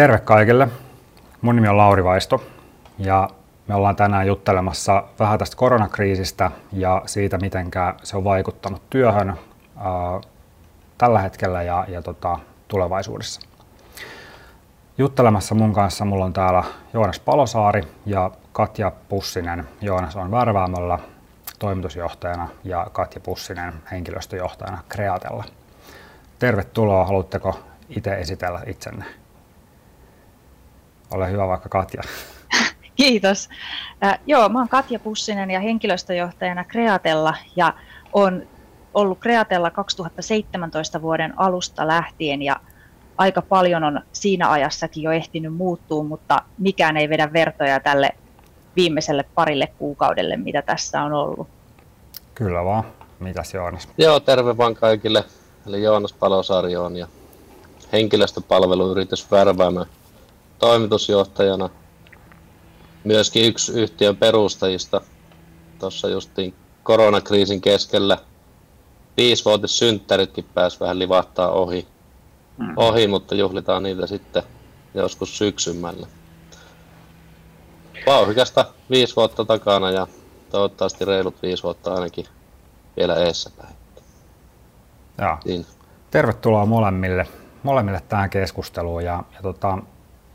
Terve 0.00 0.18
kaikille. 0.18 0.68
Mun 1.40 1.56
nimi 1.56 1.68
on 1.68 1.76
Lauri 1.76 2.04
Vaisto 2.04 2.42
ja 2.98 3.28
me 3.68 3.74
ollaan 3.74 3.96
tänään 3.96 4.26
juttelemassa 4.26 5.04
vähän 5.18 5.38
tästä 5.38 5.56
koronakriisistä 5.56 6.50
ja 6.72 7.02
siitä, 7.06 7.38
miten 7.38 7.70
se 8.02 8.16
on 8.16 8.24
vaikuttanut 8.24 8.82
työhön 8.90 9.28
ää, 9.28 10.20
tällä 10.98 11.18
hetkellä 11.18 11.62
ja, 11.62 11.84
ja 11.88 12.02
tota, 12.02 12.38
tulevaisuudessa. 12.68 13.40
Juttelemassa 14.98 15.54
mun 15.54 15.72
kanssa 15.72 16.04
mulla 16.04 16.24
on 16.24 16.32
täällä 16.32 16.64
Joonas 16.92 17.20
Palosaari 17.20 17.82
ja 18.06 18.30
Katja 18.52 18.92
Pussinen. 19.08 19.68
Joonas 19.80 20.16
on 20.16 20.30
Värväämöllä 20.30 20.98
toimitusjohtajana 21.58 22.48
ja 22.64 22.86
Katja 22.92 23.20
Pussinen 23.20 23.74
henkilöstöjohtajana 23.90 24.78
Kreatella. 24.88 25.44
Tervetuloa. 26.38 27.04
Haluatteko 27.04 27.60
itse 27.88 28.14
esitellä 28.14 28.60
itsenne? 28.66 29.19
Ole 31.10 31.30
hyvä 31.30 31.48
vaikka 31.48 31.68
Katja. 31.68 32.02
Kiitos. 32.96 33.48
Äh, 34.04 34.18
joo, 34.26 34.48
mä 34.48 34.58
oon 34.58 34.68
Katja 34.68 34.98
Pussinen 34.98 35.50
ja 35.50 35.60
henkilöstöjohtajana 35.60 36.64
Kreatella 36.64 37.34
ja 37.56 37.74
on 38.12 38.42
ollut 38.94 39.18
Kreatella 39.18 39.70
2017 39.70 41.02
vuoden 41.02 41.34
alusta 41.36 41.86
lähtien 41.86 42.42
ja 42.42 42.56
aika 43.18 43.42
paljon 43.42 43.84
on 43.84 44.00
siinä 44.12 44.50
ajassakin 44.50 45.02
jo 45.02 45.10
ehtinyt 45.10 45.54
muuttua, 45.54 46.02
mutta 46.02 46.42
mikään 46.58 46.96
ei 46.96 47.08
vedä 47.08 47.32
vertoja 47.32 47.80
tälle 47.80 48.10
viimeiselle 48.76 49.24
parille 49.34 49.66
kuukaudelle, 49.78 50.36
mitä 50.36 50.62
tässä 50.62 51.02
on 51.02 51.12
ollut. 51.12 51.48
Kyllä 52.34 52.64
vaan. 52.64 52.84
Mitäs 53.20 53.54
Joonas? 53.54 53.88
Joo, 53.98 54.20
terve 54.20 54.56
vaan 54.56 54.74
kaikille. 54.74 55.24
Eli 55.66 55.82
Joonas 55.82 56.12
Palosaari 56.12 56.76
on 56.76 56.96
ja 56.96 57.06
henkilöstöpalveluyritys 57.92 59.30
Värväämä 59.30 59.86
toimitusjohtajana. 60.60 61.70
Myöskin 63.04 63.44
yksi 63.44 63.72
yhtiön 63.72 64.16
perustajista 64.16 65.00
tuossa 65.78 66.08
justiin 66.08 66.54
koronakriisin 66.82 67.60
keskellä. 67.60 68.18
Viisivuotissynttäritkin 69.16 70.44
pääsi 70.54 70.80
vähän 70.80 70.98
livahtaa 70.98 71.50
ohi, 71.50 71.86
mm. 72.58 72.72
ohi, 72.76 73.06
mutta 73.06 73.34
juhlitaan 73.34 73.82
niitä 73.82 74.06
sitten 74.06 74.42
joskus 74.94 75.38
syksymällä. 75.38 76.06
Vauhikasta 78.06 78.64
viisi 78.90 79.16
vuotta 79.16 79.44
takana 79.44 79.90
ja 79.90 80.06
toivottavasti 80.50 81.04
reilut 81.04 81.42
viisi 81.42 81.62
vuotta 81.62 81.94
ainakin 81.94 82.26
vielä 82.96 83.16
eessäpäin. 83.16 83.74
Joo. 85.18 85.36
Niin. 85.44 85.66
Tervetuloa 86.10 86.66
molemmille, 86.66 87.28
molemmille 87.62 88.02
tähän 88.08 88.30
keskusteluun 88.30 89.04
ja, 89.04 89.22
ja 89.34 89.42
tota, 89.42 89.78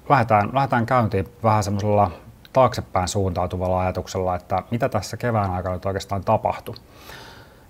lähdetään, 0.09 0.49
lähdetään 0.53 0.85
käyntiin 0.85 1.27
vähän 1.43 1.63
semmoisella 1.63 2.11
taaksepäin 2.53 3.07
suuntautuvalla 3.07 3.79
ajatuksella, 3.79 4.35
että 4.35 4.63
mitä 4.71 4.89
tässä 4.89 5.17
kevään 5.17 5.51
aikana 5.51 5.75
nyt 5.75 5.85
oikeastaan 5.85 6.23
tapahtui. 6.23 6.75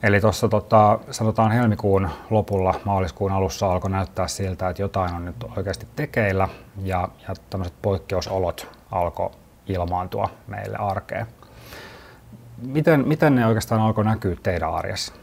Eli 0.04 0.22
tuossa 0.22 0.48
tota, 0.48 1.00
sanotaan 1.12 1.52
helmikuun 1.52 2.10
lopulla, 2.30 2.74
maaliskuun 2.84 3.32
alussa 3.32 3.72
alkoi 3.72 3.92
näyttää 3.92 4.28
siltä, 4.28 4.70
että 4.70 4.82
jotain 4.82 5.16
on 5.16 5.26
nyt 5.26 5.36
oikeasti 5.58 5.88
tekeillä 5.96 6.48
ja, 6.84 7.10
ja 7.28 7.36
tämmöiset 7.50 7.76
poikkeusolot 7.82 8.68
alkoi 8.92 9.30
ilmaantua 9.68 10.30
meille 10.48 10.78
arkeen. 10.78 11.26
Miten, 12.58 13.08
miten 13.08 13.36
ne 13.36 13.46
oikeastaan 13.46 13.82
alkoi 13.82 14.06
näkyä 14.06 14.36
teidän 14.44 14.74
arjessa? 14.74 15.14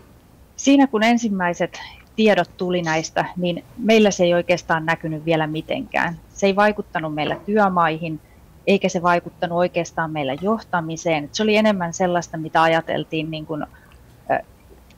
Siinä 0.57 0.87
kun 0.87 1.03
ensimmäiset 1.03 1.81
tiedot 2.17 2.57
tuli 2.57 2.83
näistä, 2.83 3.25
niin 3.37 3.65
meillä 3.79 4.11
se 4.11 4.25
ei 4.25 4.35
oikeastaan 4.35 4.87
näkynyt 4.87 5.25
vielä 5.25 5.47
mitenkään. 5.47 6.19
Se 6.43 6.47
ei 6.47 6.57
vaikuttanut 6.57 7.15
meillä 7.15 7.37
työmaihin, 7.47 8.21
eikä 8.67 8.89
se 8.89 9.03
vaikuttanut 9.03 9.59
oikeastaan 9.59 10.11
meillä 10.11 10.37
johtamiseen. 10.41 11.29
Se 11.33 11.43
oli 11.43 11.57
enemmän 11.57 11.95
sellaista, 11.95 12.37
mitä 12.37 12.63
ajateltiin 12.63 13.31
niin 13.31 13.47
kuin, 13.47 13.67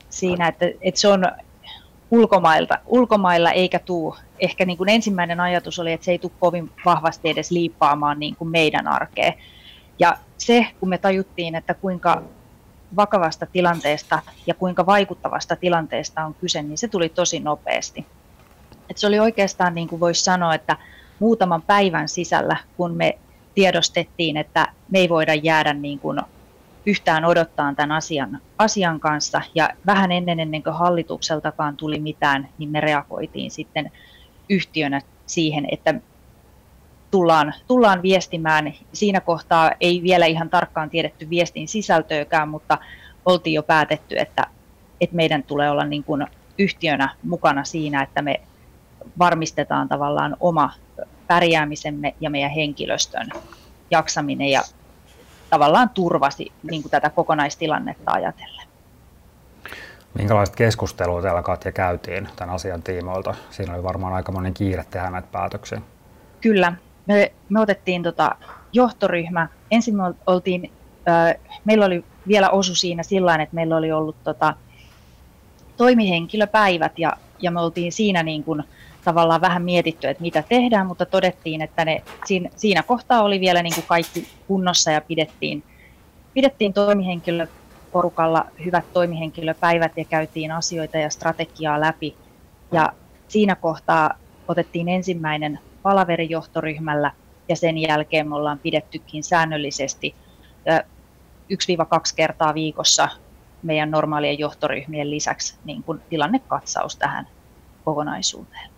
siinä, 0.09 0.47
että, 0.47 0.65
että 0.81 0.99
se 0.99 1.07
on 1.07 1.25
ulkomailta, 2.11 2.79
ulkomailla 2.85 3.51
eikä 3.51 3.79
tuu. 3.79 4.15
Ehkä 4.39 4.65
niin 4.65 4.77
kuin 4.77 4.89
ensimmäinen 4.89 5.39
ajatus 5.39 5.79
oli, 5.79 5.93
että 5.93 6.05
se 6.05 6.11
ei 6.11 6.19
tule 6.19 6.31
kovin 6.39 6.71
vahvasti 6.85 7.29
edes 7.29 7.51
liippaamaan 7.51 8.19
niin 8.19 8.35
kuin 8.35 8.49
meidän 8.49 8.87
arkeen. 8.87 9.33
Ja 9.99 10.17
se, 10.37 10.67
kun 10.79 10.89
me 10.89 10.97
tajuttiin, 10.97 11.55
että 11.55 11.73
kuinka 11.73 12.21
vakavasta 12.95 13.45
tilanteesta 13.45 14.21
ja 14.47 14.53
kuinka 14.53 14.85
vaikuttavasta 14.85 15.55
tilanteesta 15.55 16.25
on 16.25 16.33
kyse, 16.33 16.61
niin 16.61 16.77
se 16.77 16.87
tuli 16.87 17.09
tosi 17.09 17.39
nopeasti. 17.39 18.05
Et 18.89 18.97
se 18.97 19.07
oli 19.07 19.19
oikeastaan, 19.19 19.75
niin 19.75 19.87
kuin 19.87 19.99
voisi 19.99 20.23
sanoa, 20.23 20.55
että 20.55 20.77
muutaman 21.19 21.61
päivän 21.61 22.09
sisällä, 22.09 22.57
kun 22.77 22.93
me 22.93 23.17
tiedostettiin, 23.55 24.37
että 24.37 24.67
me 24.89 24.99
ei 24.99 25.09
voida 25.09 25.33
jäädä 25.33 25.73
niin 25.73 25.99
kuin 25.99 26.19
yhtään 26.85 27.25
odottaa 27.25 27.73
tämän 27.73 27.91
asian, 27.91 28.41
asian 28.57 28.99
kanssa. 28.99 29.41
Ja 29.55 29.69
vähän 29.85 30.11
ennen, 30.11 30.39
ennen 30.39 30.63
kuin 30.63 30.75
hallitukseltakaan 30.75 31.77
tuli 31.77 31.99
mitään, 31.99 32.49
niin 32.57 32.69
me 32.69 32.81
reagoitiin 32.81 33.51
sitten 33.51 33.91
yhtiönä 34.49 35.01
siihen, 35.25 35.67
että 35.71 35.93
tullaan, 37.11 37.53
tullaan 37.67 38.01
viestimään. 38.01 38.73
Siinä 38.93 39.21
kohtaa 39.21 39.71
ei 39.79 40.03
vielä 40.03 40.25
ihan 40.25 40.49
tarkkaan 40.49 40.89
tiedetty 40.89 41.29
viestin 41.29 41.67
sisältöäkään, 41.67 42.49
mutta 42.49 42.77
oltiin 43.25 43.53
jo 43.53 43.63
päätetty, 43.63 44.15
että, 44.17 44.43
että 45.01 45.15
meidän 45.15 45.43
tulee 45.43 45.69
olla 45.69 45.85
niin 45.85 46.03
kuin 46.03 46.27
yhtiönä 46.57 47.09
mukana 47.23 47.63
siinä, 47.63 48.03
että 48.03 48.21
me 48.21 48.41
varmistetaan 49.19 49.87
tavallaan 49.87 50.37
oma 50.39 50.71
pärjäämisemme 51.27 52.15
ja 52.21 52.29
meidän 52.29 52.51
henkilöstön 52.51 53.29
jaksaminen 53.91 54.49
ja 54.49 54.61
tavallaan 55.49 55.89
turvasi 55.89 56.51
niin 56.63 56.81
kuin 56.81 56.91
tätä 56.91 57.09
kokonaistilannetta 57.09 58.11
ajatellen. 58.11 58.67
Minkälaista 60.17 60.55
keskustelua 60.55 61.21
täällä 61.21 61.41
Katja 61.41 61.71
käytiin 61.71 62.27
tämän 62.35 62.55
asian 62.55 62.83
tiimoilta? 62.83 63.35
Siinä 63.49 63.73
oli 63.73 63.83
varmaan 63.83 64.13
aika 64.13 64.31
monen 64.31 64.53
kiire 64.53 64.85
tehdä 64.89 65.09
näitä 65.09 65.27
päätöksiä. 65.31 65.81
Kyllä. 66.41 66.73
Me, 67.05 67.31
me 67.49 67.59
otettiin 67.59 68.03
tota 68.03 68.35
johtoryhmä. 68.73 69.47
Ensin 69.71 69.95
me 69.95 70.03
oltiin, 70.27 70.71
äh, 71.09 71.35
meillä 71.65 71.85
oli 71.85 72.05
vielä 72.27 72.49
osu 72.49 72.75
siinä 72.75 73.03
sillä 73.03 73.35
että 73.35 73.55
meillä 73.55 73.77
oli 73.77 73.91
ollut 73.91 74.15
tota, 74.23 74.53
toimihenkilöpäivät 75.77 76.99
ja, 76.99 77.13
ja 77.39 77.51
me 77.51 77.61
oltiin 77.61 77.91
siinä 77.91 78.23
niin 78.23 78.43
kuin, 78.43 78.63
tavallaan 79.05 79.41
vähän 79.41 79.63
mietitty, 79.63 80.07
että 80.07 80.21
mitä 80.21 80.43
tehdään, 80.49 80.87
mutta 80.87 81.05
todettiin, 81.05 81.61
että 81.61 81.85
ne, 81.85 82.03
siinä, 82.25 82.49
siinä 82.55 82.83
kohtaa 82.83 83.21
oli 83.21 83.39
vielä 83.39 83.63
niin 83.63 83.75
kuin 83.75 83.85
kaikki 83.87 84.27
kunnossa 84.47 84.91
ja 84.91 85.01
pidettiin, 85.01 85.63
pidettiin 86.33 86.73
toimihenkilöporukalla 86.73 88.45
hyvät 88.65 88.85
toimihenkilöpäivät 88.93 89.91
ja 89.97 90.05
käytiin 90.05 90.51
asioita 90.51 90.97
ja 90.97 91.09
strategiaa 91.09 91.81
läpi. 91.81 92.15
Ja 92.71 92.93
siinä 93.27 93.55
kohtaa 93.55 94.11
otettiin 94.47 94.89
ensimmäinen 94.89 95.59
palaveri 95.83 96.29
johtoryhmällä 96.29 97.11
ja 97.49 97.55
sen 97.55 97.77
jälkeen 97.77 98.29
me 98.29 98.35
ollaan 98.35 98.59
pidettykin 98.59 99.23
säännöllisesti 99.23 100.15
1-2 101.53 102.15
kertaa 102.15 102.53
viikossa 102.53 103.09
meidän 103.63 103.91
normaalien 103.91 104.39
johtoryhmien 104.39 105.11
lisäksi 105.11 105.55
niin 105.65 105.83
kuin 105.83 106.01
tilannekatsaus 106.09 106.95
tähän 106.95 107.27
kokonaisuuteen. 107.85 108.74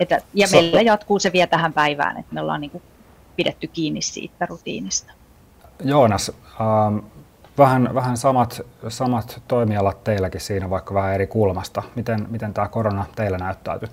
Että, 0.00 0.20
ja 0.34 0.46
so, 0.46 0.56
meillä 0.56 0.82
jatkuu 0.82 1.18
se 1.18 1.32
vielä 1.32 1.46
tähän 1.46 1.72
päivään, 1.72 2.16
että 2.16 2.34
me 2.34 2.40
ollaan 2.40 2.60
niin 2.60 2.70
kuin 2.70 2.82
pidetty 3.36 3.66
kiinni 3.66 4.02
siitä 4.02 4.46
rutiinista. 4.46 5.12
Joonas, 5.84 6.32
ähm, 6.60 6.98
vähän, 7.58 7.94
vähän 7.94 8.16
samat, 8.16 8.60
samat 8.88 9.42
toimialat 9.48 10.04
teilläkin 10.04 10.40
siinä, 10.40 10.70
vaikka 10.70 10.94
vähän 10.94 11.14
eri 11.14 11.26
kulmasta. 11.26 11.82
Miten, 11.94 12.26
miten 12.30 12.54
tämä 12.54 12.68
korona 12.68 13.06
teillä 13.16 13.38
näyttäytyy? 13.38 13.88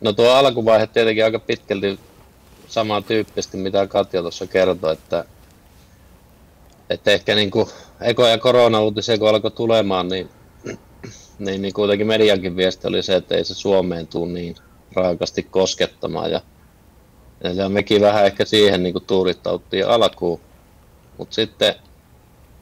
No 0.00 0.12
tuo 0.12 0.30
alkuvaihe 0.30 0.86
tietenkin 0.86 1.24
aika 1.24 1.38
pitkälti 1.38 2.00
samantyyppisesti, 2.68 3.56
mitä 3.56 3.86
Katja 3.86 4.20
tuossa 4.20 4.46
kertoi, 4.46 4.92
että, 4.92 5.24
että 6.90 7.10
ehkä 7.10 7.34
niin 7.34 7.50
kuin 7.50 7.66
ekoja 8.00 8.38
korona-uutisia 8.38 9.18
kun 9.18 9.28
alkoi 9.28 9.50
tulemaan, 9.50 10.08
niin 10.08 10.30
niin, 11.40 11.62
niin 11.62 11.74
kuitenkin 11.74 12.06
mediankin 12.06 12.56
viesti 12.56 12.88
oli 12.88 13.02
se, 13.02 13.16
että 13.16 13.34
ei 13.34 13.44
se 13.44 13.54
Suomeen 13.54 14.06
tule 14.06 14.32
niin 14.32 14.54
raakasti 14.92 15.42
koskettamaan. 15.42 16.30
Ja, 16.30 16.40
ja 17.54 17.68
mekin 17.68 18.00
vähän 18.00 18.26
ehkä 18.26 18.44
siihen 18.44 18.82
niin 18.82 18.94
tuurittauttiin 19.06 19.88
alkuun. 19.88 20.40
Mutta 21.18 21.34
sitten, 21.34 21.74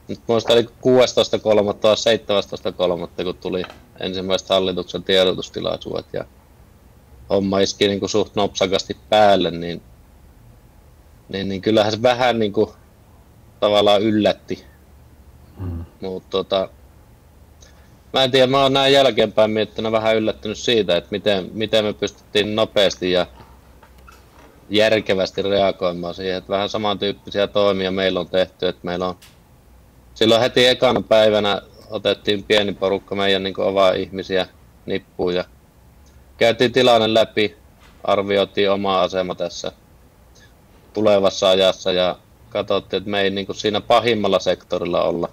nyt 0.07 0.19
muista 0.27 0.53
oli 0.53 0.61
16.3. 0.61 0.69
tai 1.73 1.95
17.3. 3.15 3.23
kun 3.23 3.35
tuli 3.35 3.63
ensimmäiset 3.99 4.49
hallituksen 4.49 5.03
tiedotustilaisuudet 5.03 6.05
ja 6.13 6.25
homma 7.29 7.59
iski 7.59 7.87
niin 7.87 7.99
kuin 7.99 8.09
suht 8.09 8.35
nopsakasti 8.35 8.97
päälle, 9.09 9.51
niin, 9.51 9.81
niin, 11.29 11.49
niin 11.49 11.61
kyllähän 11.61 11.91
se 11.91 12.01
vähän 12.01 12.39
niin 12.39 12.53
kuin, 12.53 12.69
tavallaan 13.59 14.01
yllätti. 14.01 14.65
Mm. 15.57 15.85
Mutta 16.01 16.29
tota, 16.29 16.69
mä 18.13 18.23
en 18.23 18.31
tiedä, 18.31 18.47
mä 18.47 18.61
oon 18.61 18.73
näin 18.73 18.93
jälkeenpäin 18.93 19.51
miettinyt 19.51 19.91
vähän 19.91 20.15
yllättynyt 20.15 20.57
siitä, 20.57 20.97
että 20.97 21.07
miten, 21.11 21.49
miten 21.53 21.85
me 21.85 21.93
pystyttiin 21.93 22.55
nopeasti 22.55 23.11
ja 23.11 23.27
järkevästi 24.69 25.41
reagoimaan 25.41 26.13
siihen, 26.13 26.37
että 26.37 26.49
vähän 26.49 26.69
samantyyppisiä 26.69 27.47
toimia 27.47 27.91
meillä 27.91 28.19
on 28.19 28.29
tehty, 28.29 28.67
että 28.67 28.81
meillä 28.83 29.07
on 29.07 29.15
silloin 30.13 30.41
heti 30.41 30.67
ekana 30.67 31.01
päivänä 31.01 31.61
otettiin 31.89 32.43
pieni 32.43 32.73
porukka 32.73 33.15
meidän 33.15 33.43
niin 33.43 33.59
ovaa 33.59 33.91
ihmisiä 33.91 34.47
nippuun 34.85 35.35
ja 35.35 35.43
käytiin 36.37 36.71
tilanne 36.71 37.13
läpi, 37.13 37.57
arvioitiin 38.03 38.71
oma 38.71 39.01
asema 39.01 39.35
tässä 39.35 39.71
tulevassa 40.93 41.49
ajassa 41.49 41.91
ja 41.91 42.17
katsottiin, 42.49 42.97
että 42.97 43.09
me 43.09 43.21
ei 43.21 43.29
niin 43.29 43.47
siinä 43.55 43.81
pahimmalla 43.81 44.39
sektorilla 44.39 45.03
olla. 45.03 45.29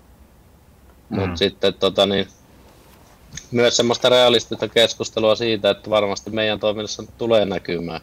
Mm. 1.08 1.20
Mutta 1.20 1.36
sitten 1.36 1.74
tota, 1.74 2.06
niin, 2.06 2.26
myös 3.50 3.76
semmoista 3.76 4.08
realistista 4.08 4.68
keskustelua 4.68 5.36
siitä, 5.36 5.70
että 5.70 5.90
varmasti 5.90 6.30
meidän 6.30 6.60
toiminnassa 6.60 7.02
tulee 7.18 7.44
näkymään 7.44 8.00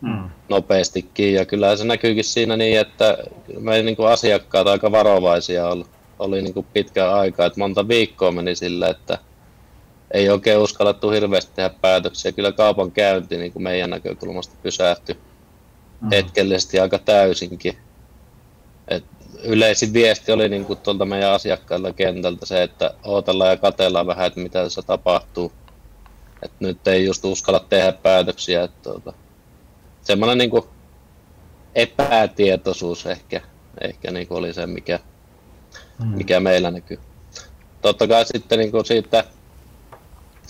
mm. 0.00 0.30
nopeastikin. 0.48 1.34
Ja 1.34 1.44
kyllä 1.44 1.76
se 1.76 1.84
näkyykin 1.84 2.24
siinä 2.24 2.56
niin, 2.56 2.80
että 2.80 3.18
me 3.58 3.82
niin 3.82 3.96
kuin 3.96 4.08
asiakkaat 4.08 4.66
aika 4.66 4.92
varovaisia 4.92 5.68
oli, 5.68 5.84
oli 6.18 6.42
niin 6.42 6.54
kuin 6.54 6.66
pitkään 6.72 7.14
aikaa, 7.14 7.46
että 7.46 7.60
monta 7.60 7.88
viikkoa 7.88 8.32
meni 8.32 8.56
sillä, 8.56 8.88
että 8.88 9.18
ei 10.10 10.30
oikein 10.30 10.58
uskallettu 10.58 11.10
hirveästi 11.10 11.52
tehdä 11.54 11.70
päätöksiä. 11.80 12.32
Kyllä 12.32 12.52
kaupan 12.52 12.92
käynti 12.92 13.36
niin 13.36 13.52
kuin 13.52 13.62
meidän 13.62 13.90
näkökulmasta 13.90 14.56
pysähtyi 14.62 15.16
mm. 16.00 16.08
hetkellisesti 16.10 16.80
aika 16.80 16.98
täysinkin. 16.98 17.76
Et 18.88 19.04
yleisin 19.44 19.92
viesti 19.92 20.32
oli 20.32 20.48
niin 20.48 20.64
kuin 20.64 20.78
tuolta 20.78 21.04
meidän 21.04 21.32
asiakkailta 21.32 21.92
kentältä 21.92 22.46
se, 22.46 22.62
että 22.62 22.94
odotellaan 23.04 23.50
ja 23.50 23.56
katellaan 23.56 24.06
vähän, 24.06 24.26
että 24.26 24.40
mitä 24.40 24.62
tässä 24.62 24.82
tapahtuu. 24.82 25.52
Et 26.42 26.52
nyt 26.60 26.88
ei 26.88 27.04
just 27.04 27.24
uskalla 27.24 27.60
tehdä 27.68 27.92
päätöksiä. 27.92 28.62
Että 28.62 28.90
tuota, 28.90 29.12
semmoinen 30.02 30.38
niin 30.38 30.50
kuin 30.50 30.64
epätietoisuus 31.74 33.06
ehkä, 33.06 33.40
ehkä 33.80 34.10
niin 34.10 34.28
kuin 34.28 34.38
oli 34.38 34.52
se, 34.52 34.66
mikä, 34.66 34.98
mm. 35.98 36.06
mikä 36.06 36.40
meillä 36.40 36.70
näkyy. 36.70 36.98
Totta 37.82 38.08
kai 38.08 38.24
sitten 38.26 38.58
niin 38.58 38.70
kuin 38.70 38.86
siitä, 38.86 39.24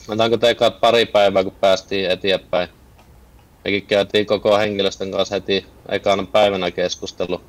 otetaanko 0.08 0.36
tekat 0.36 0.80
pari 0.80 1.06
päivää, 1.06 1.44
kun 1.44 1.52
päästiin 1.60 2.10
eteenpäin. 2.10 2.68
Mekin 3.64 3.86
käytiin 3.86 4.26
koko 4.26 4.58
henkilöstön 4.58 5.10
kanssa 5.10 5.34
heti 5.34 5.66
ekana 5.88 6.26
päivänä 6.32 6.70
keskustelu, 6.70 7.40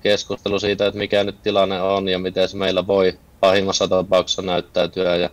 keskustelu 0.00 0.58
siitä, 0.58 0.86
että 0.86 0.98
mikä 0.98 1.24
nyt 1.24 1.42
tilanne 1.42 1.82
on 1.82 2.08
ja 2.08 2.18
miten 2.18 2.48
se 2.48 2.56
meillä 2.56 2.86
voi 2.86 3.18
pahimmassa 3.40 3.88
tapauksessa 3.88 4.42
näyttäytyä. 4.42 5.16
Ja 5.16 5.30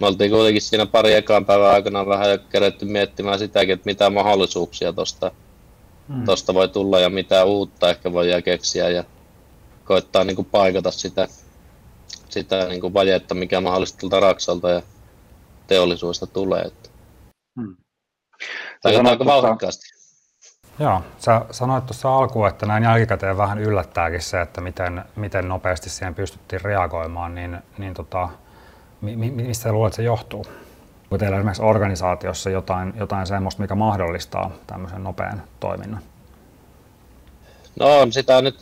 me 0.00 0.06
oltiin 0.06 0.30
kuitenkin 0.30 0.62
siinä 0.62 0.86
pari 0.86 1.14
ekaan 1.14 1.46
päivän 1.46 1.70
aikana 1.70 2.06
vähän 2.06 2.30
jo 2.30 2.38
keretty 2.38 2.84
miettimään 2.84 3.38
sitäkin, 3.38 3.74
että 3.74 3.90
mitä 3.90 4.10
mahdollisuuksia 4.10 4.92
tuosta 4.92 5.30
hmm. 6.08 6.24
tosta 6.24 6.54
voi 6.54 6.68
tulla 6.68 7.00
ja 7.00 7.10
mitä 7.10 7.44
uutta 7.44 7.90
ehkä 7.90 8.12
voi 8.12 8.26
keksiä 8.44 8.88
ja 8.88 9.04
koittaa 9.84 10.24
niin 10.24 10.36
kuin 10.36 10.48
paikata 10.50 10.90
sitä, 10.90 11.28
sitä 12.28 12.68
niin 12.68 12.80
kuin 12.80 12.94
vajetta, 12.94 13.34
mikä 13.34 13.60
mahdollisesti 13.60 14.06
Raksalta 14.20 14.70
ja 14.70 14.82
teollisuudesta 15.66 16.26
tulee. 16.26 16.62
Että. 16.62 16.90
Hmm. 17.60 17.76
Tai 18.82 18.96
aika 18.96 19.24
vauhdikkaasti. 19.24 19.93
Joo, 20.78 21.02
sä 21.18 21.40
sanoit 21.50 21.86
tuossa 21.86 22.16
alkuun, 22.16 22.48
että 22.48 22.66
näin 22.66 22.82
jälkikäteen 22.82 23.36
vähän 23.36 23.58
yllättääkin 23.58 24.22
se, 24.22 24.40
että 24.40 24.60
miten, 24.60 25.04
miten 25.16 25.48
nopeasti 25.48 25.90
siihen 25.90 26.14
pystyttiin 26.14 26.60
reagoimaan, 26.60 27.34
niin, 27.34 27.58
niin 27.78 27.94
tota, 27.94 28.28
mi, 29.00 29.16
mi, 29.16 29.30
mistä 29.30 29.72
luulet, 29.72 29.90
että 29.90 29.96
se 29.96 30.02
johtuu? 30.02 30.46
Onko 31.02 31.18
teillä 31.18 31.36
esimerkiksi 31.36 31.62
organisaatiossa 31.62 32.50
jotain, 32.50 32.94
jotain 32.96 33.26
semmoista, 33.26 33.62
mikä 33.62 33.74
mahdollistaa 33.74 34.50
tämmöisen 34.66 35.04
nopean 35.04 35.42
toiminnan? 35.60 36.00
No 37.80 38.00
on 38.00 38.12
sitä 38.12 38.42
nyt 38.42 38.58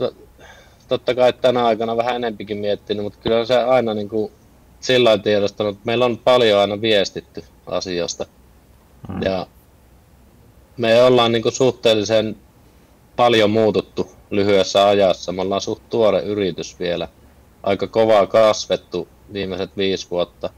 totta 0.89 1.15
kai 1.15 1.33
tänä 1.33 1.65
aikana 1.65 1.97
vähän 1.97 2.17
enempikin 2.17 2.59
miettinyt, 2.59 3.05
mutta 3.05 3.19
kyllä 3.23 3.45
se 3.45 3.63
aina 3.63 3.95
niin 3.95 4.09
kuin 4.09 4.33
sillä 4.81 5.19
tiedostanut, 5.19 5.75
että 5.75 5.87
meillä 5.87 6.05
on 6.05 6.19
paljon 6.19 6.61
aina 6.61 6.81
viestitty 6.81 7.45
asioista. 7.67 8.27
Hmm. 9.09 9.23
Ja 9.23 9.47
me 10.77 11.03
ollaan 11.03 11.33
niin 11.33 11.43
kuin 11.43 11.53
suhteellisen 11.53 12.37
paljon 13.17 13.51
muututtu 13.51 14.11
lyhyessä 14.31 14.87
ajassa. 14.87 15.33
Me 15.33 15.43
ollaan 15.43 15.61
suht 15.61 15.83
tuore 15.91 16.23
yritys 16.23 16.79
vielä. 16.81 17.09
Aika 17.63 17.87
kovaa 17.87 18.27
kasvettu 18.27 19.09
viimeiset 19.33 19.77
viisi 19.77 20.07
vuotta. 20.11 20.51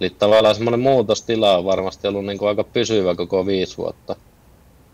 Eli 0.00 0.10
tavallaan 0.10 0.54
semmoinen 0.54 0.80
muutostila 0.80 1.58
on 1.58 1.64
varmasti 1.64 2.08
ollut 2.08 2.24
niin 2.24 2.38
kuin 2.38 2.48
aika 2.48 2.64
pysyvä 2.64 3.14
koko 3.14 3.46
viisi 3.46 3.76
vuotta. 3.76 4.16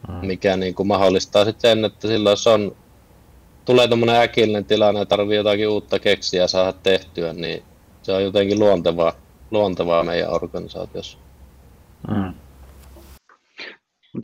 Mm. 0.08 0.26
Mikä 0.26 0.56
niin 0.56 0.74
kuin 0.74 0.86
mahdollistaa 0.86 1.44
sitten 1.44 1.70
sen, 1.70 1.84
että 1.84 2.08
silloin 2.08 2.32
jos 2.32 2.46
on, 2.46 2.76
tulee 3.64 3.88
tuommoinen 3.88 4.20
äkillinen 4.20 4.64
tilanne 4.64 5.00
ja 5.00 5.06
tarvii 5.06 5.36
jotakin 5.36 5.68
uutta 5.68 5.98
keksiä 5.98 6.42
ja 6.42 6.48
saada 6.48 6.72
tehtyä, 6.72 7.32
niin 7.32 7.62
se 8.02 8.12
on 8.12 8.22
jotenkin 8.22 8.58
luontevaa, 8.58 9.12
luontevaa 9.50 10.04
meidän 10.04 10.34
organisaatiossa. 10.34 11.18
Mm. 12.10 12.34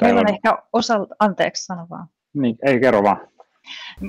Meillä 0.02 0.20
on 0.20 0.28
ehkä 0.28 0.58
osalta, 0.72 1.14
anteeksi 1.18 1.64
sano 1.64 1.86
vaan. 1.90 2.06
Niin, 2.34 2.58
ei 2.62 2.80
kerro 2.80 3.02
vaan. 3.02 3.20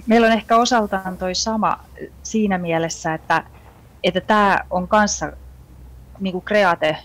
Meillä 0.08 0.28
on 0.28 0.34
ehkä 0.34 0.58
osaltaan 0.58 1.18
toi 1.18 1.36
sama 1.36 1.80
siinä 2.24 2.58
mielessä, 2.58 3.14
että, 3.14 3.44
että 4.04 4.22
tämä 4.22 4.60
on 4.70 4.88
kanssa 4.88 5.32
niin 6.20 6.32
kuin 6.32 6.46
Kreate 6.46 6.98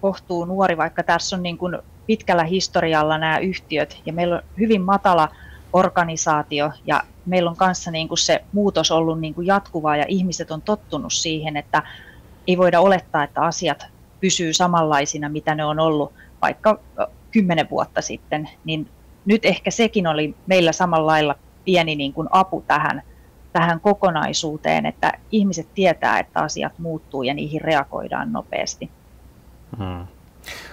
kohtuu 0.00 0.44
nuori, 0.44 0.76
vaikka 0.76 1.02
tässä 1.02 1.36
on 1.36 1.42
niin 1.42 1.58
kuin 1.58 1.78
pitkällä 2.06 2.44
historialla 2.44 3.18
nämä 3.18 3.38
yhtiöt 3.38 4.02
ja 4.06 4.12
meillä 4.12 4.34
on 4.34 4.42
hyvin 4.58 4.82
matala 4.82 5.28
organisaatio 5.72 6.72
ja 6.86 7.02
meillä 7.26 7.50
on 7.50 7.56
kanssa 7.56 7.90
niin 7.90 8.08
kuin 8.08 8.18
se 8.18 8.44
muutos 8.52 8.90
ollut 8.90 9.20
niin 9.20 9.34
kuin 9.34 9.46
jatkuvaa 9.46 9.96
ja 9.96 10.04
ihmiset 10.08 10.50
on 10.50 10.62
tottunut 10.62 11.12
siihen, 11.12 11.56
että 11.56 11.82
ei 12.46 12.58
voida 12.58 12.80
olettaa, 12.80 13.24
että 13.24 13.40
asiat 13.40 13.86
pysyy 14.20 14.52
samanlaisina, 14.52 15.28
mitä 15.28 15.54
ne 15.54 15.64
on 15.64 15.78
ollut 15.78 16.12
vaikka 16.42 16.80
kymmenen 17.30 17.70
vuotta 17.70 18.02
sitten, 18.02 18.48
niin 18.64 18.88
nyt 19.26 19.44
ehkä 19.44 19.70
sekin 19.70 20.06
oli 20.06 20.34
meillä 20.46 20.72
samalla 20.72 21.06
lailla 21.06 21.34
pieni 21.64 21.94
niin 21.94 22.12
kuin 22.12 22.28
apu 22.30 22.64
tähän, 22.66 23.02
tähän 23.52 23.80
kokonaisuuteen, 23.80 24.86
että 24.86 25.12
ihmiset 25.32 25.68
tietää, 25.74 26.18
että 26.18 26.40
asiat 26.40 26.78
muuttuu 26.78 27.22
ja 27.22 27.34
niihin 27.34 27.60
reagoidaan 27.60 28.32
nopeasti. 28.32 28.90
Hmm. 29.78 30.06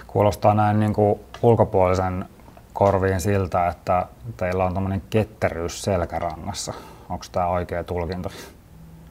Kuulostaa 0.06 0.54
näin 0.54 0.80
niin 0.80 0.92
kuin 0.92 1.20
ulkopuolisen 1.42 2.24
korviin 2.72 3.20
siltä, 3.20 3.68
että 3.68 4.06
teillä 4.36 4.64
on 4.64 4.74
tämmöinen 4.74 5.02
ketteryys 5.10 5.82
selkärangassa. 5.82 6.74
Onko 7.08 7.24
tämä 7.32 7.46
oikea 7.46 7.84
tulkinta? 7.84 8.30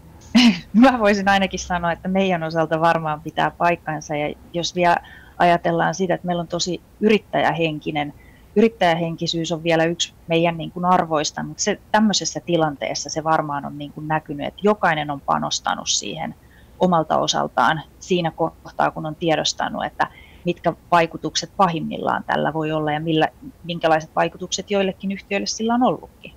Mä 0.73 0.99
voisin 0.99 1.27
ainakin 1.27 1.59
sanoa, 1.59 1.91
että 1.91 2.07
meidän 2.07 2.43
osalta 2.43 2.81
varmaan 2.81 3.21
pitää 3.21 3.51
paikkansa 3.51 4.15
ja 4.15 4.35
jos 4.53 4.75
vielä 4.75 4.97
ajatellaan 5.37 5.95
sitä, 5.95 6.13
että 6.13 6.27
meillä 6.27 6.41
on 6.41 6.47
tosi 6.47 6.81
yrittäjähenkinen, 7.01 8.13
yrittäjähenkisyys 8.55 9.51
on 9.51 9.63
vielä 9.63 9.83
yksi 9.83 10.13
meidän 10.27 10.57
niin 10.57 10.71
kuin 10.71 10.85
arvoista, 10.85 11.43
mutta 11.43 11.63
se, 11.63 11.79
tämmöisessä 11.91 12.39
tilanteessa 12.39 13.09
se 13.09 13.23
varmaan 13.23 13.65
on 13.65 13.77
niin 13.77 13.91
kuin 13.91 14.07
näkynyt, 14.07 14.47
että 14.47 14.61
jokainen 14.63 15.11
on 15.11 15.21
panostanut 15.21 15.89
siihen 15.89 16.35
omalta 16.79 17.17
osaltaan 17.17 17.81
siinä 17.99 18.31
kohtaa, 18.31 18.91
kun 18.91 19.05
on 19.05 19.15
tiedostanut, 19.15 19.85
että 19.85 20.07
mitkä 20.45 20.73
vaikutukset 20.91 21.51
pahimmillaan 21.57 22.23
tällä 22.23 22.53
voi 22.53 22.71
olla 22.71 22.91
ja 22.91 22.99
millä, 22.99 23.27
minkälaiset 23.63 24.09
vaikutukset 24.15 24.71
joillekin 24.71 25.11
yhtiöille 25.11 25.47
sillä 25.47 25.73
on 25.73 25.83
ollutkin. 25.83 26.33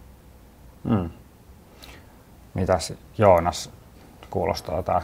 Hmm. 0.89 1.11
Mitäs 2.55 2.93
Joonas 3.19 3.71
kuulostaa 4.31 4.83
tämä? 4.83 5.03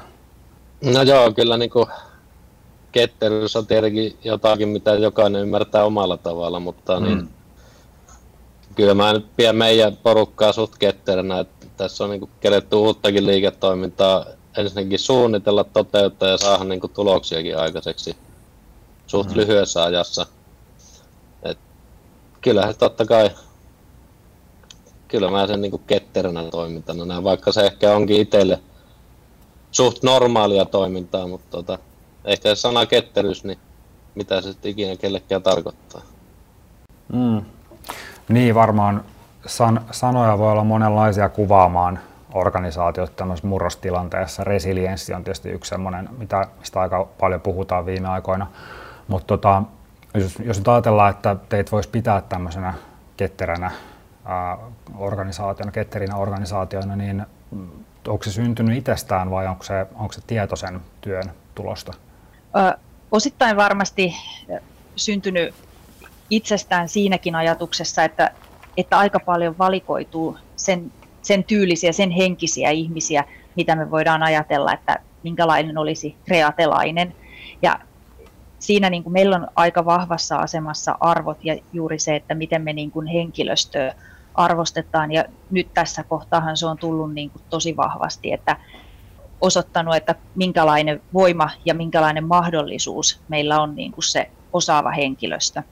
No 0.94 1.02
joo, 1.02 1.32
kyllä 1.32 1.56
niin 1.56 1.70
kuin 1.70 1.86
ketteryys 2.94 3.56
on 3.56 3.66
tietenkin 3.66 4.16
jotakin, 4.24 4.68
mitä 4.68 4.94
jokainen 4.94 5.42
ymmärtää 5.42 5.84
omalla 5.84 6.16
tavalla, 6.16 6.60
mutta 6.60 7.00
mm. 7.00 7.06
niin, 7.06 7.28
kyllä 8.74 8.94
mä 8.94 9.12
nyt 9.12 9.26
pidän 9.36 9.56
meidän 9.56 9.96
porukkaa 9.96 10.52
suht 10.52 10.78
ketteränä, 10.78 11.40
että 11.40 11.66
tässä 11.76 12.04
on 12.04 12.10
niin 12.10 12.30
keretty 12.40 12.76
uuttakin 12.76 13.26
liiketoimintaa 13.26 14.24
ensinnäkin 14.56 14.98
suunnitella, 14.98 15.64
toteuttaa 15.64 16.28
ja 16.28 16.38
saada 16.38 16.64
niin 16.64 16.80
tuloksiakin 16.94 17.58
aikaiseksi 17.58 18.16
suht 19.06 19.30
mm. 19.30 19.36
lyhyessä 19.36 19.84
ajassa. 19.84 20.26
Et 21.42 21.58
kyllähän 22.40 22.74
totta 22.78 23.06
kai, 23.06 23.30
kyllä 25.08 25.30
mä 25.30 25.46
sen 25.46 25.60
niin 25.60 25.80
ketteränä 25.86 26.44
toimintana 26.50 27.04
näen, 27.04 27.24
vaikka 27.24 27.52
se 27.52 27.66
ehkä 27.66 27.96
onkin 27.96 28.20
itselle 28.20 28.60
suht 29.70 30.02
normaalia 30.02 30.64
toimintaa, 30.64 31.26
mutta 31.26 31.50
tota, 31.50 31.78
ehkä 32.24 32.54
sana 32.54 32.86
ketteryys, 32.86 33.44
niin 33.44 33.58
mitä 34.14 34.40
se 34.40 34.52
sitten 34.52 34.70
ikinä 34.70 34.96
kellekään 34.96 35.42
tarkoittaa. 35.42 36.00
Mm. 37.12 37.42
Niin, 38.28 38.54
varmaan 38.54 39.04
san, 39.46 39.80
sanoja 39.90 40.38
voi 40.38 40.52
olla 40.52 40.64
monenlaisia 40.64 41.28
kuvaamaan 41.28 41.98
organisaatiot 42.34 43.16
tämmöisessä 43.16 43.48
murrostilanteessa. 43.48 44.44
Resilienssi 44.44 45.14
on 45.14 45.24
tietysti 45.24 45.48
yksi 45.48 45.68
semmoinen, 45.68 46.08
mitä, 46.18 46.46
mistä 46.58 46.80
aika 46.80 47.04
paljon 47.20 47.40
puhutaan 47.40 47.86
viime 47.86 48.08
aikoina. 48.08 48.46
Mutta 49.08 49.26
tota, 49.26 49.62
jos, 50.14 50.38
jos 50.44 50.58
nyt 50.58 50.68
ajatellaan, 50.68 51.10
että 51.10 51.36
teit 51.48 51.72
voisi 51.72 51.88
pitää 51.88 52.20
tämmöisenä 52.20 52.74
ketteränä 53.16 53.70
ää, 54.24 54.58
organisaationa, 54.98 55.72
ketterinä 55.72 56.16
organisaationa, 56.16 56.96
niin 56.96 57.26
onko 58.08 58.24
se 58.24 58.32
syntynyt 58.32 58.78
itsestään 58.78 59.30
vai 59.30 59.46
onko 59.46 59.64
se, 59.64 59.86
onko 59.94 60.12
se 60.12 60.20
tietoisen 60.26 60.80
työn 61.00 61.24
tulosta? 61.54 61.92
Osittain 63.10 63.56
varmasti 63.56 64.14
syntynyt 64.96 65.54
itsestään 66.30 66.88
siinäkin 66.88 67.34
ajatuksessa, 67.34 68.04
että, 68.04 68.30
että 68.76 68.98
aika 68.98 69.20
paljon 69.20 69.58
valikoituu 69.58 70.38
sen, 70.56 70.92
sen 71.22 71.44
tyylisiä, 71.44 71.92
sen 71.92 72.10
henkisiä 72.10 72.70
ihmisiä, 72.70 73.24
mitä 73.56 73.76
me 73.76 73.90
voidaan 73.90 74.22
ajatella, 74.22 74.72
että 74.72 74.98
minkälainen 75.22 75.78
olisi 75.78 76.16
kreatelainen. 76.24 77.14
Ja 77.62 77.78
siinä 78.58 78.90
niin 78.90 79.02
kuin 79.02 79.12
meillä 79.12 79.36
on 79.36 79.48
aika 79.56 79.84
vahvassa 79.84 80.36
asemassa 80.36 80.96
arvot 81.00 81.44
ja 81.44 81.56
juuri 81.72 81.98
se, 81.98 82.16
että 82.16 82.34
miten 82.34 82.62
me 82.62 82.72
niin 82.72 82.90
kuin 82.90 83.06
henkilöstöä 83.06 83.94
arvostetaan. 84.34 85.12
Ja 85.12 85.24
nyt 85.50 85.68
tässä 85.74 86.02
kohtaahan 86.02 86.56
se 86.56 86.66
on 86.66 86.78
tullut 86.78 87.14
niin 87.14 87.30
kuin 87.30 87.42
tosi 87.50 87.76
vahvasti, 87.76 88.32
että 88.32 88.56
osoittanut, 89.44 89.96
että 89.96 90.14
minkälainen 90.34 91.02
voima 91.14 91.50
ja 91.64 91.74
minkälainen 91.74 92.24
mahdollisuus 92.24 93.20
meillä 93.28 93.60
on 93.60 93.74
niin 93.74 93.92
kuin 93.92 94.04
se 94.04 94.30
osaava 94.52 94.90
henkilöstö. 94.90 95.62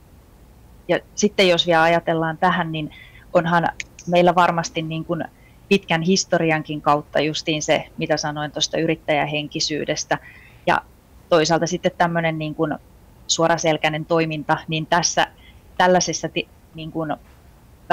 Ja 0.87 0.99
sitten 1.15 1.47
jos 1.47 1.67
vielä 1.67 1.83
ajatellaan 1.83 2.37
tähän, 2.37 2.71
niin 2.71 2.91
onhan 3.33 3.67
meillä 4.07 4.35
varmasti 4.35 4.81
niin 4.81 5.05
kuin 5.05 5.23
pitkän 5.69 6.01
historiankin 6.01 6.81
kautta 6.81 7.19
justiin 7.19 7.61
se, 7.61 7.87
mitä 7.97 8.17
sanoin 8.17 8.51
tuosta 8.51 8.77
yrittäjähenkisyydestä. 8.77 10.17
Ja 10.67 10.81
toisaalta 11.29 11.67
sitten 11.67 11.91
tämmöinen 11.97 12.37
niin 12.37 12.55
kuin 12.55 12.75
suoraselkäinen 13.27 14.05
toiminta, 14.05 14.57
niin 14.67 14.85
tässä 14.85 15.27
tällaisessa 15.77 16.29
niin 16.75 16.91
kuin 16.91 17.15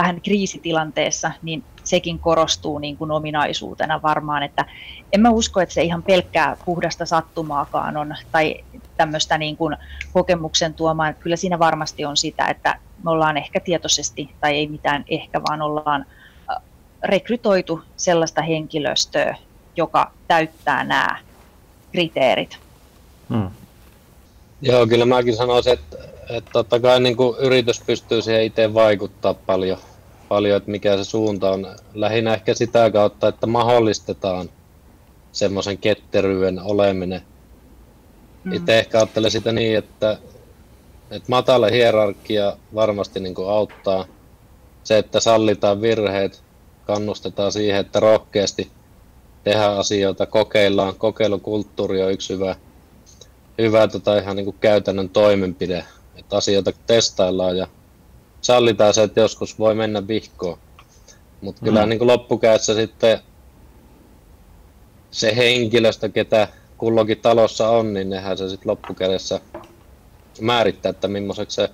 vähän 0.00 0.20
kriisitilanteessa, 0.20 1.32
niin 1.42 1.64
sekin 1.84 2.18
korostuu 2.18 2.78
niin 2.78 2.96
kuin 2.96 3.10
ominaisuutena 3.10 4.02
varmaan, 4.02 4.42
että 4.42 4.64
en 5.12 5.20
mä 5.20 5.30
usko, 5.30 5.60
että 5.60 5.74
se 5.74 5.82
ihan 5.82 6.02
pelkkää 6.02 6.56
puhdasta 6.64 7.06
sattumaakaan 7.06 7.96
on, 7.96 8.16
tai 8.32 8.64
tämmöistä 8.96 9.38
niin 9.38 9.56
kuin 9.56 9.76
kokemuksen 10.12 10.74
tuomaan, 10.74 11.14
kyllä 11.14 11.36
siinä 11.36 11.58
varmasti 11.58 12.04
on 12.04 12.16
sitä, 12.16 12.48
että 12.48 12.78
me 13.04 13.10
ollaan 13.10 13.36
ehkä 13.36 13.60
tietoisesti, 13.60 14.30
tai 14.40 14.56
ei 14.56 14.68
mitään 14.68 15.04
ehkä, 15.08 15.40
vaan 15.48 15.62
ollaan 15.62 16.06
rekrytoitu 17.04 17.82
sellaista 17.96 18.42
henkilöstöä, 18.42 19.36
joka 19.76 20.10
täyttää 20.28 20.84
nämä 20.84 21.18
kriteerit. 21.92 22.58
Hmm. 23.28 23.50
Joo, 24.62 24.86
kyllä 24.86 25.06
mäkin 25.06 25.36
sanoisin, 25.36 25.72
että, 25.72 25.96
että 26.30 26.50
totta 26.52 26.80
kai 26.80 27.00
niin 27.00 27.16
kuin 27.16 27.38
yritys 27.38 27.80
pystyy 27.80 28.22
siihen 28.22 28.44
itse 28.44 28.74
vaikuttaa 28.74 29.34
paljon, 29.34 29.78
paljon, 30.30 30.56
että 30.56 30.70
mikä 30.70 30.96
se 30.96 31.04
suunta 31.04 31.50
on. 31.50 31.66
Lähinnä 31.94 32.34
ehkä 32.34 32.54
sitä 32.54 32.90
kautta, 32.90 33.28
että 33.28 33.46
mahdollistetaan 33.46 34.50
semmoisen 35.32 35.78
ketteryyden 35.78 36.60
oleminen. 36.62 37.22
Mm. 38.44 38.52
Itse 38.52 38.78
ehkä 38.78 38.98
ajattelen 38.98 39.30
sitä 39.30 39.52
niin, 39.52 39.78
että, 39.78 40.18
että 41.10 41.28
matala 41.28 41.68
hierarkia 41.68 42.56
varmasti 42.74 43.20
niin 43.20 43.34
kuin 43.34 43.50
auttaa. 43.50 44.04
Se, 44.84 44.98
että 44.98 45.20
sallitaan 45.20 45.80
virheet, 45.80 46.42
kannustetaan 46.86 47.52
siihen, 47.52 47.80
että 47.80 48.00
rohkeasti 48.00 48.70
tehdään 49.44 49.78
asioita, 49.78 50.26
kokeillaan. 50.26 50.94
Kokeilukulttuuri 50.94 52.02
on 52.02 52.12
yksi 52.12 52.34
hyvä, 52.34 52.56
hyvä 53.58 53.88
tota 53.88 54.18
ihan 54.18 54.36
niin 54.36 54.44
kuin 54.44 54.56
käytännön 54.60 55.08
toimenpide, 55.08 55.84
että 56.16 56.36
asioita 56.36 56.72
testaillaan 56.86 57.56
ja 57.56 57.66
sallitaan 58.40 58.94
se, 58.94 59.02
että 59.02 59.20
joskus 59.20 59.58
voi 59.58 59.74
mennä 59.74 60.08
vihkoon. 60.08 60.58
Mutta 61.40 61.62
mm. 61.62 61.64
kyllä 61.64 61.86
niin 61.86 61.98
kuin 61.98 62.08
loppukäyssä 62.08 62.74
sitten 62.74 63.18
se 65.10 65.36
henkilöstö, 65.36 66.08
ketä 66.08 66.48
kullokin 66.78 67.18
talossa 67.18 67.68
on, 67.68 67.94
niin 67.94 68.10
nehän 68.10 68.38
se 68.38 68.48
sitten 68.48 68.70
loppukädessä 68.70 69.40
määrittää, 70.40 70.90
että 70.90 71.08
millaiseksi 71.08 71.54
se 71.54 71.70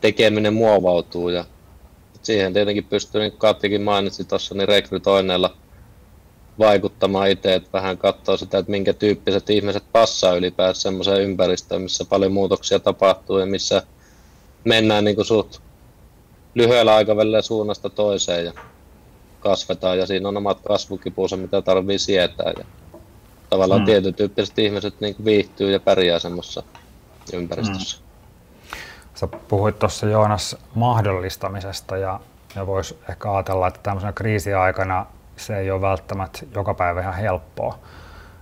tekeminen 0.00 0.54
muovautuu. 0.54 1.28
Ja 1.28 1.44
siihen 2.22 2.52
tietenkin 2.52 2.84
pystyy, 2.84 3.20
niin 3.20 3.32
kuin 3.32 3.38
Kattikin 3.38 3.82
mainitsi 3.82 4.24
tuossa, 4.24 4.54
niin 4.54 4.68
rekrytoinneilla 4.68 5.56
vaikuttamaan 6.58 7.30
itse, 7.30 7.54
että 7.54 7.68
vähän 7.72 7.98
katsoo 7.98 8.36
sitä, 8.36 8.58
että 8.58 8.70
minkä 8.70 8.92
tyyppiset 8.92 9.50
ihmiset 9.50 9.84
passaa 9.92 10.34
ylipäänsä 10.34 10.80
semmoiseen 10.80 11.22
ympäristöön, 11.22 11.82
missä 11.82 12.04
paljon 12.04 12.32
muutoksia 12.32 12.80
tapahtuu 12.80 13.38
ja 13.38 13.46
missä 13.46 13.82
mennään 14.64 15.04
niin 15.04 15.16
kuin 15.16 15.24
suht 15.24 15.58
lyhyellä 16.54 16.94
aikavälillä 16.94 17.42
suunnasta 17.42 17.90
toiseen 17.90 18.44
ja 18.44 18.52
kasvetaan 19.40 19.98
ja 19.98 20.06
siinä 20.06 20.28
on 20.28 20.36
omat 20.36 20.58
kasvukipuunsa, 20.66 21.36
mitä 21.36 21.62
tarvii 21.62 21.98
sietää. 21.98 22.52
Ja 22.58 22.64
tavallaan 23.50 23.80
mm. 23.80 23.84
tietyn 23.84 24.14
tyyppiset 24.14 24.58
ihmiset 24.58 25.00
niin 25.00 25.16
viihtyy 25.24 25.72
ja 25.72 25.80
pärjää 25.80 26.18
semmoisessa 26.18 26.62
ympäristössä. 27.32 27.98
Mm. 27.98 28.04
Sä 29.14 29.26
puhuit 29.26 29.78
tuossa 29.78 30.06
Joonas 30.06 30.56
mahdollistamisesta 30.74 31.96
ja, 31.96 32.20
ja 32.56 32.66
voisi 32.66 32.98
ehkä 33.10 33.32
ajatella, 33.32 33.66
että 33.66 33.80
tämmöisenä 33.82 34.12
kriisiaikana 34.12 35.06
se 35.36 35.58
ei 35.58 35.70
ole 35.70 35.80
välttämättä 35.80 36.38
joka 36.54 36.74
päivä 36.74 37.00
ihan 37.00 37.14
helppoa. 37.14 37.78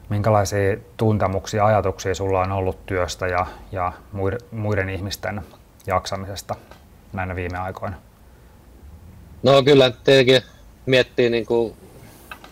Minkälaisia 0.09 0.77
tuntemuksia, 0.97 1.67
ajatuksia 1.67 2.15
sulla 2.15 2.41
on 2.41 2.53
ollut 2.53 2.87
työstä 2.87 3.27
ja, 3.27 3.47
ja 3.73 3.93
muiden, 4.13 4.39
muiden 4.53 4.89
ihmisten 4.89 5.43
jaksamisesta 5.87 6.55
näinä 7.13 7.37
viime 7.37 7.59
aikoina? 7.59 7.97
No 9.43 9.63
kyllä 9.63 9.91
tietenkin 9.91 10.43
miettii 10.87 11.31
niin 11.31 11.47
kuin 11.47 11.75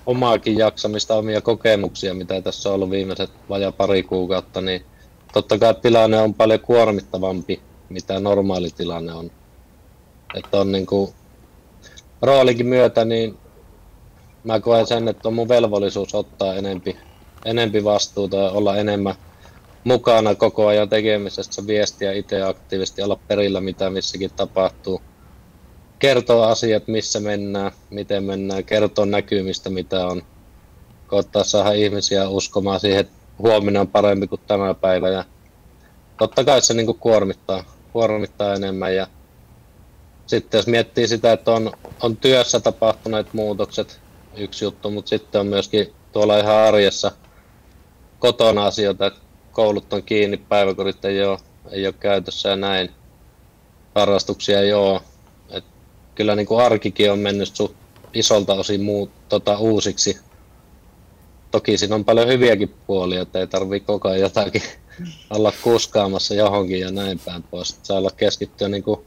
omaakin 0.06 0.58
jaksamista, 0.58 1.14
omia 1.14 1.40
kokemuksia, 1.40 2.14
mitä 2.14 2.40
tässä 2.40 2.68
on 2.68 2.74
ollut 2.74 2.90
viimeiset 2.90 3.30
vajaa 3.48 3.72
pari 3.72 4.02
kuukautta, 4.02 4.60
niin 4.60 4.84
totta 5.32 5.58
kai 5.58 5.74
tilanne 5.74 6.20
on 6.20 6.34
paljon 6.34 6.60
kuormittavampi, 6.60 7.60
mitä 7.88 8.20
normaali 8.20 8.70
tilanne 8.70 9.12
on. 9.12 9.30
Että 10.34 10.60
on 10.60 10.72
niin 10.72 10.86
kuin, 10.86 11.12
roolikin 12.22 12.66
myötä, 12.66 13.04
niin 13.04 13.38
mä 14.44 14.60
koen 14.60 14.86
sen, 14.86 15.08
että 15.08 15.28
on 15.28 15.34
mun 15.34 15.48
velvollisuus 15.48 16.14
ottaa 16.14 16.54
enempi, 16.54 16.96
enempi 17.44 17.84
vastuuta 17.84 18.36
ja 18.36 18.50
olla 18.50 18.76
enemmän 18.76 19.14
mukana 19.86 20.34
koko 20.34 20.66
ajan 20.66 20.88
tekemisessä, 20.88 21.66
viestiä 21.66 22.12
itse 22.12 22.42
aktiivisesti, 22.42 23.02
olla 23.02 23.18
perillä 23.28 23.60
mitä 23.60 23.90
missäkin 23.90 24.30
tapahtuu. 24.36 25.02
Kertoa 25.98 26.48
asiat, 26.48 26.88
missä 26.88 27.20
mennään, 27.20 27.72
miten 27.90 28.24
mennään, 28.24 28.64
kertoa 28.64 29.06
näkymistä, 29.06 29.70
mitä 29.70 30.06
on. 30.06 30.22
Koittaa 31.06 31.44
saada 31.44 31.72
ihmisiä 31.72 32.28
uskomaan 32.28 32.80
siihen, 32.80 33.00
että 33.00 33.12
huomenna 33.38 33.80
on 33.80 33.88
parempi 33.88 34.26
kuin 34.26 34.40
tämä 34.46 34.74
päivä. 34.74 35.08
Ja 35.08 35.24
totta 36.18 36.44
kai 36.44 36.62
se 36.62 36.74
niin 36.74 36.98
kuormittaa, 36.98 37.64
kuormittaa 37.92 38.54
enemmän. 38.54 38.94
Ja 38.94 39.06
sitten 40.26 40.58
jos 40.58 40.66
miettii 40.66 41.08
sitä, 41.08 41.32
että 41.32 41.52
on, 41.52 41.72
on 42.02 42.16
työssä 42.16 42.60
tapahtuneet 42.60 43.34
muutokset, 43.34 44.00
yksi 44.36 44.64
juttu, 44.64 44.90
mutta 44.90 45.08
sitten 45.08 45.40
on 45.40 45.46
myöskin 45.46 45.92
tuolla 46.12 46.38
ihan 46.38 46.56
arjessa 46.56 47.12
kotona 48.18 48.66
asioita, 48.66 49.06
että 49.06 49.25
koulut 49.56 49.92
on 49.92 50.02
kiinni, 50.02 50.36
päiväkodit 50.36 51.04
ei 51.04 51.24
ole, 51.24 51.38
ei 51.70 51.86
ole 51.86 51.94
käytössä 52.00 52.48
ja 52.48 52.56
näin. 52.56 52.90
Harrastuksia 53.94 54.60
ei 54.60 54.72
ole. 54.72 55.00
Et 55.50 55.64
kyllä 56.14 56.34
niin 56.34 56.46
kuin 56.46 56.64
arkikin 56.64 57.12
on 57.12 57.18
mennyt 57.18 57.56
suht 57.56 57.74
isolta 58.14 58.54
osin 58.54 58.82
muu, 58.82 59.10
tota, 59.28 59.58
uusiksi. 59.58 60.18
Toki 61.50 61.78
siinä 61.78 61.94
on 61.94 62.04
paljon 62.04 62.28
hyviäkin 62.28 62.74
puolia, 62.86 63.22
että 63.22 63.38
ei 63.38 63.46
tarvitse 63.46 63.86
koko 63.86 64.08
ajan 64.08 64.20
jotakin 64.20 64.62
olla 65.30 65.52
kuskaamassa 65.62 66.34
johonkin 66.34 66.80
ja 66.80 66.90
näin 66.90 67.20
päin 67.24 67.42
pois. 67.42 67.78
Saa 67.82 67.98
olla 67.98 68.10
keskittyä 68.16 68.68
niin 68.68 68.82
kuin 68.82 69.00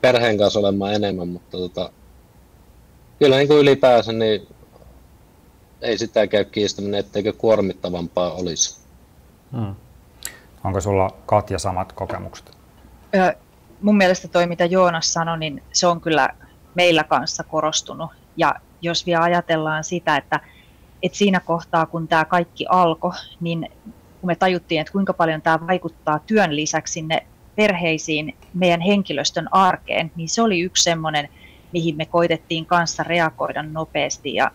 perheen 0.00 0.38
kanssa 0.38 0.60
olemaan 0.60 0.94
enemmän, 0.94 1.28
mutta 1.28 1.58
tota, 1.58 1.92
kyllä 3.18 3.36
niin 3.36 3.48
kuin 3.48 3.60
ylipäänsä 3.60 4.12
niin 4.12 4.46
ei 5.82 5.98
sitä 5.98 6.26
käy 6.26 6.44
kiistäminen, 6.44 7.00
etteikö 7.00 7.32
kuormittavampaa 7.32 8.32
olisi. 8.32 8.81
Hmm. 9.52 9.74
Onko 10.64 10.80
sulla 10.80 11.10
Katja 11.26 11.58
samat 11.58 11.92
kokemukset? 11.92 12.56
Ö, 13.14 13.34
mun 13.82 13.96
mielestä 13.96 14.28
toi, 14.28 14.46
mitä 14.46 14.64
Joonas 14.64 15.12
sanoi, 15.12 15.38
niin 15.38 15.62
se 15.72 15.86
on 15.86 16.00
kyllä 16.00 16.28
meillä 16.74 17.04
kanssa 17.04 17.44
korostunut. 17.44 18.10
Ja 18.36 18.54
jos 18.82 19.06
vielä 19.06 19.22
ajatellaan 19.22 19.84
sitä, 19.84 20.16
että, 20.16 20.40
että 21.02 21.18
siinä 21.18 21.40
kohtaa, 21.40 21.86
kun 21.86 22.08
tämä 22.08 22.24
kaikki 22.24 22.66
alkoi, 22.68 23.12
niin 23.40 23.68
kun 24.20 24.26
me 24.26 24.34
tajuttiin, 24.34 24.80
että 24.80 24.92
kuinka 24.92 25.12
paljon 25.12 25.42
tämä 25.42 25.66
vaikuttaa 25.66 26.18
työn 26.18 26.56
lisäksi 26.56 26.92
sinne 26.92 27.26
perheisiin, 27.56 28.36
meidän 28.54 28.80
henkilöstön 28.80 29.54
arkeen, 29.54 30.12
niin 30.16 30.28
se 30.28 30.42
oli 30.42 30.60
yksi 30.60 30.82
semmoinen, 30.82 31.28
mihin 31.72 31.96
me 31.96 32.06
koitettiin 32.06 32.66
kanssa 32.66 33.02
reagoida 33.02 33.62
nopeasti. 33.62 34.34
Ja 34.34 34.50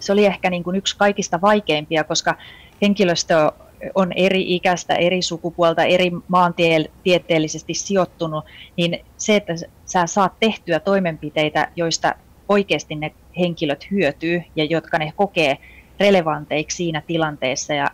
se 0.00 0.12
oli 0.12 0.26
ehkä 0.26 0.50
niin 0.50 0.64
kuin 0.64 0.76
yksi 0.76 0.96
kaikista 0.96 1.40
vaikeimpia, 1.40 2.04
koska 2.04 2.34
henkilöstö 2.82 3.52
on 3.94 4.12
eri 4.12 4.54
ikäistä, 4.54 4.94
eri 4.94 5.22
sukupuolta, 5.22 5.84
eri 5.84 6.10
maantieteellisesti 6.28 7.74
sijoittunut, 7.74 8.44
niin 8.76 9.04
se, 9.16 9.36
että 9.36 9.54
sä 9.84 10.06
saat 10.06 10.32
tehtyä 10.40 10.80
toimenpiteitä, 10.80 11.68
joista 11.76 12.14
oikeasti 12.48 12.94
ne 12.94 13.12
henkilöt 13.38 13.90
hyötyy 13.90 14.42
ja 14.56 14.64
jotka 14.64 14.98
ne 14.98 15.12
kokee 15.16 15.58
relevanteiksi 16.00 16.76
siinä 16.76 17.02
tilanteessa. 17.06 17.74
Ja 17.74 17.90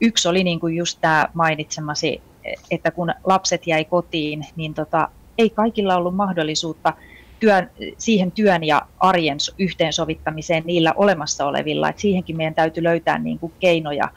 yksi 0.00 0.28
oli 0.28 0.44
niin 0.44 0.60
kuin 0.60 0.76
just 0.76 0.98
tämä 1.00 1.28
mainitsemasi, 1.34 2.22
että 2.70 2.90
kun 2.90 3.14
lapset 3.24 3.66
jäi 3.66 3.84
kotiin, 3.84 4.46
niin 4.56 4.74
tota, 4.74 5.08
ei 5.38 5.50
kaikilla 5.50 5.96
ollut 5.96 6.16
mahdollisuutta 6.16 6.92
työn, 7.40 7.70
siihen 7.98 8.32
työn 8.32 8.64
ja 8.64 8.82
arjen 9.00 9.38
yhteensovittamiseen 9.58 10.62
niillä 10.66 10.92
olemassa 10.96 11.46
olevilla. 11.46 11.88
Et 11.88 11.98
siihenkin 11.98 12.36
meidän 12.36 12.54
täytyy 12.54 12.82
löytää 12.82 13.18
niin 13.18 13.38
kuin 13.38 13.52
keinoja, 13.60 14.08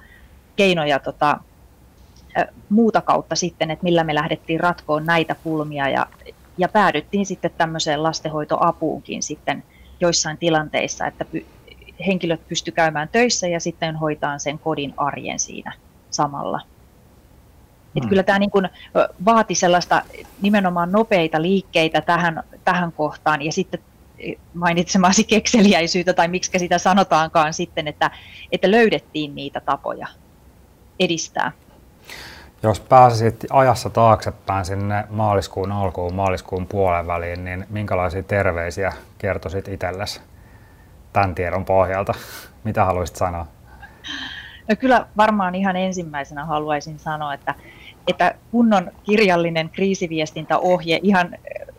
keinoja 0.58 1.00
tota, 1.00 1.40
muuta 2.70 3.02
kautta 3.02 3.36
sitten, 3.36 3.72
että 3.72 3.84
millä 3.84 4.04
me 4.04 4.16
lähdettiin 4.16 4.60
ratkoon 4.60 5.06
näitä 5.06 5.36
pulmia 5.44 5.90
ja, 5.90 6.08
ja 6.58 6.68
päädyttiin 6.68 7.26
sitten 7.26 7.52
tämmöiseen 7.58 8.04
lastenhoitoapuunkin 8.04 9.24
sitten 9.24 9.64
joissain 10.00 10.38
tilanteissa, 10.38 11.08
että 11.08 11.26
py, 11.26 11.46
henkilöt 12.08 12.48
pysty 12.48 12.72
käymään 12.72 13.10
töissä 13.12 13.48
ja 13.48 13.60
sitten 13.60 13.96
hoitaa 13.96 14.40
sen 14.40 14.60
kodin 14.60 14.94
arjen 14.98 15.40
siinä 15.40 15.74
samalla. 16.10 16.62
Et 17.96 18.04
hmm. 18.04 18.10
kyllä 18.10 18.24
tämä 18.24 18.40
niin 18.40 18.52
kuin 18.52 18.70
vaati 19.26 19.56
sellaista 19.56 20.02
nimenomaan 20.42 20.92
nopeita 20.92 21.42
liikkeitä 21.42 22.02
tähän, 22.02 22.44
tähän 22.66 22.92
kohtaan 22.92 23.42
ja 23.42 23.52
sitten 23.52 23.80
mainitsemasi 24.54 25.24
kekseliäisyyttä 25.24 26.14
tai 26.14 26.28
miksi 26.28 26.60
sitä 26.60 26.78
sanotaankaan 26.78 27.54
sitten, 27.54 27.88
että, 27.88 28.12
että 28.52 28.72
löydettiin 28.72 29.36
niitä 29.36 29.60
tapoja 29.60 30.08
edistää. 31.00 31.51
Jos 32.63 32.80
pääsisit 32.80 33.46
ajassa 33.50 33.89
taaksepäin 33.89 34.66
sinne 34.66 35.04
maaliskuun 35.10 35.72
alkuun, 35.72 36.16
maaliskuun 36.16 36.68
puolen 36.68 37.08
väliin, 37.08 37.46
niin 37.46 37.66
minkälaisia 37.70 38.24
terveisiä 38.24 38.94
kertoisit 39.18 39.68
itsellesi 39.68 40.22
tämän 41.13 41.36
tiedon 41.36 41.66
pohjalta? 41.66 42.13
Mitä 42.63 42.86
haluaisit 42.86 43.16
sanoa? 43.16 43.48
No 44.70 44.75
kyllä 44.80 45.08
varmaan 45.18 45.56
ihan 45.56 45.75
ensimmäisenä 45.75 46.46
haluaisin 46.46 47.00
sanoa, 47.00 47.34
että, 47.34 47.56
että 48.08 48.36
kunnon 48.51 48.92
kirjallinen 49.04 49.70
kriisiviestintäohje 49.70 51.00
ihan 51.04 51.36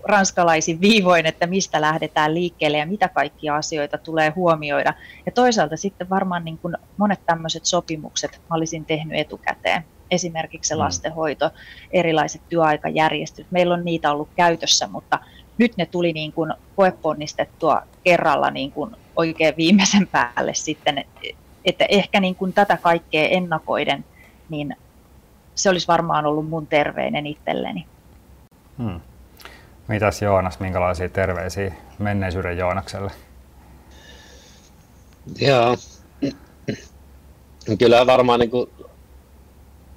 ranskalaisin 0.09 0.81
viivoin, 0.81 1.27
että 1.27 1.47
mistä 1.47 1.81
lähdetään 1.81 2.35
liikkeelle 2.35 2.79
ja 2.79 2.87
mitä 2.87 3.09
kaikkia 3.09 3.57
asioita 3.57 3.99
tulee 3.99 4.31
huomioida. 4.31 4.95
Ja 5.27 5.33
toisaalta 5.33 5.77
sitten 5.77 6.11
varmaan 6.11 6.45
niin 6.45 6.59
kuin 6.59 6.77
monet 6.97 7.21
tämmöiset 7.27 7.65
sopimukset 7.65 8.41
mä 8.51 8.57
olisin 8.57 8.85
tehnyt 8.85 9.19
etukäteen. 9.19 9.85
Esimerkiksi 10.11 10.69
se 10.69 10.75
mm. 10.75 10.79
lastenhoito, 10.79 11.51
erilaiset 11.91 12.43
työaikajärjestelyt. 12.49 13.51
Meillä 13.51 13.75
on 13.75 13.85
niitä 13.85 14.13
ollut 14.13 14.29
käytössä, 14.37 14.87
mutta 14.87 15.19
nyt 15.59 15.77
ne 15.77 15.87
tuli 15.87 16.13
niin 16.13 16.33
kuin 16.33 16.53
koeponnistettua 16.77 17.83
kerralla 18.05 18.51
niin 18.51 18.73
kuin 18.73 18.91
oikein 19.17 19.57
viimeisen 19.57 20.09
päälle 20.13 20.55
sitten. 20.55 21.05
Että 21.65 21.85
ehkä 21.89 22.21
niin 22.21 22.35
kuin 22.35 22.53
tätä 22.53 22.77
kaikkea 22.77 23.29
ennakoiden, 23.29 24.05
niin 24.49 24.77
se 25.55 25.71
olisi 25.71 25.89
varmaan 25.89 26.27
ollut 26.27 26.49
mun 26.49 26.67
terveinen 26.67 27.27
itselleni. 27.27 27.87
Hmm. 28.79 29.01
Mitäs 29.89 30.23
Joonas, 30.23 30.61
minkälaisia 30.61 31.09
terveisiä 31.09 31.75
menneisyyden 31.99 32.59
Joonakselle? 32.59 33.11
Joo. 35.41 35.77
Kyllä 37.79 38.07
varmaan 38.07 38.41
niin 38.41 38.51
kuin, 38.51 38.71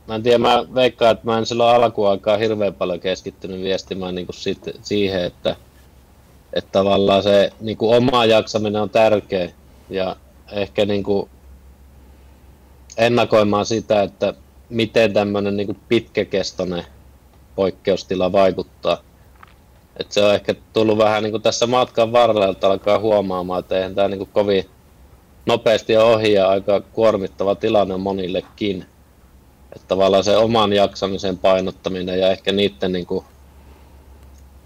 mä 0.07 0.15
en 0.15 0.23
tiedä, 0.23 0.37
mä 0.37 0.65
veikkaan, 0.75 1.11
että 1.11 1.25
mä 1.25 1.37
en 1.37 1.45
silloin 1.45 1.75
alkuaikaa 1.75 2.37
hirveän 2.37 2.73
paljon 2.73 2.99
keskittynyt 2.99 3.61
viestimään 3.61 4.15
niin 4.15 4.25
kuin 4.25 4.35
sit, 4.35 4.69
siihen, 4.81 5.23
että, 5.23 5.55
että 6.53 6.71
tavallaan 6.71 7.23
se 7.23 7.51
niin 7.59 7.77
kuin 7.77 7.97
oma 7.97 8.25
jaksaminen 8.25 8.81
on 8.81 8.89
tärkeä 8.89 9.49
ja 9.89 10.15
ehkä 10.51 10.85
niin 10.85 11.03
kuin 11.03 11.29
ennakoimaan 12.97 13.65
sitä, 13.65 14.03
että 14.03 14.33
miten 14.69 15.13
tämmöinen 15.13 15.57
niin 15.57 15.79
pitkäkestoinen 15.87 16.85
poikkeustila 17.55 18.31
vaikuttaa. 18.31 18.97
Et 19.97 20.11
se 20.11 20.23
on 20.23 20.33
ehkä 20.33 20.55
tullut 20.73 20.97
vähän 20.97 21.23
niin 21.23 21.31
kuin 21.31 21.43
tässä 21.43 21.67
matkan 21.67 22.11
varrella, 22.11 22.47
että 22.47 22.67
alkaa 22.67 22.99
huomaamaan, 22.99 23.59
että 23.59 23.77
eihän 23.77 23.95
tämä 23.95 24.07
niin 24.07 24.29
kovin 24.33 24.69
nopeasti 25.45 25.97
ohi 25.97 26.33
ja 26.33 26.49
aika 26.49 26.81
kuormittava 26.81 27.55
tilanne 27.55 27.97
monillekin. 27.97 28.85
Että 29.75 29.87
tavallaan 29.87 30.23
se 30.23 30.37
oman 30.37 30.73
jaksamisen 30.73 31.37
painottaminen 31.37 32.19
ja 32.19 32.31
ehkä 32.31 32.51
niiden 32.51 32.91
niin 32.91 33.05
kuin 33.05 33.25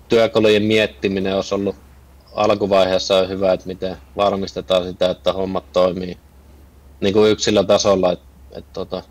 työkalujen 0.10 0.64
miettiminen 0.64 1.36
olisi 1.36 1.56
ollut 1.56 1.76
alkuvaiheessa 2.36 3.18
on 3.18 3.30
hyvä, 3.30 3.54
että 3.54 3.68
miten 3.68 3.98
varmistetaan 4.18 4.84
sitä, 4.84 5.10
että 5.10 5.34
hommat 5.34 5.72
toimii 5.74 6.18
niin 7.02 7.14
kuin 7.14 7.32
yksilötasolla, 7.32 8.12
että, 8.12 8.26
että 8.52 8.74
tota, 8.74 9.04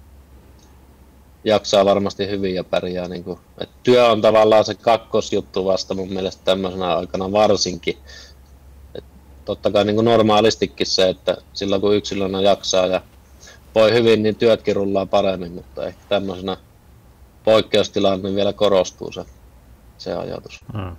jaksaa 1.45 1.85
varmasti 1.85 2.29
hyvin 2.29 2.55
ja 2.55 2.65
pärjää. 2.65 3.09
Niin 3.09 3.25
kuin, 3.25 3.39
että 3.59 3.75
työ 3.83 4.07
on 4.07 4.21
tavallaan 4.21 4.65
se 4.65 4.75
kakkosjuttu 4.75 5.65
vasta 5.65 5.95
mun 5.95 6.13
mielestä 6.13 6.45
tämmöisenä 6.45 6.97
aikana 6.97 7.33
varsinkin. 7.33 7.99
Et 8.95 9.05
totta 9.45 9.71
kai 9.71 9.85
niin 9.85 9.97
kuin 9.97 10.05
normaalistikin 10.05 10.87
se, 10.87 11.09
että 11.09 11.37
silloin 11.53 11.81
kun 11.81 11.97
yksilönä 11.97 12.41
jaksaa 12.41 12.87
ja 12.87 13.01
voi 13.75 13.93
hyvin, 13.93 14.23
niin 14.23 14.37
työtkin 14.37 14.77
rullaa 14.77 15.07
paremmin, 15.07 15.53
mutta 15.53 15.87
ehkä 15.87 16.01
tämmöisenä 16.09 16.57
poikkeustilanne 17.45 18.29
niin 18.29 18.37
vielä 18.37 18.53
korostuu 18.53 19.13
se, 19.13 19.25
se 19.99 20.15
ajatus. 20.15 20.61
Hmm. 20.73 20.97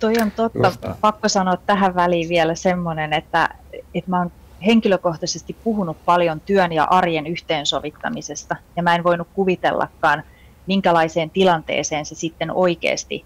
Toi 0.00 0.14
on 0.22 0.30
totta. 0.30 0.68
Just. 0.68 1.00
Pakko 1.00 1.28
sanoa 1.28 1.56
tähän 1.66 1.94
väliin 1.94 2.28
vielä 2.28 2.54
semmoinen, 2.54 3.12
että, 3.12 3.48
että 3.94 4.10
mä 4.10 4.18
oon 4.18 4.32
henkilökohtaisesti 4.66 5.56
puhunut 5.64 5.96
paljon 6.04 6.40
työn 6.40 6.72
ja 6.72 6.84
arjen 6.84 7.26
yhteensovittamisesta, 7.26 8.56
ja 8.76 8.82
mä 8.82 8.94
en 8.94 9.04
voinut 9.04 9.28
kuvitellakaan, 9.34 10.22
minkälaiseen 10.66 11.30
tilanteeseen 11.30 12.06
se 12.06 12.14
sitten 12.14 12.50
oikeasti 12.50 13.24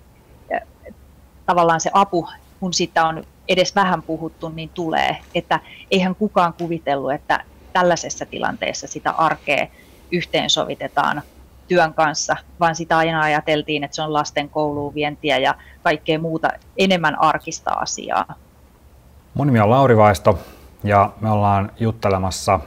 tavallaan 1.47 1.81
se 1.81 1.91
apu, 1.93 2.29
kun 2.61 2.73
sitä 2.73 3.07
on 3.07 3.25
edes 3.49 3.75
vähän 3.75 4.03
puhuttu, 4.03 4.49
niin 4.49 4.69
tulee. 4.69 5.17
Että 5.35 5.61
eihän 5.91 6.15
kukaan 6.15 6.53
kuvitellut, 6.53 7.13
että 7.13 7.45
tällaisessa 7.73 8.27
tilanteessa 8.27 8.87
sitä 8.87 9.11
arkea 9.11 9.67
yhteensovitetaan 10.11 11.23
työn 11.69 11.95
kanssa, 11.95 12.37
vaan 12.61 12.75
sitä 12.75 12.99
aina 12.99 13.23
ajateltiin, 13.23 13.85
että 13.85 13.95
se 13.95 14.03
on 14.03 14.13
lasten 14.13 14.49
kouluun 14.49 14.95
vientiä 14.95 15.39
ja 15.39 15.55
kaikkea 15.83 16.19
muuta 16.19 16.49
enemmän 16.77 17.21
arkista 17.21 17.71
asiaa. 17.71 18.35
Mun 19.35 19.47
nimi 19.47 19.61
on 19.61 19.71
Lauri 19.71 19.97
Vaisto 19.97 20.39
ja 20.85 21.13
me 21.21 21.31
ollaan 21.31 21.71
juttelemassa 21.81 22.61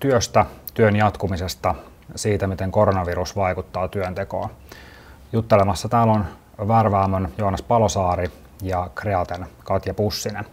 työstä, 0.00 0.46
työn 0.74 0.96
jatkumisesta, 0.96 1.74
siitä 2.14 2.46
miten 2.46 2.70
koronavirus 2.70 3.36
vaikuttaa 3.36 3.88
työntekoon. 3.88 4.50
Juttelemassa 5.32 5.88
täällä 5.88 6.12
on 6.12 6.24
Värväämön 6.68 7.32
Joonas 7.38 7.62
Palosaari 7.62 8.30
ja 8.62 8.90
Kreaten 8.94 9.46
Katja 9.64 9.94
Pussinen. 9.94 10.44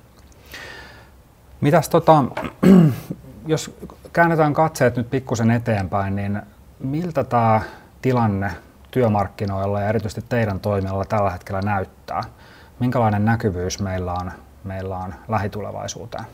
Mitäs 1.61 1.89
tota, 1.89 2.23
jos 3.45 3.77
käännetään 4.13 4.53
katseet 4.53 4.95
nyt 4.95 5.09
pikkusen 5.09 5.51
eteenpäin, 5.51 6.15
niin 6.15 6.41
miltä 6.79 7.23
tämä 7.23 7.61
tilanne 8.01 8.51
työmarkkinoilla 8.91 9.81
ja 9.81 9.89
erityisesti 9.89 10.25
teidän 10.29 10.59
toimialalla 10.59 11.05
tällä 11.05 11.29
hetkellä 11.29 11.61
näyttää? 11.61 12.21
Minkälainen 12.79 13.25
näkyvyys 13.25 13.79
meillä 13.79 14.13
on, 14.13 14.31
meillä 14.63 14.97
on 14.97 15.15
lähitulevaisuuteen? 15.27 16.25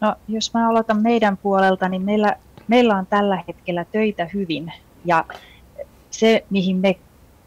No, 0.00 0.14
jos 0.28 0.54
mä 0.54 0.68
aloitan 0.68 1.02
meidän 1.02 1.36
puolelta, 1.36 1.88
niin 1.88 2.02
meillä, 2.02 2.36
meillä 2.68 2.96
on 2.96 3.06
tällä 3.06 3.42
hetkellä 3.48 3.84
töitä 3.84 4.28
hyvin 4.34 4.72
ja 5.04 5.24
se, 6.10 6.44
mihin 6.50 6.76
me 6.76 6.98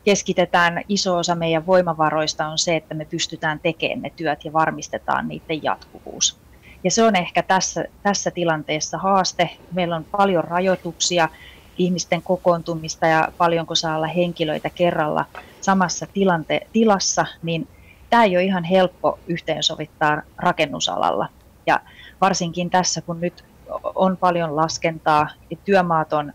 keskitetään 0.03 0.81
iso 0.89 1.17
osa 1.17 1.35
meidän 1.35 1.65
voimavaroista 1.65 2.47
on 2.47 2.57
se, 2.57 2.75
että 2.75 2.95
me 2.95 3.05
pystytään 3.05 3.59
tekemään 3.59 4.01
ne 4.01 4.11
työt 4.15 4.45
ja 4.45 4.53
varmistetaan 4.53 5.27
niiden 5.27 5.63
jatkuvuus. 5.63 6.39
Ja 6.83 6.91
se 6.91 7.03
on 7.03 7.15
ehkä 7.15 7.43
tässä, 7.43 7.85
tässä 8.03 8.31
tilanteessa 8.31 8.97
haaste. 8.97 9.49
Meillä 9.71 9.95
on 9.95 10.05
paljon 10.17 10.43
rajoituksia, 10.43 11.29
ihmisten 11.77 12.21
kokoontumista 12.21 13.07
ja 13.07 13.27
paljonko 13.37 13.75
saa 13.75 13.97
olla 13.97 14.07
henkilöitä 14.07 14.69
kerralla 14.69 15.25
samassa 15.61 16.05
tilante, 16.13 16.67
tilassa, 16.73 17.25
niin 17.43 17.67
tämä 18.09 18.23
ei 18.23 18.37
ole 18.37 18.43
ihan 18.43 18.63
helppo 18.63 19.19
yhteensovittaa 19.27 20.21
rakennusalalla. 20.37 21.29
Ja 21.67 21.79
varsinkin 22.21 22.69
tässä, 22.69 23.01
kun 23.01 23.21
nyt 23.21 23.43
on 23.84 24.17
paljon 24.17 24.55
laskentaa 24.55 25.29
ja 25.49 25.57
työmaat 25.65 26.13
on 26.13 26.34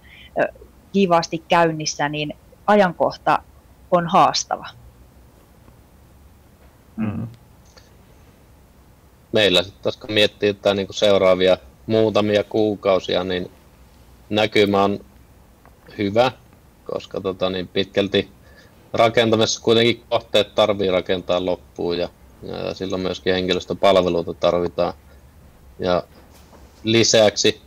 kiivaasti 0.92 1.44
käynnissä, 1.48 2.08
niin 2.08 2.36
ajankohta 2.66 3.42
on 3.90 4.06
haastava. 4.06 4.66
Mm. 6.96 7.26
meillä 9.32 9.62
sitten 9.62 9.82
taas 9.82 9.96
kun 9.96 10.12
miettii 10.12 10.46
jotain 10.46 10.76
niin 10.76 10.86
kuin 10.86 10.96
seuraavia 10.96 11.58
muutamia 11.86 12.44
kuukausia, 12.44 13.24
niin 13.24 13.50
näkymä 14.30 14.84
on 14.84 15.00
hyvä, 15.98 16.32
koska 16.84 17.20
tota, 17.20 17.50
niin 17.50 17.68
pitkälti 17.68 18.28
rakentamisessa 18.92 19.62
kuitenkin 19.62 20.02
kohteet 20.10 20.54
tarvii 20.54 20.90
rakentaa 20.90 21.44
loppuun 21.44 21.98
ja, 21.98 22.08
ja 22.42 22.74
silloin 22.74 23.02
myöskin 23.02 23.34
henkilöstöpalveluita 23.34 24.34
tarvitaan. 24.34 24.92
Ja 25.78 26.02
lisäksi 26.84 27.60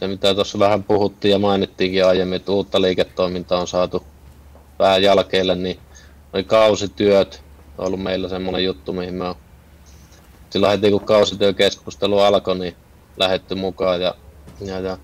se, 0.00 0.08
mitä 0.08 0.34
tuossa 0.34 0.58
vähän 0.58 0.84
puhuttiin 0.84 1.32
ja 1.32 1.38
mainittiinkin 1.38 2.06
aiemmin, 2.06 2.36
että 2.36 2.52
uutta 2.52 2.80
liiketoimintaa 2.80 3.60
on 3.60 3.68
saatu 3.68 4.06
vähän 4.78 5.02
jälkeelle, 5.02 5.54
niin 5.54 5.78
noi 6.32 6.44
kausityöt 6.44 7.42
on 7.78 7.86
ollut 7.86 8.02
meillä 8.02 8.28
semmoinen 8.28 8.64
juttu, 8.64 8.92
mihin 8.92 9.14
me 9.14 9.24
on 9.24 9.34
silloin 10.50 10.70
heti 10.70 10.90
kun 10.90 11.04
kausityökeskustelu 11.04 12.18
alkoi, 12.18 12.58
niin 12.58 12.76
lähetty 13.16 13.54
mukaan 13.54 14.00
ja, 14.00 14.14
ja, 14.60 14.80
ja 14.80 14.98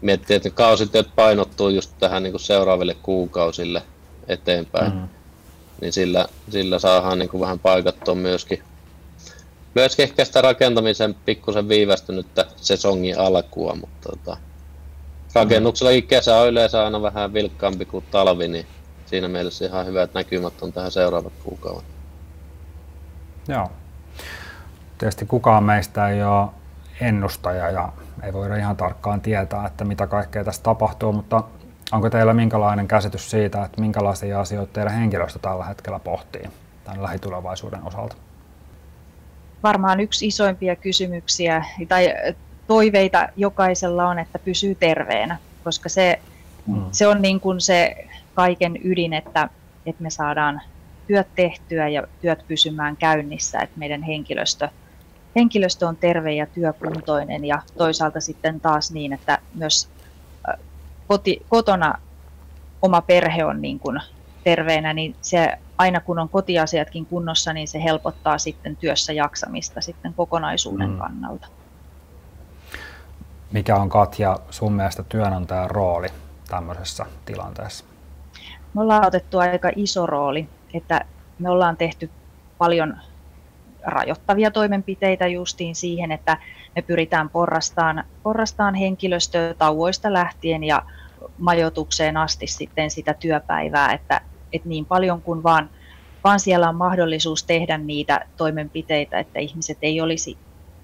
miettii, 0.00 0.36
että 0.36 0.50
kausityöt 0.50 1.08
painottuu 1.16 1.68
just 1.68 1.90
tähän 1.98 2.22
niin 2.22 2.32
kuin 2.32 2.40
seuraaville 2.40 2.96
kuukausille 3.02 3.82
eteenpäin. 4.28 4.92
Mm. 4.92 5.08
Niin 5.80 5.92
sillä, 5.92 6.28
sillä 6.50 6.78
saadaan 6.78 7.18
niin 7.18 7.28
kuin 7.28 7.40
vähän 7.40 7.58
paikattua 7.58 8.14
myöskin, 8.14 8.62
myöskin 9.74 10.02
ehkä 10.02 10.24
sitä 10.24 10.42
rakentamisen 10.42 11.14
pikkusen 11.14 11.68
viivästynyttä 11.68 12.46
sesongin 12.56 13.18
alkua, 13.18 13.74
mutta 13.74 14.08
tota, 14.08 14.36
rakennuksellakin 15.34 16.06
kesä 16.06 16.36
on 16.36 16.48
yleensä 16.48 16.84
aina 16.84 17.02
vähän 17.02 17.32
vilkkaampi 17.32 17.84
kuin 17.84 18.04
talvi, 18.10 18.48
niin 18.48 18.66
siinä 19.06 19.28
mielessä 19.28 19.64
ihan 19.64 19.86
hyvät 19.86 20.14
näkymät 20.14 20.62
on 20.62 20.72
tähän 20.72 20.90
seuraavat 20.90 21.32
kuukaudet. 21.44 21.84
Joo. 23.48 23.70
Tietysti 24.98 25.26
kukaan 25.26 25.64
meistä 25.64 26.08
ei 26.08 26.22
ole 26.22 26.48
ennustaja 27.00 27.70
ja 27.70 27.92
ei 28.22 28.32
voida 28.32 28.56
ihan 28.56 28.76
tarkkaan 28.76 29.20
tietää, 29.20 29.66
että 29.66 29.84
mitä 29.84 30.06
kaikkea 30.06 30.44
tässä 30.44 30.62
tapahtuu, 30.62 31.12
mutta 31.12 31.42
onko 31.92 32.10
teillä 32.10 32.34
minkälainen 32.34 32.88
käsitys 32.88 33.30
siitä, 33.30 33.64
että 33.64 33.80
minkälaisia 33.80 34.40
asioita 34.40 34.72
teidän 34.72 34.92
henkilöstö 34.92 35.38
tällä 35.38 35.64
hetkellä 35.64 35.98
pohtii 35.98 36.50
tämän 36.84 37.02
lähitulevaisuuden 37.02 37.86
osalta? 37.86 38.16
Varmaan 39.64 40.00
yksi 40.00 40.26
isoimpia 40.26 40.76
kysymyksiä 40.76 41.64
tai 41.88 42.14
toiveita 42.66 43.28
jokaisella 43.36 44.08
on, 44.08 44.18
että 44.18 44.38
pysyy 44.38 44.74
terveenä, 44.74 45.38
koska 45.64 45.88
se, 45.88 46.20
mm. 46.66 46.84
se 46.92 47.06
on 47.06 47.22
niin 47.22 47.40
kuin 47.40 47.60
se 47.60 48.06
kaiken 48.34 48.78
ydin, 48.84 49.12
että, 49.12 49.48
että 49.86 50.02
me 50.02 50.10
saadaan 50.10 50.60
työt 51.06 51.28
tehtyä 51.34 51.88
ja 51.88 52.06
työt 52.20 52.44
pysymään 52.48 52.96
käynnissä, 52.96 53.60
että 53.60 53.78
meidän 53.78 54.02
henkilöstö, 54.02 54.68
henkilöstö 55.36 55.88
on 55.88 55.96
terve 55.96 56.32
ja 56.32 56.46
työkuntoinen 56.46 57.44
ja 57.44 57.62
toisaalta 57.78 58.20
sitten 58.20 58.60
taas 58.60 58.92
niin, 58.92 59.12
että 59.12 59.38
myös 59.54 59.88
koti, 61.06 61.42
kotona 61.48 61.94
oma 62.82 63.02
perhe 63.02 63.44
on 63.44 63.62
niin 63.62 63.78
kuin 63.78 64.00
terveenä, 64.44 64.92
niin 64.92 65.16
se 65.20 65.58
aina 65.78 66.00
kun 66.00 66.18
on 66.18 66.28
kotiasiatkin 66.28 67.06
kunnossa, 67.06 67.52
niin 67.52 67.68
se 67.68 67.82
helpottaa 67.82 68.38
sitten 68.38 68.76
työssä 68.76 69.12
jaksamista 69.12 69.80
sitten 69.80 70.14
kokonaisuuden 70.14 70.90
mm. 70.90 70.98
kannalta. 70.98 71.46
Mikä 73.52 73.76
on 73.76 73.88
Katja 73.88 74.38
sun 74.50 74.72
mielestä 74.72 75.02
työnantajan 75.02 75.70
rooli 75.70 76.08
tämmöisessä 76.48 77.06
tilanteessa? 77.24 77.84
Me 78.74 78.80
ollaan 78.80 79.06
otettu 79.06 79.38
aika 79.38 79.70
iso 79.76 80.06
rooli, 80.06 80.48
että 80.74 81.04
me 81.38 81.50
ollaan 81.50 81.76
tehty 81.76 82.10
paljon 82.58 82.96
rajoittavia 83.82 84.50
toimenpiteitä 84.50 85.26
justiin 85.26 85.74
siihen, 85.74 86.12
että 86.12 86.36
me 86.76 86.82
pyritään 86.82 87.30
porrastaan, 87.30 88.04
porrastaan 88.22 88.74
henkilöstöä 88.74 89.54
tauoista 89.54 90.12
lähtien 90.12 90.64
ja 90.64 90.82
majoitukseen 91.38 92.16
asti 92.16 92.46
sitten 92.46 92.90
sitä 92.90 93.14
työpäivää, 93.14 93.92
että, 93.92 94.20
että 94.54 94.68
niin 94.68 94.86
paljon 94.86 95.22
kuin 95.22 95.42
vaan, 95.42 95.70
vaan 96.24 96.40
siellä 96.40 96.68
on 96.68 96.76
mahdollisuus 96.76 97.46
tehdä 97.46 97.78
niitä 97.78 98.28
toimenpiteitä, 98.36 99.18
että 99.18 99.40
ihmiset 99.40 99.78
ei 99.82 100.00
olisi 100.00 100.40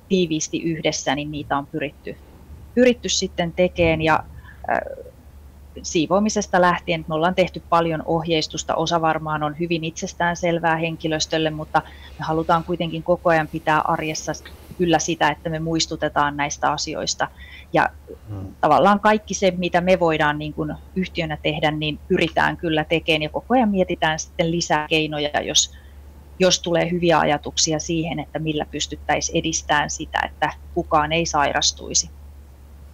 tiiviisti 0.09 0.62
yhdessä, 0.62 1.14
niin 1.14 1.30
niitä 1.30 1.59
on 1.59 1.66
pyritty, 1.66 2.16
pyritty 2.74 3.09
sitten 3.09 3.54
tekemään 3.54 4.02
ja 4.02 4.20
siivoamisesta 5.83 6.61
lähtien 6.61 7.04
me 7.09 7.14
ollaan 7.14 7.35
tehty 7.35 7.66
paljon 7.68 8.02
ohjeistusta. 8.06 8.74
Osa 8.74 9.00
varmaan 9.00 9.42
on 9.42 9.59
hyvin 9.59 9.85
itsestään 9.85 10.37
selvää 10.37 10.76
henkilöstölle, 10.76 11.50
mutta 11.50 11.83
me 12.18 12.24
halutaan 12.24 12.64
kuitenkin 12.64 13.02
koko 13.02 13.30
ajan 13.30 13.48
pitää 13.48 13.80
arjessa 13.80 14.33
kyllä 14.80 14.98
sitä, 14.98 15.30
että 15.30 15.50
me 15.50 15.58
muistutetaan 15.58 16.36
näistä 16.36 16.72
asioista. 16.72 17.28
Ja 17.72 17.88
hmm. 18.28 18.54
tavallaan 18.60 19.00
kaikki 19.00 19.34
se, 19.34 19.50
mitä 19.56 19.80
me 19.80 20.00
voidaan 20.00 20.38
niin 20.38 20.52
kuin 20.52 20.74
yhtiönä 20.96 21.38
tehdä, 21.42 21.70
niin 21.70 21.98
pyritään 22.08 22.56
kyllä 22.56 22.84
tekemään 22.84 23.22
ja 23.22 23.28
koko 23.28 23.54
ajan 23.54 23.68
mietitään 23.68 24.18
sitten 24.18 24.50
lisää 24.50 24.86
keinoja, 24.88 25.42
jos, 25.42 25.74
jos 26.38 26.60
tulee 26.60 26.90
hyviä 26.90 27.18
ajatuksia 27.18 27.78
siihen, 27.78 28.18
että 28.18 28.38
millä 28.38 28.66
pystyttäisiin 28.70 29.38
edistämään 29.38 29.90
sitä, 29.90 30.20
että 30.24 30.52
kukaan 30.74 31.12
ei 31.12 31.26
sairastuisi. 31.26 32.10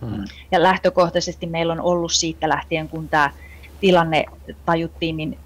Hmm. 0.00 0.24
Ja 0.50 0.62
lähtökohtaisesti 0.62 1.46
meillä 1.46 1.72
on 1.72 1.80
ollut 1.80 2.12
siitä 2.12 2.48
lähtien, 2.48 2.88
kun 2.88 3.08
tämä 3.08 3.30
tilanne 3.80 4.24
tajuttiin, 4.64 5.16
niin 5.16 5.38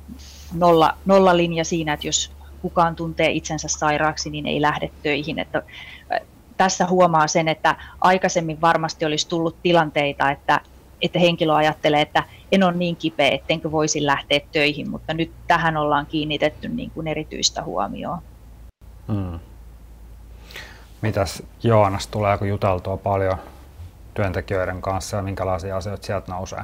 nolla, 0.55 0.97
nolla 1.05 1.37
linja 1.37 1.65
siinä, 1.65 1.93
että 1.93 2.07
jos 2.07 2.33
kukaan 2.63 2.97
tuntee 2.97 3.31
itsensä 3.31 3.69
sairaaksi, 3.69 4.31
niin 4.31 4.47
ei 4.47 4.61
lähde 4.61 4.91
töihin. 5.03 5.39
Että 5.39 5.63
tässä 6.61 6.87
huomaa 6.87 7.27
sen, 7.27 7.49
että 7.49 7.77
aikaisemmin 8.01 8.61
varmasti 8.61 9.05
olisi 9.05 9.29
tullut 9.29 9.57
tilanteita, 9.63 10.31
että, 10.31 10.61
että 11.03 11.19
henkilö 11.19 11.55
ajattelee, 11.55 12.01
että 12.01 12.25
en 12.53 12.63
ole 12.63 12.73
niin 12.73 12.97
kipeä, 12.97 13.29
ettenkö 13.29 13.71
voisi 13.71 14.07
lähteä 14.07 14.41
töihin, 14.53 14.91
mutta 14.91 15.15
nyt 15.15 15.33
tähän 15.47 15.77
ollaan 15.77 16.07
kiinnitetty 16.07 16.69
niin 16.69 16.91
kuin 16.91 17.07
erityistä 17.07 17.63
huomioon. 17.63 18.19
Hmm. 19.09 19.41
Mitäs 21.03 21.43
Joonas, 21.63 22.07
tuleeko 22.07 22.45
juteltua 22.45 22.97
paljon 22.97 23.37
työntekijöiden 24.15 24.83
kanssa 24.83 25.17
ja 25.17 25.23
minkälaisia 25.23 25.77
asioita 25.77 26.07
sieltä 26.07 26.33
nousee? 26.33 26.63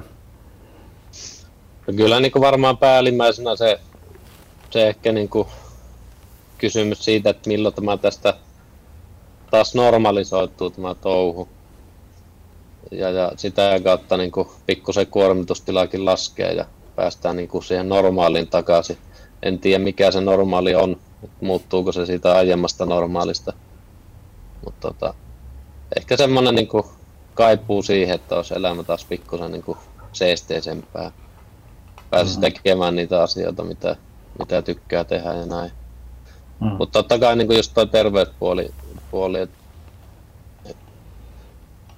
No 1.86 1.94
kyllä 1.96 2.20
niin 2.20 2.32
kuin 2.32 2.42
varmaan 2.42 2.78
päällimmäisenä 2.78 3.56
se, 3.56 3.80
se 4.70 4.88
ehkä 4.88 5.12
niin 5.12 5.28
kuin 5.28 5.48
kysymys 6.58 7.04
siitä, 7.04 7.30
että 7.30 7.48
milloin 7.48 7.74
tämä 7.74 7.96
tästä 7.96 8.34
taas 9.50 9.74
normalisoituu 9.74 10.70
tämä 10.70 10.94
touhu. 10.94 11.48
Ja, 12.90 13.10
ja 13.10 13.32
sitä 13.36 13.80
kautta 13.84 14.16
niin 14.16 14.32
kuin 14.32 14.48
pikkusen 14.66 15.06
kuormitustilaakin 15.06 16.04
laskee 16.04 16.52
ja 16.52 16.64
päästään 16.96 17.36
niin 17.36 17.48
kuin 17.48 17.64
siihen 17.64 17.88
normaaliin 17.88 18.48
takaisin. 18.48 18.98
En 19.42 19.58
tiedä 19.58 19.84
mikä 19.84 20.10
se 20.10 20.20
normaali 20.20 20.74
on, 20.74 20.96
muuttuuko 21.40 21.92
se 21.92 22.06
siitä 22.06 22.32
aiemmasta 22.32 22.86
normaalista. 22.86 23.52
Mutta 24.64 24.88
tota, 24.88 25.14
ehkä 25.96 26.16
semmoinen 26.16 26.54
niin 26.54 26.68
kuin 26.68 26.84
kaipuu 27.34 27.82
siihen, 27.82 28.14
että 28.14 28.36
olisi 28.36 28.54
elämä 28.54 28.82
taas 28.82 29.04
pikkusen 29.04 29.52
niin 29.52 29.62
kuin 29.62 29.78
seesteisempää. 30.12 31.12
Pääsisi 32.10 32.38
mm-hmm. 32.38 32.52
tekemään 32.52 32.96
niitä 32.96 33.22
asioita, 33.22 33.64
mitä, 33.64 33.96
mitä 34.38 34.62
tykkää 34.62 35.04
tehdä 35.04 35.34
ja 35.34 35.46
näin. 35.46 35.70
Mm. 36.60 36.66
Mutta 36.78 36.98
totta 36.98 37.18
kai 37.18 37.36
niin 37.36 37.46
kuin 37.46 37.56
just 37.56 37.74
tuo 37.74 37.86
terveyspuoli, 37.86 38.70
puoli, 39.10 39.40
että 39.40 39.58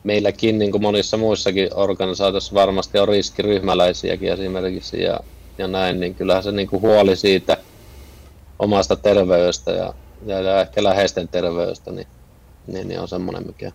meilläkin 0.04 0.58
niin 0.58 0.70
kuin 0.72 0.82
monissa 0.82 1.16
muissakin 1.16 1.68
organisaatioissa 1.74 2.54
varmasti 2.54 2.98
on 2.98 3.08
riskiryhmäläisiäkin 3.08 4.32
esimerkiksi 4.32 5.02
ja, 5.02 5.20
ja 5.58 5.68
näin, 5.68 6.00
niin 6.00 6.14
kyllähän 6.14 6.42
se 6.42 6.52
niin 6.52 6.68
kuin 6.68 6.82
huoli 6.82 7.16
siitä 7.16 7.56
omasta 8.58 8.96
terveydestä 8.96 9.70
ja, 9.70 9.94
ja, 10.26 10.60
ehkä 10.60 10.84
läheisten 10.84 11.28
terveydestä, 11.28 11.92
niin, 11.92 12.06
niin, 12.66 12.88
niin 12.88 13.00
on 13.00 13.08
semmoinen, 13.08 13.46
mikä, 13.46 13.72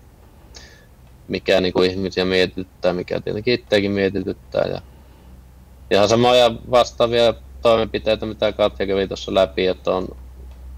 mikä 1.27 1.61
niin 1.61 1.73
kuin 1.73 1.91
ihmisiä 1.91 2.25
mietityttää, 2.25 2.93
mikä 2.93 3.21
tietenkin 3.21 3.53
itseäkin 3.53 3.91
mietityttää. 3.91 4.65
Ja 4.67 4.81
ihan 5.91 6.09
samoja 6.09 6.51
vastaavia 6.71 7.33
toimenpiteitä, 7.61 8.25
mitä 8.25 8.51
Katja 8.51 8.87
kävi 8.87 9.07
tuossa 9.07 9.33
läpi, 9.33 9.67
että 9.67 9.91
on 9.91 10.07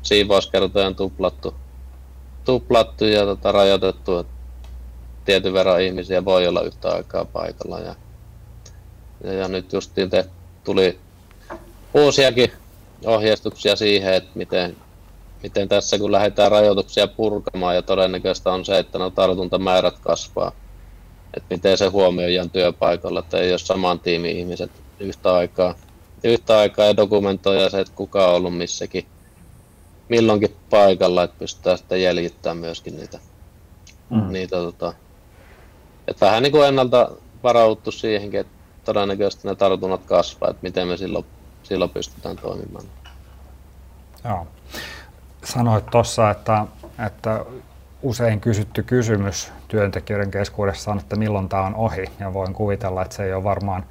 siivouskertoja 0.01 0.87
on 0.87 0.95
tuplattu, 0.95 1.53
tuplattu 2.45 3.05
ja 3.05 3.25
tota, 3.25 3.51
rajoitettu, 3.51 4.17
että 4.17 4.33
tietyn 5.25 5.53
verran 5.53 5.81
ihmisiä 5.81 6.25
voi 6.25 6.47
olla 6.47 6.61
yhtä 6.61 6.89
aikaa 6.89 7.25
paikalla. 7.25 7.79
Ja, 7.79 7.95
ja, 9.23 9.33
ja 9.33 9.47
nyt 9.47 9.73
justiin 9.73 10.09
te, 10.09 10.25
tuli 10.63 10.99
uusiakin 11.93 12.51
ohjeistuksia 13.05 13.75
siihen, 13.75 14.13
että 14.13 14.31
miten 14.35 14.75
miten 15.45 15.69
tässä 15.69 15.99
kun 15.99 16.11
lähdetään 16.11 16.51
rajoituksia 16.51 17.07
purkamaan 17.07 17.75
ja 17.75 17.81
todennäköistä 17.81 18.53
on 18.53 18.65
se, 18.65 18.79
että 18.79 18.99
no 18.99 19.09
tartuntamäärät 19.09 19.99
kasvaa, 19.99 20.51
että 21.33 21.55
miten 21.55 21.77
se 21.77 21.87
huomioidaan 21.87 22.49
työpaikalla, 22.49 23.19
että 23.19 23.37
ei 23.37 23.51
ole 23.51 23.59
saman 23.59 23.99
tiimin 23.99 24.37
ihmiset 24.37 24.71
yhtä 24.99 25.35
aikaa, 25.35 25.75
yhtä 26.23 26.57
aikaa 26.57 26.85
ja 26.85 26.97
dokumentoida 26.97 27.69
se, 27.69 27.79
että 27.79 27.93
kuka 27.95 28.27
on 28.27 28.35
ollut 28.35 28.57
missäkin, 28.57 29.05
milloinkin 30.09 30.55
paikalla, 30.69 31.23
että 31.23 31.39
pystytään 31.39 31.77
sitten 31.77 32.01
jäljittämään 32.01 32.57
myöskin 32.57 32.97
niitä, 32.97 33.19
mm. 34.09 34.31
niitä 34.31 34.55
tota, 34.55 34.93
että 36.07 36.25
vähän 36.25 36.43
niin 36.43 36.51
kuin 36.51 36.67
ennalta 36.67 37.11
varauduttu 37.43 37.91
siihenkin, 37.91 38.39
että 38.39 38.53
todennäköisesti 38.85 39.47
ne 39.47 39.55
tartunnat 39.55 40.01
kasvaa, 40.05 40.49
että 40.49 40.63
miten 40.63 40.87
me 40.87 40.97
silloin, 40.97 41.25
silloin 41.63 41.91
pystytään 41.91 42.35
toimimaan. 42.35 42.85
Joo. 44.23 44.47
Sanoit 45.43 45.85
tuossa, 45.85 46.29
että, 46.29 46.65
että 47.05 47.45
usein 48.01 48.41
kysytty 48.41 48.83
kysymys 48.83 49.51
työntekijöiden 49.67 50.31
keskuudessa 50.31 50.91
on, 50.91 50.99
että 50.99 51.15
milloin 51.15 51.49
tämä 51.49 51.65
on 51.65 51.75
ohi. 51.75 52.05
Ja 52.19 52.33
voin 52.33 52.53
kuvitella, 52.53 53.01
että 53.01 53.15
se 53.15 53.23
ei 53.23 53.33
ole 53.33 53.43
varmaan, 53.43 53.85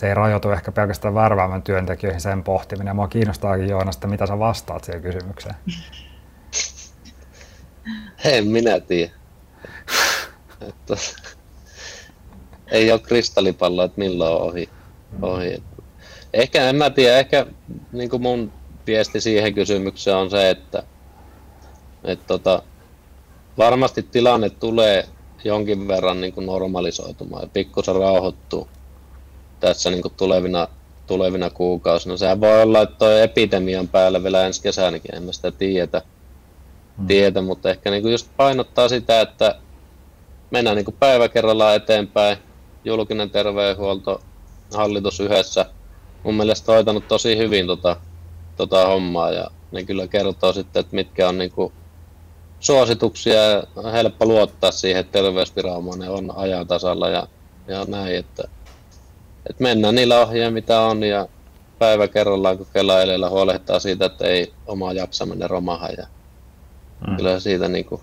se 0.00 0.08
ei 0.08 0.14
rajoitu 0.14 0.50
ehkä 0.50 0.72
pelkästään 0.72 1.14
värväämään 1.14 1.62
työntekijöihin 1.62 2.20
sen 2.20 2.44
pohtiminen. 2.44 2.96
Mua 2.96 3.08
kiinnostaakin 3.08 3.68
Joonas, 3.68 3.96
että 3.96 4.06
mitä 4.06 4.26
sä 4.26 4.38
vastaat 4.38 4.84
siihen 4.84 5.02
kysymykseen. 5.02 5.54
En 8.24 8.46
minä 8.46 8.80
tiedä. 8.80 9.12
ei 12.70 12.92
ole 12.92 13.00
kristallipalloa, 13.00 13.84
että 13.84 13.98
milloin 13.98 14.34
on 14.34 14.42
ohi. 14.42 14.68
ohi. 15.22 15.62
Ehkä 16.32 16.68
en 16.68 16.76
mä 16.76 16.90
tiedä, 16.90 17.18
ehkä 17.18 17.46
niin 17.92 18.10
kuin 18.10 18.22
mun 18.22 18.52
viesti 18.86 19.20
siihen 19.20 19.54
kysymykseen 19.54 20.16
on 20.16 20.30
se, 20.30 20.50
että, 20.50 20.82
että 22.04 22.26
tota, 22.26 22.62
varmasti 23.58 24.02
tilanne 24.02 24.50
tulee 24.50 25.08
jonkin 25.44 25.88
verran 25.88 26.20
niin 26.20 26.32
kuin 26.32 26.46
normalisoitumaan 26.46 27.42
ja 27.42 27.48
pikkusen 27.52 27.96
rauhoittuu 27.96 28.68
tässä 29.60 29.90
niin 29.90 30.02
kuin 30.02 30.14
tulevina, 30.16 30.68
tulevina 31.06 31.50
kuukausina. 31.50 32.16
Sehän 32.16 32.40
voi 32.40 32.62
olla, 32.62 32.82
että 32.82 32.96
tuo 32.98 33.08
epidemian 33.08 33.88
päällä 33.88 34.22
vielä 34.22 34.46
ensi 34.46 34.62
kesänäkin, 34.62 35.14
en 35.14 35.22
mä 35.22 35.32
sitä 35.32 35.50
tiedä, 35.50 36.02
hmm. 36.96 37.06
tiedä 37.06 37.40
mutta 37.40 37.70
ehkä 37.70 37.90
niin 37.90 38.02
kuin 38.02 38.12
just 38.12 38.28
painottaa 38.36 38.88
sitä, 38.88 39.20
että 39.20 39.54
mennään 40.50 40.76
niin 40.76 40.84
kuin 40.84 40.96
päivä 41.00 41.28
kerrallaan 41.28 41.76
eteenpäin, 41.76 42.36
julkinen 42.84 43.30
terveydenhuolto, 43.30 44.20
hallitus 44.74 45.20
yhdessä 45.20 45.66
mun 46.22 46.34
mielestä 46.34 46.72
hoitanut 46.72 47.08
tosi 47.08 47.36
hyvin 47.36 47.66
tota, 47.66 47.96
tota 48.56 48.86
hommaa 48.86 49.30
ja 49.30 49.50
ne 49.72 49.84
kyllä 49.84 50.06
kertoo 50.06 50.52
sitten, 50.52 50.80
että 50.80 50.96
mitkä 50.96 51.28
on 51.28 51.38
niin 51.38 51.50
kuin 51.50 51.72
suosituksia 52.60 53.34
ja 53.34 53.62
on 53.76 53.92
helppo 53.92 54.26
luottaa 54.26 54.70
siihen, 54.70 55.00
että 55.00 55.12
terveysviranomainen 55.12 56.10
on 56.10 56.32
ajan 56.36 56.66
tasalla 56.66 57.08
ja, 57.08 57.26
ja 57.68 57.84
näin, 57.88 58.16
että, 58.16 58.48
että 59.50 59.62
mennään 59.62 59.94
niillä 59.94 60.20
ohjeilla 60.20 60.50
mitä 60.50 60.80
on 60.80 61.02
ja 61.02 61.28
päivä 61.78 62.08
kerrallaan 62.08 62.58
kun 62.58 62.66
Kela 62.72 63.02
edellä 63.02 63.30
huolehtaa 63.30 63.78
siitä, 63.78 64.06
että 64.06 64.26
ei 64.26 64.52
oma 64.66 64.92
jaksaminen 64.92 65.50
romaha 65.50 65.88
ja 65.88 66.06
mm. 67.06 67.16
kyllä 67.16 67.40
siitä 67.40 67.68
niin 67.68 67.84
kuin 67.84 68.00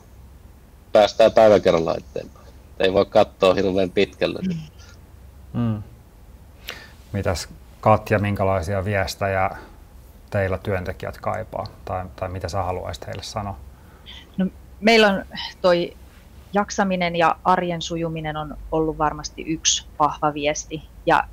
päästään 0.92 1.32
päivä 1.32 1.60
kerrallaan 1.60 1.98
eteenpäin. 1.98 2.48
Ei 2.80 2.94
voi 2.94 3.06
katsoa 3.06 3.54
hirveän 3.54 3.92
pitkälle. 3.92 4.40
Mm. 5.54 5.84
Mitäs 7.14 7.48
Katja, 7.82 8.20
minkälaisia 8.20 8.86
viestejä 8.86 9.50
teillä 10.30 10.58
työntekijät 10.58 11.18
kaipaa 11.18 11.68
tai, 11.86 12.06
tai 12.16 12.30
mitä 12.30 12.50
sä 12.50 12.64
haluaisit 12.64 13.08
heille 13.08 13.24
sanoa? 13.24 13.58
No, 14.38 14.46
meillä 14.82 15.08
on 15.08 15.26
toi 15.62 15.94
jaksaminen 16.54 17.16
ja 17.16 17.36
arjen 17.44 17.82
sujuminen 17.82 18.38
on 18.38 18.58
ollut 18.72 18.98
varmasti 18.98 19.42
yksi 19.42 19.86
vahva 20.00 20.34
viesti 20.34 20.84
ja 21.08 21.24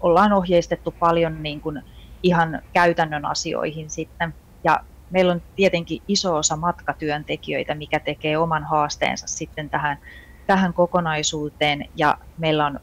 ollaan 0.00 0.32
ohjeistettu 0.32 0.94
paljon 0.98 1.42
niin 1.42 1.60
kuin 1.60 1.82
ihan 2.22 2.62
käytännön 2.72 3.24
asioihin 3.24 3.90
sitten 3.90 4.34
ja 4.64 4.80
meillä 5.10 5.32
on 5.32 5.42
tietenkin 5.56 6.02
iso 6.08 6.36
osa 6.36 6.56
matkatyöntekijöitä, 6.56 7.74
mikä 7.74 8.00
tekee 8.00 8.38
oman 8.38 8.64
haasteensa 8.64 9.26
sitten 9.26 9.70
tähän, 9.70 9.98
tähän 10.46 10.74
kokonaisuuteen 10.74 11.84
ja 11.94 12.18
meillä 12.38 12.66
on 12.66 12.80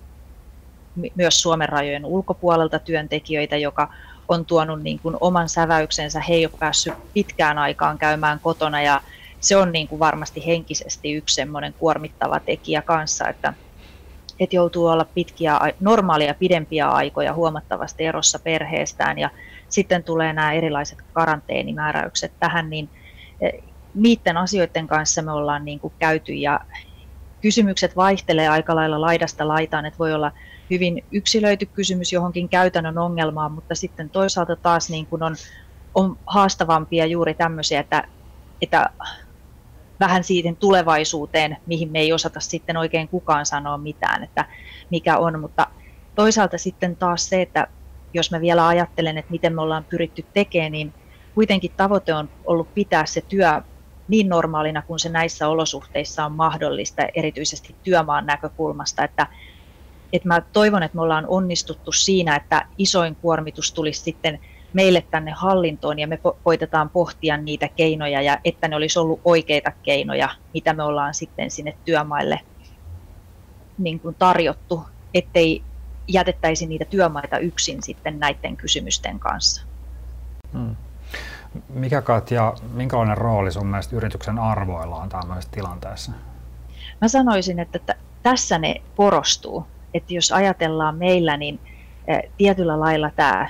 myös 1.16 1.42
Suomen 1.42 1.70
rajojen 1.70 2.06
ulkopuolelta 2.06 2.80
työntekijöitä, 2.80 3.58
joka 3.58 3.90
on 4.28 4.46
tuonut 4.46 4.84
niin 4.84 5.00
kuin 5.00 5.18
oman 5.22 5.50
säväyksensä. 5.50 6.20
He 6.20 6.34
ei 6.34 6.46
ole 6.46 6.54
päässyt 6.60 6.94
pitkään 7.14 7.58
aikaan 7.58 7.98
käymään 7.98 8.40
kotona 8.40 8.82
ja 8.82 9.02
se 9.40 9.58
on 9.58 9.72
niin 9.72 9.88
kuin 9.88 10.00
varmasti 10.00 10.46
henkisesti 10.46 11.14
yksi 11.14 11.36
semmoinen 11.36 11.74
kuormittava 11.74 12.40
tekijä 12.40 12.82
kanssa, 12.82 13.28
että, 13.28 13.54
että 14.39 14.56
joutuu 14.56 14.86
olla 14.86 15.06
pitkiä, 15.06 15.60
normaalia 15.80 16.34
pidempiä 16.34 16.88
aikoja 16.88 17.34
huomattavasti 17.34 18.06
erossa 18.06 18.39
perheestään 18.39 19.19
ja 19.19 19.30
sitten 19.69 20.04
tulee 20.04 20.34
nämä 20.34 20.54
erilaiset 20.54 21.00
karanteenimääräykset 21.13 22.32
tähän, 22.39 22.69
niin 22.69 22.89
e, 23.41 23.50
niiden 23.93 24.38
asioiden 24.38 24.88
kanssa 24.88 25.22
me 25.22 25.32
ollaan 25.32 25.65
niin 25.65 25.80
kuin 25.80 25.93
käyty 26.00 26.34
ja 26.34 26.60
kysymykset 27.41 27.96
vaihtelee 27.96 28.48
aika 28.48 28.76
lailla 28.76 29.02
laidasta 29.02 29.48
laitaan, 29.48 29.86
että 29.86 30.00
voi 30.00 30.13
olla 30.13 30.32
hyvin 30.69 31.04
yksilöity 31.12 31.65
kysymys 31.65 32.13
johonkin 32.13 32.50
käytännön 32.50 32.98
ongelmaan, 32.98 33.52
mutta 33.52 33.76
sitten 33.76 34.10
toisaalta 34.10 34.56
taas 34.56 34.89
niin 34.89 35.06
kuin 35.06 35.24
on, 35.24 35.36
on 35.96 36.17
haastavampia 36.26 37.06
juuri 37.06 37.34
tämmöisiä, 37.34 37.80
että, 37.80 38.08
että 38.62 38.89
vähän 40.00 40.24
siitä 40.24 40.50
tulevaisuuteen, 40.60 41.58
mihin 41.66 41.92
me 41.92 42.00
ei 42.00 42.14
osata 42.14 42.40
sitten 42.40 42.78
oikein 42.78 43.08
kukaan 43.08 43.46
sanoa 43.46 43.78
mitään, 43.78 44.24
että 44.24 44.46
mikä 44.90 45.18
on, 45.18 45.40
mutta 45.40 45.68
toisaalta 46.16 46.58
sitten 46.58 46.96
taas 46.96 47.30
se, 47.30 47.42
että 47.42 47.68
jos 48.14 48.32
mä 48.32 48.42
vielä 48.42 48.68
ajattelen, 48.68 49.18
että 49.18 49.32
miten 49.32 49.56
me 49.56 49.62
ollaan 49.62 49.86
pyritty 49.90 50.26
tekemään, 50.34 50.72
niin 50.72 50.94
kuitenkin 51.36 51.72
tavoite 51.78 52.14
on 52.14 52.30
ollut 52.46 52.74
pitää 52.74 53.06
se 53.06 53.22
työ 53.22 53.62
niin 54.08 54.30
normaalina 54.30 54.82
kuin 54.82 55.00
se 55.00 55.10
näissä 55.10 55.48
olosuhteissa 55.48 56.26
on 56.26 56.32
mahdollista, 56.32 57.02
erityisesti 57.16 57.76
työmaan 57.84 58.26
näkökulmasta, 58.26 59.04
että 59.04 59.28
että 60.14 60.28
mä 60.28 60.42
toivon, 60.42 60.84
että 60.84 60.96
me 60.96 61.02
ollaan 61.02 61.26
onnistuttu 61.28 61.92
siinä, 61.92 62.36
että 62.36 62.68
isoin 62.78 63.16
kuormitus 63.16 63.74
tulisi 63.74 64.02
sitten 64.02 64.40
meille 64.74 65.04
tänne 65.12 65.32
hallintoon 65.32 66.00
ja 66.00 66.08
me 66.08 66.20
koitetaan 66.44 66.90
pohtia 66.90 67.38
niitä 67.38 67.70
keinoja 67.76 68.22
ja 68.22 68.38
että 68.46 68.68
ne 68.68 68.76
olisi 68.76 69.00
ollut 69.00 69.22
oikeita 69.26 69.72
keinoja, 69.84 70.30
mitä 70.54 70.74
me 70.74 70.84
ollaan 70.84 71.14
sitten 71.14 71.52
sinne 71.52 71.78
työmaille 71.86 72.40
niin 73.78 74.00
kuin 74.00 74.16
tarjottu, 74.16 74.86
ettei 75.14 75.64
jätettäisi 76.08 76.68
niitä 76.68 76.86
työmaita 76.86 77.38
yksin 77.38 77.84
sitten 77.84 78.20
näiden 78.20 78.58
kysymysten 78.58 79.20
kanssa. 79.20 79.66
Hmm. 80.54 80.76
Mikä 81.70 82.02
Katja, 82.02 82.54
minkälainen 82.74 83.18
rooli 83.18 83.52
sun 83.52 83.68
mielestä 83.68 83.96
yrityksen 83.96 84.40
arvoilla 84.40 84.96
on 84.96 85.10
tämmöisessä 85.10 85.52
tilanteessa? 85.52 86.12
Mä 87.02 87.08
sanoisin, 87.08 87.60
että 87.60 87.80
t- 87.80 87.98
tässä 88.24 88.58
ne 88.58 88.82
korostuu 88.96 89.66
että 89.94 90.14
jos 90.14 90.32
ajatellaan 90.32 90.96
meillä, 90.96 91.38
niin 91.38 91.60
tietyllä 92.38 92.80
lailla 92.80 93.12
tämä 93.16 93.50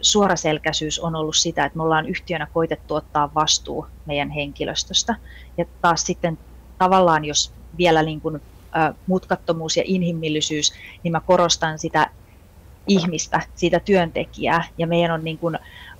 suoraselkäisyys 0.00 0.98
on 0.98 1.16
ollut 1.16 1.36
sitä, 1.36 1.64
että 1.64 1.76
me 1.76 1.82
ollaan 1.82 2.06
yhtiönä 2.06 2.46
koitettu 2.52 2.94
ottaa 2.94 3.30
vastuu 3.34 3.86
meidän 4.06 4.30
henkilöstöstä. 4.30 5.14
Ja 5.56 5.64
taas 5.80 6.02
sitten 6.02 6.38
tavallaan, 6.78 7.24
jos 7.24 7.52
vielä 7.78 8.02
niin 8.02 8.20
kuin, 8.20 8.40
mutkattomuus 9.06 9.76
ja 9.76 9.82
inhimillisyys, 9.86 10.72
niin 11.02 11.12
mä 11.12 11.20
korostan 11.20 11.78
sitä 11.78 12.10
ihmistä, 12.86 13.40
sitä 13.54 13.80
työntekijää, 13.80 14.64
ja 14.78 14.86
meidän 14.86 15.10
on 15.10 15.24
niin 15.24 15.38
kuin 15.38 15.58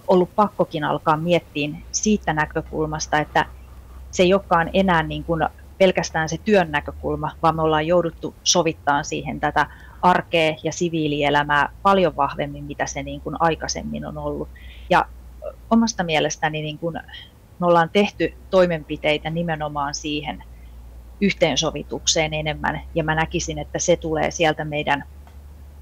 ollut 0.08 0.34
pakkokin 0.34 0.84
alkaa 0.84 1.16
miettiä 1.16 1.68
siitä 1.92 2.32
näkökulmasta, 2.32 3.18
että 3.18 3.46
se 4.10 4.22
ei 4.22 4.34
olekaan 4.34 4.70
enää 4.72 5.02
niin 5.02 5.24
kuin 5.24 5.46
pelkästään 5.78 6.28
se 6.28 6.38
työn 6.44 6.70
näkökulma, 6.70 7.30
vaan 7.42 7.56
me 7.56 7.62
ollaan 7.62 7.86
jouduttu 7.86 8.34
sovittaa 8.44 9.02
siihen 9.02 9.40
tätä 9.40 9.66
arkea 10.02 10.54
ja 10.62 10.72
siviilielämää 10.72 11.68
paljon 11.82 12.16
vahvemmin, 12.16 12.64
mitä 12.64 12.86
se 12.86 13.02
niin 13.02 13.20
kuin 13.20 13.36
aikaisemmin 13.40 14.06
on 14.06 14.18
ollut. 14.18 14.48
Ja 14.90 15.04
omasta 15.70 16.04
mielestäni 16.04 16.62
niin 16.62 16.78
kuin 16.78 16.94
me 17.58 17.66
ollaan 17.66 17.90
tehty 17.92 18.34
toimenpiteitä 18.50 19.30
nimenomaan 19.30 19.94
siihen 19.94 20.44
yhteensovitukseen 21.20 22.34
enemmän, 22.34 22.80
ja 22.94 23.04
mä 23.04 23.14
näkisin, 23.14 23.58
että 23.58 23.78
se 23.78 23.96
tulee 23.96 24.30
sieltä 24.30 24.64
meidän, 24.64 25.04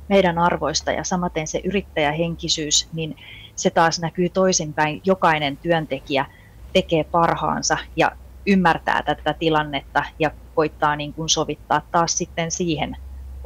meidän 0.09 0.39
arvoista, 0.39 0.93
ja 0.93 1.05
samaten 1.05 1.47
se 1.47 1.61
yrittäjähenkisyys, 1.65 2.89
niin 2.93 3.17
se 3.55 3.71
taas 3.71 4.01
näkyy 4.01 4.29
toisinpäin. 4.29 5.01
Jokainen 5.05 5.57
työntekijä 5.57 6.27
tekee 6.73 7.05
parhaansa, 7.05 7.79
ja 7.97 8.13
ymmärtää 8.47 9.03
tätä 9.03 9.35
tilannetta 9.39 10.05
ja 10.19 10.31
koittaa 10.55 10.97
niin 10.97 11.15
kuin 11.15 11.29
sovittaa 11.29 11.83
taas 11.93 12.13
sitten 12.19 12.51
siihen 12.51 12.97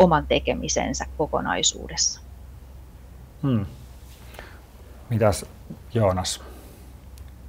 oman 0.01 0.27
tekemisensä 0.27 1.07
kokonaisuudessa. 1.19 2.21
Hmm. 3.43 3.67
Mitäs 5.11 5.45
Joonas, 5.95 6.41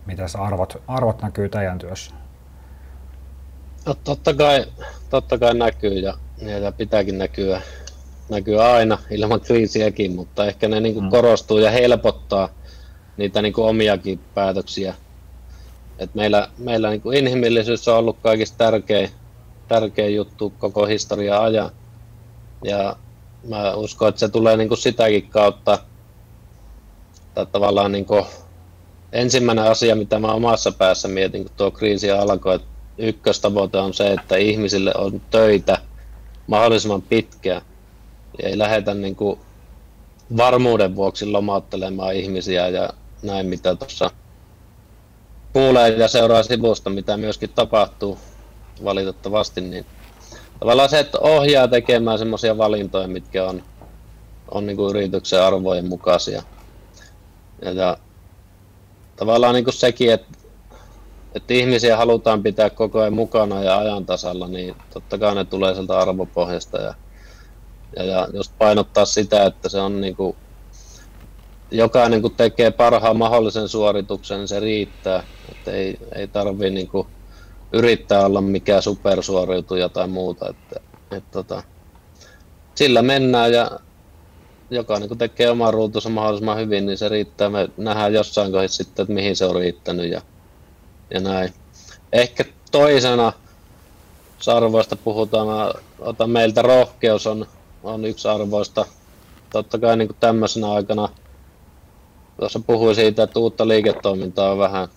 mitäs 0.06 0.36
arvot, 0.36 0.82
arvot 0.88 1.22
näkyy 1.22 1.50
teidän 1.50 1.80
työssä? 1.80 2.16
No, 3.86 3.96
totta, 4.04 4.34
kai, 4.34 4.66
totta 5.10 5.38
kai 5.38 5.54
näkyy 5.54 5.94
ja, 5.94 6.18
ja 6.38 6.72
pitääkin 6.72 7.18
näkyä, 7.18 7.62
näkyä 8.30 8.74
aina 8.74 8.98
ilman 9.10 9.42
kriisiäkin, 9.42 10.16
mutta 10.16 10.46
ehkä 10.46 10.68
ne 10.68 10.80
niin 10.80 10.94
kuin 10.94 11.04
hmm. 11.04 11.12
korostuu 11.12 11.58
ja 11.58 11.72
helpottaa 11.72 12.50
niitä 13.18 13.42
niin 13.42 13.54
kuin 13.54 13.68
omiakin 13.68 14.20
päätöksiä 14.34 14.94
Et 16.02 16.16
meillä 16.16 16.48
meillä 16.58 16.90
niin 16.90 17.02
kuin 17.02 17.18
inhimillisyys 17.18 17.88
on 17.88 17.98
ollut 17.98 18.18
kaikista 18.22 18.58
tärkein, 18.58 19.10
tärkein 19.68 20.16
juttu 20.16 20.54
koko 20.60 20.86
historia 20.86 21.44
ajan. 21.44 21.72
Ja 22.64 22.96
mä 23.48 23.74
uskon, 23.74 24.10
että 24.10 24.20
se 24.20 24.30
tulee 24.30 24.58
niin 24.58 24.68
kuin 24.68 24.78
sitäkin 24.78 25.30
kautta, 25.30 25.80
tai 27.34 27.46
tavallaan 27.46 27.92
niin 27.92 28.06
kuin 28.06 28.26
ensimmäinen 29.12 29.66
asia, 29.66 29.96
mitä 29.96 30.20
mä 30.20 30.28
omassa 30.28 30.72
päässä 30.72 31.08
mietin, 31.08 31.44
kun 31.44 31.52
tuo 31.58 31.72
kriisi 31.72 32.12
alkoi, 32.12 32.56
että 32.56 32.68
ykköstavoite 32.98 33.78
on 33.78 33.94
se, 33.94 34.14
että 34.14 34.38
ihmisille 34.38 34.94
on 34.96 35.22
töitä 35.30 35.78
mahdollisimman 36.48 37.02
pitkään. 37.02 37.62
Ja 38.42 38.50
ei 38.50 38.58
lähdetä 38.58 38.94
niin 38.94 39.16
kuin 39.16 39.40
varmuuden 40.38 40.96
vuoksi 40.96 41.26
lomauttelemaan 41.26 42.16
ihmisiä 42.16 42.68
ja 42.68 42.90
näin, 43.24 43.46
mitä 43.46 43.76
tuossa 43.76 44.12
kuulee 45.54 45.90
ja 45.90 46.08
seuraa 46.08 46.44
sivusta, 46.44 46.90
mitä 46.90 47.18
myöskin 47.18 47.50
tapahtuu 47.50 48.18
valitettavasti, 48.84 49.62
niin 49.62 49.86
tavallaan 50.62 50.90
se, 50.90 51.00
että 51.00 51.20
ohjaa 51.20 51.68
tekemään 51.68 52.20
semmoisia 52.20 52.58
valintoja, 52.58 53.08
mitkä 53.08 53.46
on, 53.46 53.64
on 54.52 54.66
niin 54.66 54.78
kuin 54.78 54.90
yrityksen 54.90 55.44
arvojen 55.44 55.90
mukaisia. 55.90 56.44
Ja, 57.62 57.72
ja 57.72 57.98
tavallaan 59.16 59.56
niin 59.56 59.64
kuin 59.64 59.74
sekin, 59.74 60.14
että, 60.14 60.38
että 61.36 61.54
ihmisiä 61.54 61.98
halutaan 61.98 62.44
pitää 62.44 62.70
koko 62.70 63.00
ajan 63.00 63.14
mukana 63.14 63.64
ja 63.64 63.78
ajan 63.78 64.06
tasalla, 64.06 64.48
niin 64.48 64.76
totta 64.94 65.18
kai 65.18 65.36
ne 65.36 65.46
tulee 65.46 65.74
sieltä 65.74 66.00
arvopohjasta 66.00 66.82
ja, 66.82 66.94
ja, 67.96 68.04
ja 68.04 68.28
just 68.34 68.52
painottaa 68.58 69.06
sitä, 69.06 69.46
että 69.46 69.70
se 69.70 69.80
on 69.80 70.02
niin 70.02 70.16
kuin, 70.16 70.36
jokainen 71.72 72.22
kun 72.22 72.36
tekee 72.36 72.72
parhaan 72.72 73.18
mahdollisen 73.18 73.68
suorituksen, 73.68 74.38
niin 74.38 74.48
se 74.48 74.60
riittää. 74.60 75.24
Että 75.52 75.72
ei, 75.72 75.98
ei 76.16 76.28
tarvii 76.28 76.70
niin 76.70 76.88
kuin 76.88 77.08
yrittää 77.74 78.26
olla 78.26 78.42
mikään 78.42 78.82
supersuoriutuja 78.82 79.90
tai 79.90 80.08
muuta. 80.08 80.50
Että, 80.50 80.80
et, 81.12 81.32
tota, 81.32 81.64
sillä 82.76 83.02
mennään 83.02 83.54
ja 83.54 83.72
jokainen 84.70 85.10
kun 85.10 85.18
tekee 85.18 85.50
oman 85.50 85.74
ruutunsa 85.74 86.10
mahdollisimman 86.10 86.58
hyvin, 86.58 86.86
niin 86.86 86.98
se 86.98 87.10
riittää. 87.10 87.50
Me 87.50 87.70
nähdään 87.78 88.14
jossain 88.14 88.52
kohdassa 88.52 88.84
sitten, 88.84 89.04
että 89.04 89.14
mihin 89.14 89.36
se 89.36 89.46
on 89.46 89.56
riittänyt 89.56 90.12
ja, 90.12 90.22
ja 91.14 91.20
näin. 91.20 91.54
Ehkä 92.14 92.46
toisena, 92.72 93.34
arvoista 94.48 94.96
puhutaan, 94.96 95.48
mä 95.48 96.28
meiltä 96.28 96.62
rohkeus 96.62 97.28
on, 97.28 97.46
on 97.84 98.06
yksi 98.06 98.28
arvoista. 98.28 98.86
Totta 99.50 99.80
kai 99.80 99.98
niin 99.98 100.10
tämmöisenä 100.20 100.72
aikana, 100.72 101.10
tuossa 102.40 102.60
puhuin 102.68 102.96
siitä, 102.96 103.24
että 103.24 103.40
uutta 103.40 103.68
liiketoimintaa 103.68 104.52
on 104.52 104.58
vähän 104.58 104.88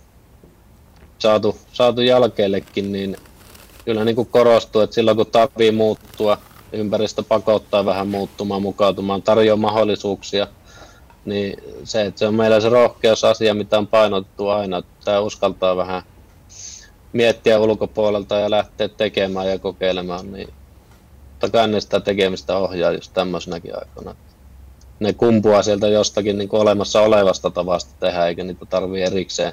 saatu, 1.18 1.56
saatu 1.72 2.00
jälkeellekin, 2.00 2.92
niin 2.92 3.16
kyllä 3.84 4.04
niin 4.04 4.16
kuin 4.16 4.28
korostuu, 4.28 4.80
että 4.82 4.94
silloin 4.94 5.16
kun 5.16 5.26
tarvii 5.26 5.70
muuttua, 5.70 6.38
ympäristö 6.72 7.22
pakottaa 7.22 7.84
vähän 7.84 8.08
muuttumaan, 8.08 8.62
mukautumaan, 8.62 9.22
tarjoaa 9.22 9.56
mahdollisuuksia, 9.56 10.46
niin 11.24 11.62
se, 11.84 12.02
että 12.02 12.18
se 12.18 12.26
on 12.26 12.34
meillä 12.34 12.60
se 12.60 12.68
rohkeusasia, 12.68 13.54
mitä 13.54 13.78
on 13.78 13.86
painotettu 13.86 14.48
aina, 14.48 14.78
että 14.78 15.20
uskaltaa 15.20 15.76
vähän 15.76 16.02
miettiä 17.12 17.58
ulkopuolelta 17.58 18.34
ja 18.34 18.50
lähteä 18.50 18.88
tekemään 18.88 19.48
ja 19.48 19.58
kokeilemaan, 19.58 20.32
niin 20.32 20.48
totta 21.38 21.80
sitä 21.80 22.00
tekemistä 22.00 22.56
ohjaa 22.56 22.92
just 22.92 23.12
tämmöisenäkin 23.14 23.78
aikana. 23.78 24.16
Ne 25.00 25.12
kumpuaa 25.12 25.62
sieltä 25.62 25.88
jostakin 25.88 26.38
niin 26.38 26.48
olemassa 26.52 27.00
olevasta 27.00 27.50
tavasta 27.50 27.94
tehdä, 28.00 28.26
eikä 28.26 28.44
niitä 28.44 28.66
tarvii 28.66 29.02
erikseen 29.02 29.52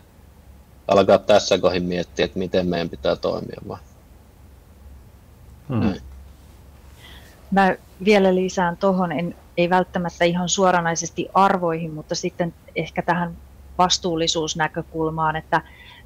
alkaa 0.92 1.18
tässä 1.18 1.58
kohin 1.58 1.84
miettiä, 1.84 2.26
että 2.26 2.40
miten 2.40 2.68
meidän 2.68 2.90
pitää 2.90 3.16
toimia 3.16 3.62
vaan. 3.68 3.80
Hmm. 5.70 5.94
Mä 7.52 7.76
vielä 8.06 8.36
lisään 8.36 8.78
tuohon, 8.78 9.12
en, 9.12 9.36
ei 9.58 9.70
välttämättä 9.70 10.26
ihan 10.26 10.50
suoranaisesti 10.50 11.30
arvoihin, 11.34 11.94
mutta 11.94 12.16
sitten 12.16 12.54
ehkä 12.76 13.02
tähän 13.02 13.38
vastuullisuusnäkökulmaan, 13.78 15.36
että 15.36 15.62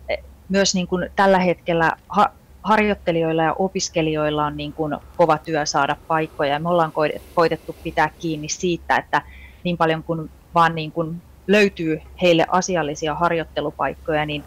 e, 0.10 0.16
myös 0.50 0.76
niin 0.76 0.88
kuin 0.88 1.10
tällä 1.16 1.40
hetkellä 1.40 1.92
ha- 2.10 2.32
harjoittelijoilla 2.64 3.44
ja 3.44 3.54
opiskelijoilla 3.54 4.46
on 4.46 4.58
niin 4.58 4.74
kuin 4.74 4.98
kova 5.18 5.38
työ 5.38 5.66
saada 5.66 5.96
paikkoja 6.08 6.54
ja 6.54 6.60
me 6.60 6.70
ollaan 6.70 6.94
koitettu 7.36 7.76
pitää 7.84 8.10
kiinni 8.20 8.50
siitä, 8.50 8.98
että 8.98 9.22
niin 9.64 9.78
paljon 9.78 10.04
kuin 10.04 10.30
vaan 10.56 10.76
niin 10.76 10.92
kuin 10.92 11.22
löytyy 11.48 12.02
heille 12.22 12.46
asiallisia 12.50 13.16
harjoittelupaikkoja, 13.16 14.26
niin 14.26 14.44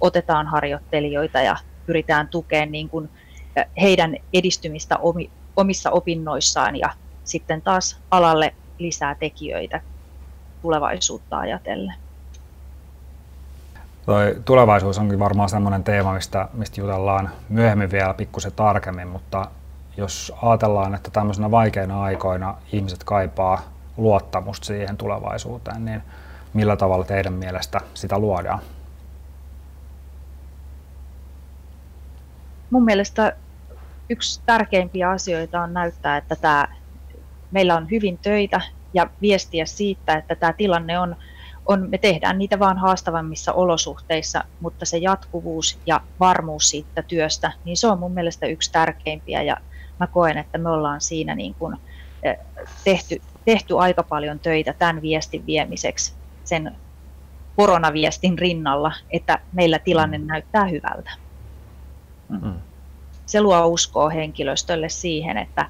otetaan 0.00 0.46
harjoittelijoita 0.46 1.40
ja 1.40 1.56
pyritään 1.86 2.28
tukemaan 2.28 2.72
niin 2.72 2.88
kuin 2.88 3.10
heidän 3.80 4.16
edistymistä 4.32 4.98
omissa 5.56 5.90
opinnoissaan 5.90 6.76
ja 6.76 6.90
sitten 7.24 7.62
taas 7.62 8.00
alalle 8.10 8.54
lisää 8.78 9.14
tekijöitä 9.14 9.80
tulevaisuutta 10.62 11.38
ajatellen. 11.38 11.94
Toi 14.06 14.36
tulevaisuus 14.44 14.98
onkin 14.98 15.18
varmaan 15.18 15.48
sellainen 15.48 15.84
teema, 15.84 16.14
mistä, 16.14 16.48
mistä 16.52 16.80
jutellaan 16.80 17.30
myöhemmin 17.48 17.90
vielä 17.90 18.14
pikkusen 18.14 18.52
tarkemmin, 18.52 19.08
mutta 19.08 19.46
jos 19.96 20.32
ajatellaan, 20.42 20.94
että 20.94 21.10
tämmöisenä 21.10 21.50
vaikeina 21.50 22.02
aikoina 22.02 22.54
ihmiset 22.72 23.04
kaipaa 23.04 23.60
luottamusta 23.96 24.66
siihen 24.66 24.96
tulevaisuuteen, 24.96 25.84
niin 25.84 26.02
millä 26.54 26.76
tavalla 26.76 27.04
teidän 27.04 27.32
mielestä 27.32 27.80
sitä 27.94 28.18
luodaan? 28.18 28.60
Mun 32.70 32.84
mielestä 32.84 33.36
yksi 34.08 34.40
tärkeimpiä 34.46 35.10
asioita 35.10 35.62
on 35.62 35.74
näyttää, 35.74 36.16
että 36.16 36.36
tämä, 36.36 36.68
meillä 37.50 37.76
on 37.76 37.90
hyvin 37.90 38.18
töitä 38.18 38.60
ja 38.94 39.10
viestiä 39.22 39.66
siitä, 39.66 40.14
että 40.14 40.34
tämä 40.34 40.52
tilanne 40.52 40.98
on, 40.98 41.16
on, 41.66 41.90
me 41.90 41.98
tehdään 41.98 42.38
niitä 42.38 42.58
vaan 42.58 42.78
haastavammissa 42.78 43.52
olosuhteissa, 43.52 44.44
mutta 44.60 44.84
se 44.84 44.98
jatkuvuus 44.98 45.78
ja 45.86 46.00
varmuus 46.20 46.70
siitä 46.70 47.02
työstä, 47.02 47.52
niin 47.64 47.76
se 47.76 47.86
on 47.86 47.98
mun 47.98 48.12
mielestä 48.12 48.46
yksi 48.46 48.72
tärkeimpiä 48.72 49.42
ja 49.42 49.56
mä 50.00 50.06
koen, 50.06 50.38
että 50.38 50.58
me 50.58 50.68
ollaan 50.68 51.00
siinä 51.00 51.34
niin 51.34 51.54
kuin 51.54 51.76
eh, 52.22 52.38
tehty, 52.84 53.22
tehty 53.44 53.78
aika 53.78 54.02
paljon 54.02 54.38
töitä 54.38 54.72
tämän 54.72 55.02
viestin 55.02 55.46
viemiseksi 55.46 56.14
sen 56.44 56.76
koronaviestin 57.56 58.38
rinnalla, 58.38 58.92
että 59.10 59.38
meillä 59.52 59.78
tilanne 59.78 60.18
mm. 60.18 60.26
näyttää 60.26 60.64
hyvältä. 60.64 61.10
Mm. 62.30 62.54
Se 63.26 63.40
luo 63.40 63.66
uskoa 63.66 64.10
henkilöstölle 64.10 64.88
siihen, 64.88 65.36
että, 65.38 65.66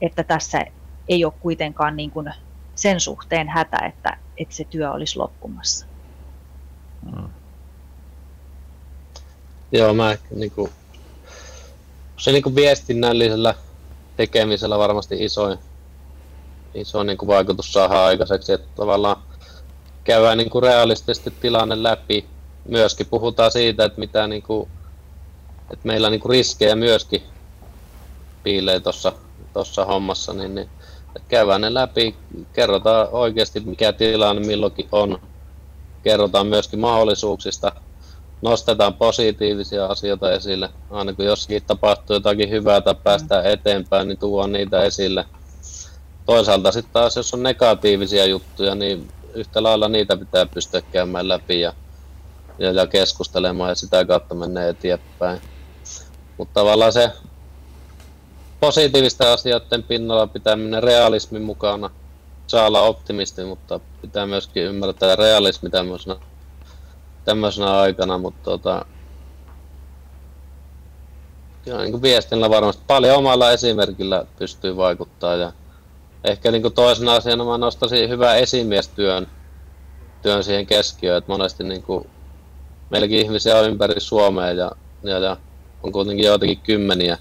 että 0.00 0.24
tässä 0.24 0.64
ei 1.08 1.24
ole 1.24 1.32
kuitenkaan 1.40 1.96
niin 1.96 2.10
kuin 2.10 2.32
sen 2.74 3.00
suhteen 3.00 3.48
hätä, 3.48 3.78
että, 3.86 4.16
että 4.36 4.54
se 4.54 4.64
työ 4.64 4.92
olisi 4.92 5.18
loppumassa. 5.18 5.86
Mm. 7.16 7.28
Joo, 9.72 9.94
mä 9.94 10.16
niin 10.34 10.50
kuin, 10.50 10.70
se 12.16 12.32
niin 12.32 12.42
kuin 12.42 12.54
viestinnällisellä 12.54 13.54
tekemisellä 14.16 14.78
varmasti 14.78 15.24
iso, 15.24 15.56
iso 16.74 17.02
niin 17.02 17.18
kuin 17.18 17.28
vaikutus 17.28 17.72
saadaan 17.72 18.04
aikaiseksi, 18.04 18.52
että 18.52 18.68
tavallaan 18.76 19.22
käydään 20.04 20.38
niin 20.38 20.50
kuin 20.50 20.62
realistisesti 20.62 21.30
tilanne 21.30 21.82
läpi. 21.82 22.26
Myöskin 22.68 23.06
puhutaan 23.06 23.52
siitä, 23.52 23.84
että 23.84 24.00
mitä 24.00 24.26
niin 24.26 24.42
kuin 24.42 24.70
että 25.72 25.86
meillä 25.86 26.10
niinku 26.10 26.28
riskejä 26.28 26.76
myöskin 26.76 27.22
piilee 28.42 28.80
tuossa 28.80 29.12
tossa 29.52 29.84
hommassa, 29.84 30.32
niin, 30.32 30.54
niin 30.54 30.68
että 31.16 31.28
käydään 31.28 31.60
ne 31.60 31.74
läpi, 31.74 32.14
kerrotaan 32.52 33.08
oikeasti 33.12 33.60
mikä 33.60 33.92
tilanne 33.92 34.46
milloinkin 34.46 34.88
on, 34.92 35.18
kerrotaan 36.02 36.46
myöskin 36.46 36.80
mahdollisuuksista, 36.80 37.72
nostetaan 38.42 38.94
positiivisia 38.94 39.86
asioita 39.86 40.32
esille, 40.32 40.68
aina 40.90 41.12
kun 41.12 41.24
jossakin 41.24 41.62
tapahtuu 41.62 42.16
jotakin 42.16 42.50
hyvää 42.50 42.80
tai 42.80 42.94
päästään 42.94 43.46
eteenpäin, 43.46 44.08
niin 44.08 44.18
tuodaan 44.18 44.52
niitä 44.52 44.82
esille. 44.82 45.24
Toisaalta 46.26 46.72
sitten 46.72 46.92
taas, 46.92 47.16
jos 47.16 47.34
on 47.34 47.42
negatiivisia 47.42 48.26
juttuja, 48.26 48.74
niin 48.74 49.08
yhtä 49.34 49.62
lailla 49.62 49.88
niitä 49.88 50.16
pitää 50.16 50.46
pystyä 50.46 50.82
käymään 50.92 51.28
läpi 51.28 51.60
ja, 51.60 51.72
ja, 52.58 52.72
ja 52.72 52.86
keskustelemaan 52.86 53.70
ja 53.70 53.74
sitä 53.74 54.04
kautta 54.04 54.34
mennä 54.34 54.68
eteenpäin. 54.68 55.40
Mutta 56.38 56.60
tavallaan 56.60 56.92
se 56.92 57.12
positiivisten 58.60 59.28
asioiden 59.28 59.82
pinnalla 59.82 60.26
pitää 60.26 60.56
mennä 60.56 60.80
realismin 60.80 61.42
mukana. 61.42 61.90
Saa 62.46 62.66
olla 62.66 62.80
optimisti, 62.80 63.44
mutta 63.44 63.80
pitää 64.02 64.26
myöskin 64.26 64.62
ymmärtää 64.62 65.16
realismi 65.16 65.70
tämmöisenä, 65.70 66.16
tämmöisenä 67.24 67.80
aikana, 67.80 68.18
mutta 68.18 68.44
tota, 68.44 68.84
kyllä 71.64 71.82
niin 71.82 72.02
viestinnällä 72.02 72.50
varmasti 72.56 72.82
paljon 72.86 73.16
omalla 73.16 73.50
esimerkillä 73.50 74.24
pystyy 74.38 74.76
vaikuttaa 74.76 75.36
ja 75.36 75.52
ehkä 76.24 76.50
niin 76.50 76.62
kuin 76.62 76.74
toisena 76.74 77.14
asiana 77.14 77.44
mä 77.44 77.58
nostaisin 77.58 78.08
hyvää 78.08 78.34
esimiestyön 78.34 79.26
työn 80.22 80.44
siihen 80.44 80.66
keskiöön, 80.66 81.18
että 81.18 81.32
monesti 81.32 81.64
niin 81.64 81.82
kuin 81.82 82.10
meilläkin 82.90 83.18
ihmisiä 83.18 83.58
on 83.58 83.68
ympäri 83.68 84.00
Suomea 84.00 84.52
ja, 84.52 84.72
ja, 85.02 85.18
ja 85.18 85.36
on 85.82 85.92
kuitenkin 85.92 86.26
joitakin 86.26 86.60
kymmeniä 86.60 87.18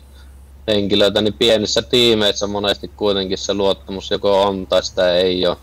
henkilöitä, 0.67 1.21
niin 1.21 1.33
pienissä 1.33 1.81
tiimeissä 1.81 2.47
monesti 2.47 2.87
kuitenkin 2.87 3.37
se 3.37 3.53
luottamus 3.53 4.11
joko 4.11 4.43
on 4.43 4.67
tai 4.67 4.83
sitä 4.83 5.13
ei 5.13 5.47
ole. 5.47 5.57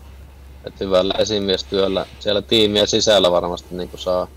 Että 0.65 0.85
hyvällä 0.85 1.13
esimiestyöllä 1.17 2.05
siellä 2.19 2.41
tiimiä 2.41 2.85
sisällä 2.85 3.31
varmasti 3.31 3.75
niin 3.75 3.89
saa, 3.95 4.27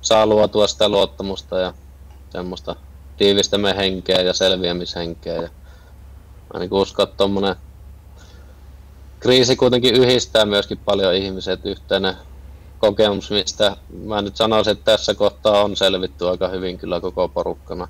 saa 0.00 0.26
luotua 0.26 0.66
sitä 0.66 0.88
luottamusta 0.88 1.58
ja 1.58 1.74
semmoista 2.30 2.76
tiivistämme 3.16 3.76
henkeä 3.76 4.20
ja 4.20 4.32
selviämishenkeä. 4.32 5.34
Ja 5.34 5.48
mä 6.52 6.60
niin 6.60 6.72
uskon, 6.72 7.02
että 7.02 7.16
tommonen 7.16 7.56
kriisi 9.20 9.56
kuitenkin 9.56 9.94
yhdistää 9.94 10.44
myöskin 10.44 10.78
paljon 10.78 11.14
ihmiset 11.14 11.66
yhteinen 11.66 12.16
kokemus, 12.80 13.30
mistä 13.30 13.76
mä 14.04 14.22
nyt 14.22 14.36
sanoisin, 14.36 14.72
että 14.72 14.92
tässä 14.92 15.14
kohtaa 15.14 15.64
on 15.64 15.76
selvitty 15.76 16.28
aika 16.28 16.48
hyvin 16.48 16.78
kyllä 16.78 17.00
koko 17.00 17.28
porukkana. 17.28 17.88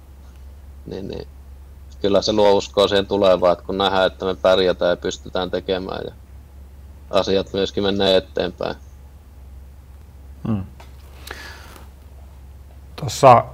Niin, 0.86 1.08
niin 1.08 1.28
kyllä 2.00 2.22
se 2.22 2.32
luo 2.32 2.52
uskoa 2.52 2.88
siihen 2.88 3.06
tulevaan, 3.06 3.52
että 3.52 3.64
kun 3.64 3.78
nähdään, 3.78 4.06
että 4.06 4.24
me 4.24 4.34
pärjätään 4.34 4.90
ja 4.90 4.96
pystytään 4.96 5.50
tekemään 5.50 6.00
ja 6.04 6.12
asiat 7.10 7.52
myöskin 7.52 7.82
menee 7.82 8.16
eteenpäin. 8.16 8.76
Hmm. 10.48 10.64
Tuossa 12.96 13.44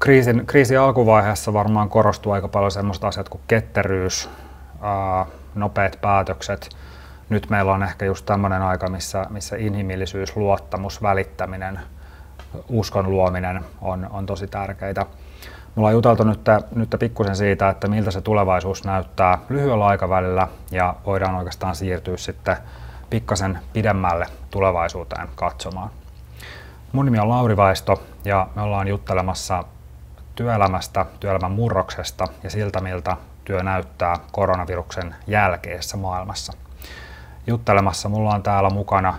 kriisin, 0.00 0.46
kriisin 0.46 0.80
alkuvaiheessa 0.80 1.52
varmaan 1.52 1.88
korostuu 1.88 2.32
aika 2.32 2.48
paljon 2.48 2.70
semmoista 2.70 3.08
asiat 3.08 3.28
kuin 3.28 3.40
ketteryys, 3.48 4.28
ää, 4.80 5.26
nopeat 5.54 5.98
päätökset. 6.00 6.76
Nyt 7.28 7.50
meillä 7.50 7.72
on 7.72 7.82
ehkä 7.82 8.04
just 8.04 8.26
tämmöinen 8.26 8.62
aika, 8.62 8.88
missä, 8.88 9.26
missä 9.30 9.56
inhimillisyys, 9.56 10.36
luottamus, 10.36 11.02
välittäminen, 11.02 11.80
uskon 12.68 13.10
luominen 13.10 13.64
on, 13.80 14.06
on 14.10 14.26
tosi 14.26 14.46
tärkeitä. 14.46 15.06
Me 15.76 15.80
ollaan 15.80 15.94
juteltu 15.94 16.24
nyt, 16.24 16.40
nyt 16.74 16.96
pikkusen 16.98 17.36
siitä, 17.36 17.68
että 17.68 17.88
miltä 17.88 18.10
se 18.10 18.20
tulevaisuus 18.20 18.84
näyttää 18.84 19.38
lyhyellä 19.48 19.86
aikavälillä 19.86 20.48
ja 20.70 20.94
voidaan 21.06 21.34
oikeastaan 21.34 21.76
siirtyä 21.76 22.16
sitten 22.16 22.56
pikkasen 23.10 23.58
pidemmälle 23.72 24.26
tulevaisuuteen 24.50 25.28
katsomaan. 25.34 25.90
Mun 26.92 27.04
nimi 27.04 27.18
on 27.18 27.28
Lauri 27.28 27.56
Vaisto 27.56 28.02
ja 28.24 28.48
me 28.54 28.62
ollaan 28.62 28.88
juttelemassa 28.88 29.64
työelämästä, 30.34 31.06
työelämän 31.20 31.52
murroksesta 31.52 32.26
ja 32.42 32.50
siltä, 32.50 32.80
miltä 32.80 33.16
työ 33.44 33.62
näyttää 33.62 34.16
koronaviruksen 34.32 35.14
jälkeessä 35.26 35.96
maailmassa. 35.96 36.65
Juttelemassa 37.46 38.08
mulla 38.08 38.34
on 38.34 38.42
täällä 38.42 38.70
mukana 38.70 39.14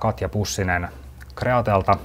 Katja 0.00 0.28
Pussinen 0.28 0.88
Kreatelta 1.34 1.98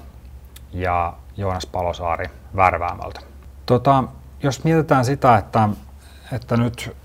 ja 0.73 1.13
Joonas 1.37 1.65
Palosaari 1.65 2.25
Värväämältä. 2.55 3.19
Tota, 3.65 4.03
jos 4.43 4.63
mietitään 4.63 5.05
sitä, 5.05 5.37
että, 5.37 5.69
että 6.31 6.57
nyt 6.57 6.95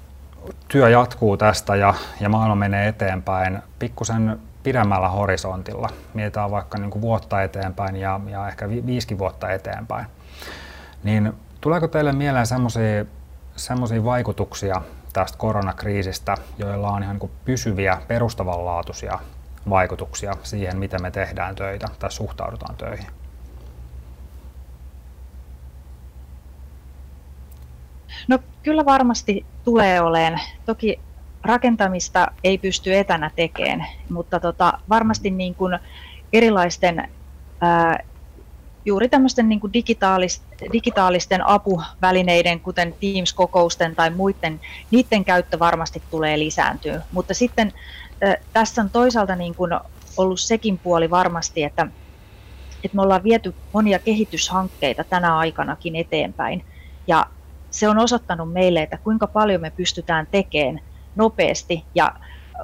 työ 0.68 0.88
jatkuu 0.88 1.36
tästä 1.36 1.76
ja, 1.76 1.94
ja 2.20 2.28
maailma 2.28 2.54
menee 2.54 2.88
eteenpäin 2.88 3.62
pikkusen 3.78 4.40
pidemmällä 4.62 5.08
horisontilla, 5.08 5.88
mietitään 6.14 6.50
vaikka 6.50 6.78
niin 6.78 6.90
kuin 6.90 7.02
vuotta 7.02 7.42
eteenpäin 7.42 7.96
ja, 7.96 8.20
ja 8.26 8.48
ehkä 8.48 8.68
vi, 8.68 8.86
viisikin 8.86 9.18
vuotta 9.18 9.50
eteenpäin, 9.50 10.06
niin 11.04 11.32
tuleeko 11.60 11.88
teille 11.88 12.12
mieleen 12.12 12.46
semmoisia 13.56 14.04
vaikutuksia 14.04 14.82
tästä 15.18 15.38
koronakriisistä, 15.38 16.36
joilla 16.58 16.88
on 16.88 17.02
ihan 17.02 17.14
niin 17.14 17.20
kuin 17.20 17.32
pysyviä, 17.44 17.98
perustavanlaatuisia 18.08 19.18
vaikutuksia 19.70 20.32
siihen, 20.42 20.78
miten 20.78 21.02
me 21.02 21.10
tehdään 21.10 21.54
töitä 21.54 21.88
tai 21.98 22.12
suhtaudutaan 22.12 22.76
töihin? 22.76 23.06
No 28.28 28.38
kyllä 28.62 28.84
varmasti 28.84 29.46
tulee 29.64 30.00
oleen. 30.00 30.40
Toki 30.66 31.00
rakentamista 31.42 32.26
ei 32.44 32.58
pysty 32.58 32.96
etänä 32.96 33.30
tekemään, 33.36 33.86
mutta 34.10 34.40
tota, 34.40 34.72
varmasti 34.88 35.30
niin 35.30 35.54
kuin 35.54 35.78
erilaisten 36.32 37.08
ää, 37.60 37.98
juuri 38.84 39.08
tämmöisten 39.08 39.48
niin 39.48 39.60
kuin 39.60 39.72
digitaalis, 39.72 40.42
digitaalisten 40.72 41.46
apuvälineiden, 41.46 42.60
kuten 42.60 42.94
Teams-kokousten 43.00 43.96
tai 43.96 44.10
muiden, 44.10 44.60
niiden 44.90 45.24
käyttö 45.24 45.58
varmasti 45.58 46.02
tulee 46.10 46.38
lisääntyä. 46.38 47.02
Mutta 47.12 47.34
sitten 47.34 47.72
tässä 48.52 48.82
on 48.82 48.90
toisaalta 48.90 49.36
niin 49.36 49.54
kuin 49.54 49.72
ollut 50.16 50.40
sekin 50.40 50.78
puoli 50.78 51.10
varmasti, 51.10 51.62
että, 51.62 51.86
että 52.84 52.96
me 52.96 53.02
ollaan 53.02 53.24
viety 53.24 53.54
monia 53.72 53.98
kehityshankkeita 53.98 55.04
tänä 55.04 55.36
aikanakin 55.36 55.96
eteenpäin. 55.96 56.64
Ja 57.06 57.26
se 57.70 57.88
on 57.88 57.98
osoittanut 57.98 58.52
meille, 58.52 58.82
että 58.82 58.98
kuinka 58.98 59.26
paljon 59.26 59.60
me 59.60 59.70
pystytään 59.70 60.26
tekemään 60.30 60.84
nopeasti 61.16 61.84
ja 61.94 62.14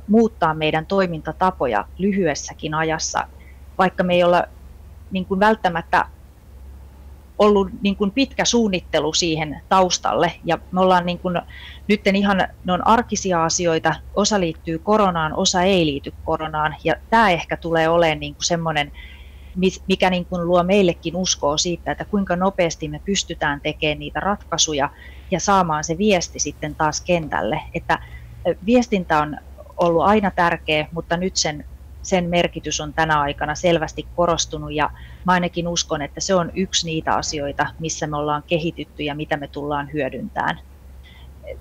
muuttaa 0.09 0.55
meidän 0.55 0.87
toimintatapoja 0.87 1.85
lyhyessäkin 1.99 2.75
ajassa, 2.75 3.27
vaikka 3.79 4.03
me 4.05 4.15
ei 4.15 4.25
olla 4.25 4.45
niin 5.15 5.27
kuin 5.27 5.41
välttämättä 5.41 6.07
ollut 7.39 7.69
niin 7.83 7.97
kuin 7.97 8.11
pitkä 8.11 8.45
suunnittelu 8.45 9.13
siihen 9.13 9.61
taustalle. 9.69 10.33
Ja 10.45 10.59
me 10.73 10.81
ollaan 10.81 11.07
niin 11.07 11.19
kuin, 11.19 11.41
nyt 11.89 12.01
ihan, 12.15 12.39
ne 12.65 12.73
on 12.73 12.87
arkisia 12.87 13.45
asioita, 13.45 13.95
osa 14.15 14.41
liittyy 14.41 14.79
koronaan, 14.79 15.33
osa 15.37 15.63
ei 15.63 15.87
liity 15.87 16.15
koronaan. 16.25 16.77
Ja 16.85 16.95
tämä 17.11 17.31
ehkä 17.31 17.57
tulee 17.57 17.89
olemaan 17.89 18.21
niin 18.21 18.35
kuin 18.35 18.45
semmoinen 18.45 18.93
mikä 19.89 20.11
niin 20.11 20.25
kuin 20.25 20.47
luo 20.47 20.63
meillekin 20.63 21.17
uskoa 21.17 21.57
siitä, 21.57 21.93
että 21.93 22.05
kuinka 22.05 22.37
nopeasti 22.37 22.89
me 22.89 23.01
pystytään 23.05 23.61
tekemään 23.61 23.99
niitä 23.99 24.21
ratkaisuja 24.21 24.91
ja 25.31 25.41
saamaan 25.41 25.85
se 25.85 25.99
viesti 25.99 26.39
sitten 26.39 26.75
taas 26.75 27.01
kentälle. 27.01 27.61
Että 27.75 27.99
viestintä 28.67 29.19
on 29.19 29.37
ollut 29.77 30.05
aina 30.05 30.31
tärkeä, 30.31 30.89
mutta 30.93 31.17
nyt 31.17 31.37
sen, 31.37 31.65
sen 32.05 32.29
merkitys 32.29 32.81
on 32.81 32.95
tänä 32.95 33.21
aikana 33.21 33.55
selvästi 33.55 34.09
korostunut 34.15 34.73
ja 34.73 34.91
mä 35.25 35.33
ainakin 35.33 35.69
uskon, 35.69 36.03
että 36.03 36.21
se 36.21 36.35
on 36.35 36.51
yksi 36.55 36.87
niitä 36.87 37.15
asioita, 37.15 37.67
missä 37.79 38.07
me 38.07 38.17
ollaan 38.17 38.43
kehitytty 38.47 39.03
ja 39.03 39.15
mitä 39.15 39.37
me 39.37 39.49
tullaan 39.49 39.93
hyödyntämään. 39.93 40.61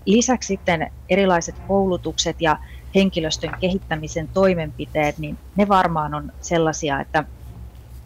Lisäksi 0.05 0.47
sitten 0.47 0.91
erilaiset 1.09 1.55
koulutukset 1.67 2.35
ja 2.41 2.57
henkilöstön 2.95 3.51
kehittämisen 3.59 4.29
toimenpiteet, 4.33 5.17
niin 5.17 5.39
ne 5.55 5.67
varmaan 5.67 6.13
on 6.13 6.31
sellaisia, 6.41 6.99
että 6.99 7.23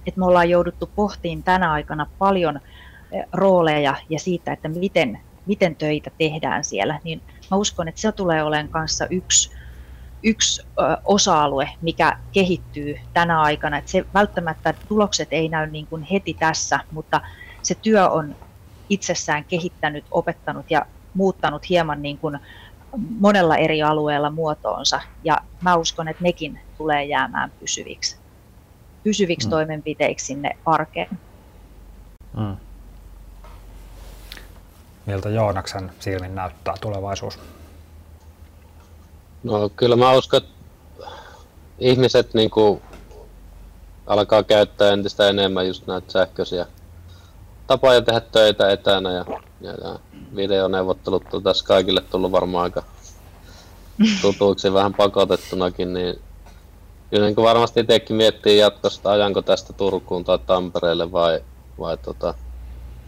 että 0.08 0.20
me 0.20 0.26
ollaan 0.26 0.50
jouduttu 0.50 0.92
pohtiin 0.96 1.44
tänä 1.44 1.72
aikana 1.72 2.08
paljon 2.18 2.58
eh, 3.12 3.24
rooleja 3.34 3.96
ja 4.10 4.20
siitä, 4.20 4.54
että 4.54 4.70
miten, 4.70 5.20
miten 5.46 5.76
töitä 5.76 6.12
tehdään 6.18 6.64
siellä, 6.64 7.00
niin 7.04 7.22
mä 7.52 7.58
uskon, 7.58 7.88
että 7.88 8.02
se 8.02 8.12
tulee 8.12 8.44
olemaan 8.44 8.70
kanssa 8.70 9.08
yksi, 9.10 9.57
yksi 10.28 10.62
osa-alue, 11.06 11.70
mikä 11.82 12.18
kehittyy 12.32 12.96
tänä 13.14 13.42
aikana. 13.42 13.78
Että 13.78 13.92
se 13.92 14.06
välttämättä 14.14 14.74
tulokset 14.88 15.28
ei 15.32 15.50
näy 15.50 15.68
niin 15.68 15.88
kuin 15.88 16.04
heti 16.04 16.34
tässä, 16.34 16.80
mutta 16.92 17.22
se 17.62 17.76
työ 17.76 18.10
on 18.10 18.36
itsessään 18.90 19.46
kehittänyt, 19.46 20.06
opettanut 20.12 20.72
ja 20.72 20.86
muuttanut 21.14 21.70
hieman 21.70 22.02
niin 22.02 22.18
kuin 22.18 22.40
monella 23.20 23.58
eri 23.58 23.84
alueella 23.84 24.30
muotoonsa. 24.30 25.02
Ja 25.24 25.38
mä 25.62 25.76
uskon, 25.76 26.08
että 26.08 26.24
nekin 26.24 26.60
tulee 26.78 27.06
jäämään 27.06 27.52
pysyviksi 27.60 28.18
pysyviksi 29.08 29.48
mm. 29.48 29.52
toimenpiteiksi 29.52 30.26
sinne 30.26 30.58
arkeen. 30.66 31.10
Mm. 32.38 32.58
Miltä 35.06 35.30
Joonaksen 35.30 35.92
silmin 36.00 36.36
näyttää 36.36 36.74
tulevaisuus? 36.82 37.40
No 39.44 39.70
kyllä 39.76 39.96
mä 39.96 40.14
uskon, 40.14 40.38
että 40.38 40.54
ihmiset 41.80 42.34
niin 42.34 42.50
kuin 42.50 42.82
alkaa 44.08 44.44
käyttää 44.44 44.92
entistä 44.92 45.30
enemmän 45.30 45.68
just 45.68 45.88
näitä 45.88 46.12
sähköisiä 46.12 46.66
tapoja 47.68 48.02
tehdä 48.02 48.20
töitä 48.20 48.70
etänä 48.70 49.12
ja, 49.12 49.26
ja, 49.62 49.72
ja 49.72 50.00
videoneuvottelut 50.36 51.34
on 51.34 51.44
tässä 51.44 51.66
kaikille 51.66 52.02
tullut 52.02 52.32
varmaan 52.32 52.64
aika 52.64 52.84
tutuiksi 54.22 54.74
vähän 54.74 54.94
pakotettunakin, 54.94 55.94
niin 55.94 56.20
Kyllä 57.10 57.26
niin 57.26 57.36
varmasti 57.36 57.80
itsekin 57.80 58.16
miettii 58.16 58.58
jatkosta, 58.58 59.12
ajanko 59.12 59.42
tästä 59.42 59.74
Turkuun 59.74 60.24
tai 60.24 60.40
Tampereelle 60.40 61.12
vai, 61.12 61.44
vai 61.80 61.98
tota, 61.98 62.34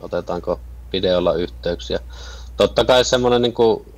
otetaanko 0.01 0.59
videolla 0.93 1.34
yhteyksiä. 1.34 1.99
Totta 2.57 2.86
kai 2.86 3.05
semmoinen 3.05 3.41
niin 3.41 3.53
kuin, 3.53 3.89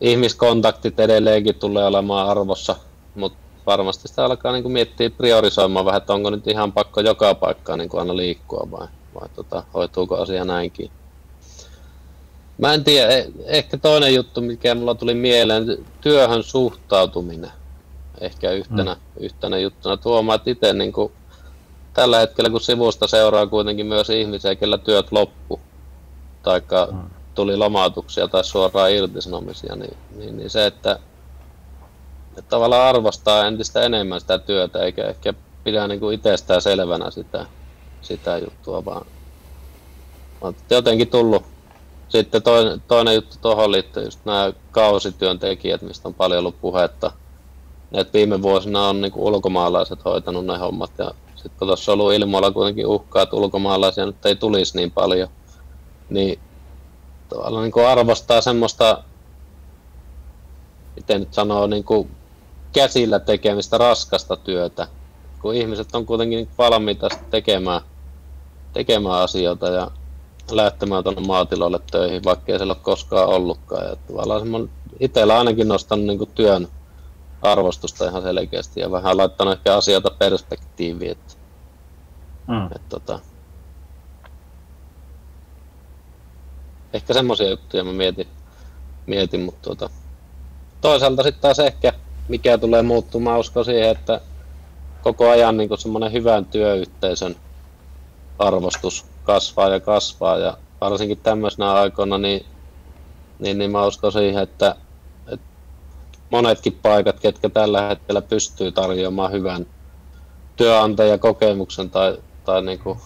ihmiskontaktit 0.00 1.00
edelleenkin 1.00 1.54
tulee 1.54 1.86
olemaan 1.86 2.28
arvossa, 2.28 2.76
mutta 3.14 3.38
varmasti 3.66 4.08
sitä 4.08 4.24
alkaa 4.24 4.52
niin 4.52 4.62
kuin 4.62 4.72
miettiä 4.72 5.10
priorisoimaan 5.10 5.84
vähän, 5.84 5.98
että 5.98 6.14
onko 6.14 6.30
nyt 6.30 6.46
ihan 6.46 6.72
pakko 6.72 7.00
joka 7.00 7.34
paikkaan 7.34 7.78
niin 7.78 7.88
kuin 7.88 8.00
aina 8.00 8.16
liikkua 8.16 8.68
vai, 8.70 8.86
vai 9.14 9.28
tota, 9.34 9.62
hoituuko 9.74 10.16
asia 10.16 10.44
näinkin. 10.44 10.90
Mä 12.58 12.74
en 12.74 12.84
tiedä, 12.84 13.08
e- 13.08 13.30
ehkä 13.44 13.76
toinen 13.76 14.14
juttu, 14.14 14.40
mikä 14.40 14.74
mulla 14.74 14.94
tuli 14.94 15.14
mieleen, 15.14 15.84
työhön 16.00 16.42
suhtautuminen 16.42 17.50
ehkä 18.20 18.50
yhtenä, 18.50 18.94
mm. 18.94 19.24
yhtenä 19.24 19.58
juttuna 19.58 19.96
tuomaan, 19.96 20.36
että 20.36 20.50
itse 20.50 20.72
niin 20.72 20.92
kuin, 20.92 21.12
tällä 21.94 22.18
hetkellä 22.18 22.50
kun 22.50 22.60
sivusta 22.60 23.06
seuraa 23.06 23.46
kuitenkin 23.46 23.86
myös 23.86 24.10
ihmisiä, 24.10 24.54
kellä 24.54 24.78
työt 24.78 25.12
loppu, 25.12 25.60
tai 26.42 26.62
mm. 26.92 27.10
Tuli 27.34 27.56
lomautuksia 27.56 28.28
tai 28.28 28.44
suoraan 28.44 28.92
irtisanomisia, 28.92 29.76
niin, 29.76 29.96
niin, 30.16 30.36
niin 30.36 30.50
se, 30.50 30.66
että, 30.66 30.98
että 32.28 32.48
tavallaan 32.48 32.88
arvostaa 32.88 33.46
entistä 33.46 33.82
enemmän 33.82 34.20
sitä 34.20 34.38
työtä, 34.38 34.78
eikä 34.78 35.04
ehkä 35.04 35.34
pidä 35.64 35.88
niin 35.88 36.00
kuin 36.00 36.14
itsestään 36.14 36.62
selvänä 36.62 37.10
sitä, 37.10 37.46
sitä 38.02 38.38
juttua, 38.38 38.84
vaan, 38.84 39.06
vaan 40.42 40.54
jotenkin 40.70 41.08
tullut. 41.08 41.42
Sitten 42.08 42.42
toinen, 42.42 42.82
toinen 42.88 43.14
juttu 43.14 43.36
tuohon 43.40 43.72
liittyy 43.72 44.04
just 44.04 44.20
nämä 44.24 44.52
kausityöntekijät, 44.70 45.82
mistä 45.82 46.08
on 46.08 46.14
paljon 46.14 46.38
ollut 46.38 46.60
puhetta. 46.60 47.10
Et 47.92 48.12
viime 48.12 48.42
vuosina 48.42 48.88
on 48.88 49.00
niin 49.00 49.12
kuin 49.12 49.24
ulkomaalaiset 49.24 50.04
hoitanut 50.04 50.46
ne 50.46 50.58
hommat 50.58 50.90
ja 50.98 51.10
sitten 51.34 51.58
kun 51.58 51.68
tuossa 51.68 51.92
on 51.92 52.00
ollut 52.00 52.14
ilmoilla 52.14 52.50
kuitenkin 52.50 52.86
uhkaa, 52.86 53.22
että 53.22 53.36
ulkomaalaisia 53.36 54.06
nyt 54.06 54.26
ei 54.26 54.36
tulisi 54.36 54.76
niin 54.76 54.90
paljon, 54.90 55.28
niin 56.10 56.38
tavallaan 57.34 57.62
niin 57.62 57.72
kuin 57.72 57.86
arvostaa 57.86 58.40
semmoista, 58.40 59.02
miten 60.96 61.20
nyt 61.20 61.34
sanoo, 61.34 61.66
niin 61.66 61.84
kuin 61.84 62.10
käsillä 62.72 63.18
tekemistä 63.18 63.78
raskasta 63.78 64.36
työtä, 64.36 64.88
kun 65.42 65.54
ihmiset 65.54 65.94
on 65.94 66.06
kuitenkin 66.06 66.48
valmiita 66.58 67.08
tekemään, 67.30 67.80
tekemään 68.72 69.22
asioita 69.22 69.68
ja 69.68 69.90
lähtemään 70.50 71.04
tuonne 71.04 71.22
maatiloille 71.26 71.80
töihin, 71.90 72.24
vaikka 72.24 72.52
ei 72.52 72.58
siellä 72.58 72.72
ole 72.72 72.82
koskaan 72.82 73.28
ollutkaan. 73.28 73.86
Ja 73.86 73.96
tavallaan 73.96 74.70
itsellä 75.00 75.38
ainakin 75.38 75.68
nostanut 75.68 76.06
niin 76.06 76.30
työn 76.34 76.68
arvostusta 77.42 78.08
ihan 78.08 78.22
selkeästi 78.22 78.80
ja 78.80 78.90
vähän 78.90 79.16
laittanut 79.16 79.54
ehkä 79.54 79.76
asioita 79.76 80.10
perspektiiviin. 80.18 81.12
Että, 81.12 81.34
mm. 82.46 82.66
että, 82.66 82.88
tota, 82.88 83.20
ehkä 86.94 87.14
semmoisia 87.14 87.50
juttuja 87.50 87.84
mä 87.84 87.92
mietin, 87.92 88.26
mietin 89.06 89.40
mutta 89.40 89.62
tuota, 89.62 89.90
toisaalta 90.80 91.22
sitten 91.22 91.42
taas 91.42 91.58
ehkä 91.58 91.92
mikä 92.28 92.58
tulee 92.58 92.82
muuttumaan, 92.82 93.40
usko 93.40 93.64
siihen, 93.64 93.90
että 93.90 94.20
koko 95.02 95.30
ajan 95.30 95.56
niin 95.56 95.78
semmoinen 95.78 96.12
hyvän 96.12 96.44
työyhteisön 96.44 97.36
arvostus 98.38 99.06
kasvaa 99.24 99.68
ja 99.68 99.80
kasvaa 99.80 100.38
ja 100.38 100.56
varsinkin 100.80 101.18
tämmöisenä 101.18 101.72
aikoina 101.72 102.18
niin, 102.18 102.46
niin, 103.38 103.58
niin 103.58 103.70
mä 103.70 103.86
uskon 103.86 104.12
siihen, 104.12 104.42
että, 104.42 104.76
että 105.26 105.46
monetkin 106.30 106.78
paikat, 106.82 107.20
ketkä 107.20 107.48
tällä 107.48 107.88
hetkellä 107.88 108.22
pystyy 108.22 108.72
tarjoamaan 108.72 109.32
hyvän 109.32 109.66
työnantajakokemuksen 110.56 111.90
tai, 111.90 112.18
tai 112.44 112.62
niin 112.62 112.78
kuin 112.78 112.98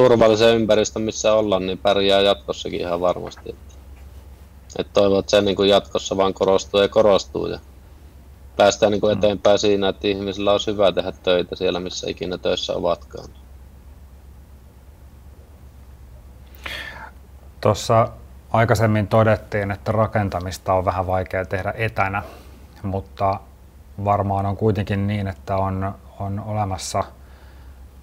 turvallisen 0.00 0.54
ympäristön, 0.54 1.02
missä 1.02 1.32
ollaan, 1.32 1.66
niin 1.66 1.78
pärjää 1.78 2.20
jatkossakin 2.20 2.80
ihan 2.80 3.00
varmasti. 3.00 3.50
Että, 3.50 3.74
että 4.78 4.92
toivon, 4.92 5.18
että 5.18 5.30
se 5.30 5.40
niin 5.40 5.56
kuin 5.56 5.68
jatkossa 5.68 6.16
vaan 6.16 6.34
korostuu 6.34 6.80
ja 6.80 6.88
korostuu 6.88 7.46
ja 7.46 7.58
päästään 8.56 8.92
niin 8.92 9.00
kuin 9.00 9.14
mm. 9.14 9.18
eteenpäin 9.18 9.58
siinä, 9.58 9.88
että 9.88 10.08
ihmisillä 10.08 10.52
on 10.52 10.60
hyvä 10.66 10.92
tehdä 10.92 11.12
töitä 11.12 11.56
siellä, 11.56 11.80
missä 11.80 12.10
ikinä 12.10 12.38
töissä 12.38 12.72
ovatkaan. 12.72 13.28
Tuossa 17.60 18.08
aikaisemmin 18.50 19.06
todettiin, 19.06 19.70
että 19.70 19.92
rakentamista 19.92 20.74
on 20.74 20.84
vähän 20.84 21.06
vaikea 21.06 21.44
tehdä 21.44 21.74
etänä, 21.76 22.22
mutta 22.82 23.40
varmaan 24.04 24.46
on 24.46 24.56
kuitenkin 24.56 25.06
niin, 25.06 25.28
että 25.28 25.56
on, 25.56 25.94
on 26.20 26.40
olemassa 26.46 27.04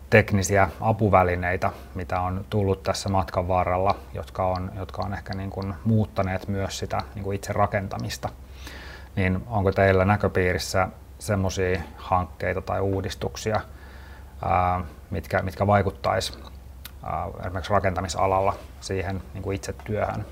teknisiä 0.10 0.70
apuvälineitä, 0.82 1.72
mitä 1.96 2.22
on 2.22 2.46
tullut 2.50 2.84
tässä 2.84 3.10
matkan 3.10 3.48
varrella, 3.48 3.96
jotka 4.14 4.48
on, 4.48 4.72
jotka 4.76 5.02
on 5.02 5.14
ehkä 5.14 5.34
niin 5.34 5.50
kuin 5.50 5.74
muuttaneet 5.86 6.48
myös 6.48 6.80
sitä 6.80 7.02
niin 7.16 7.24
kuin 7.24 7.36
itse 7.36 7.54
rakentamista 7.54 8.30
niin 9.18 9.44
onko 9.48 9.72
teillä 9.72 10.06
näköpiirissä 10.06 10.88
semmoisia 11.20 11.82
hankkeita 11.98 12.62
tai 12.62 12.82
uudistuksia, 12.82 13.62
ää, 14.46 14.82
mitkä, 15.10 15.42
mitkä 15.42 15.68
vaikuttaisi 15.68 16.34
ää, 17.04 17.28
esimerkiksi 17.42 17.74
rakentamisalalla 17.74 18.54
siihen 18.82 19.22
niin 19.34 19.44
kuin 19.44 19.56
itse 19.56 19.74
työhön? 19.74 20.26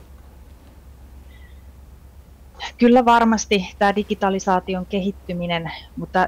Kyllä 2.77 3.05
varmasti 3.05 3.75
tämä 3.79 3.95
digitalisaation 3.95 4.85
kehittyminen, 4.85 5.71
mutta 5.97 6.27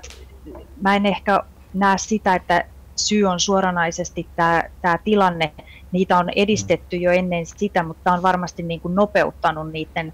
mä 0.81 0.95
en 0.95 1.05
ehkä 1.05 1.43
näe 1.73 1.97
sitä, 1.97 2.35
että 2.35 2.65
syy 2.97 3.25
on 3.25 3.39
suoranaisesti 3.39 4.27
tämä, 4.35 4.63
tämä 4.81 4.97
tilanne. 5.03 5.53
Niitä 5.91 6.17
on 6.17 6.29
edistetty 6.35 6.97
jo 6.97 7.11
ennen 7.11 7.45
sitä, 7.45 7.83
mutta 7.83 8.13
on 8.13 8.21
varmasti 8.21 8.63
niin 8.63 8.81
kuin 8.81 8.95
nopeuttanut 8.95 9.71
niiden 9.71 10.13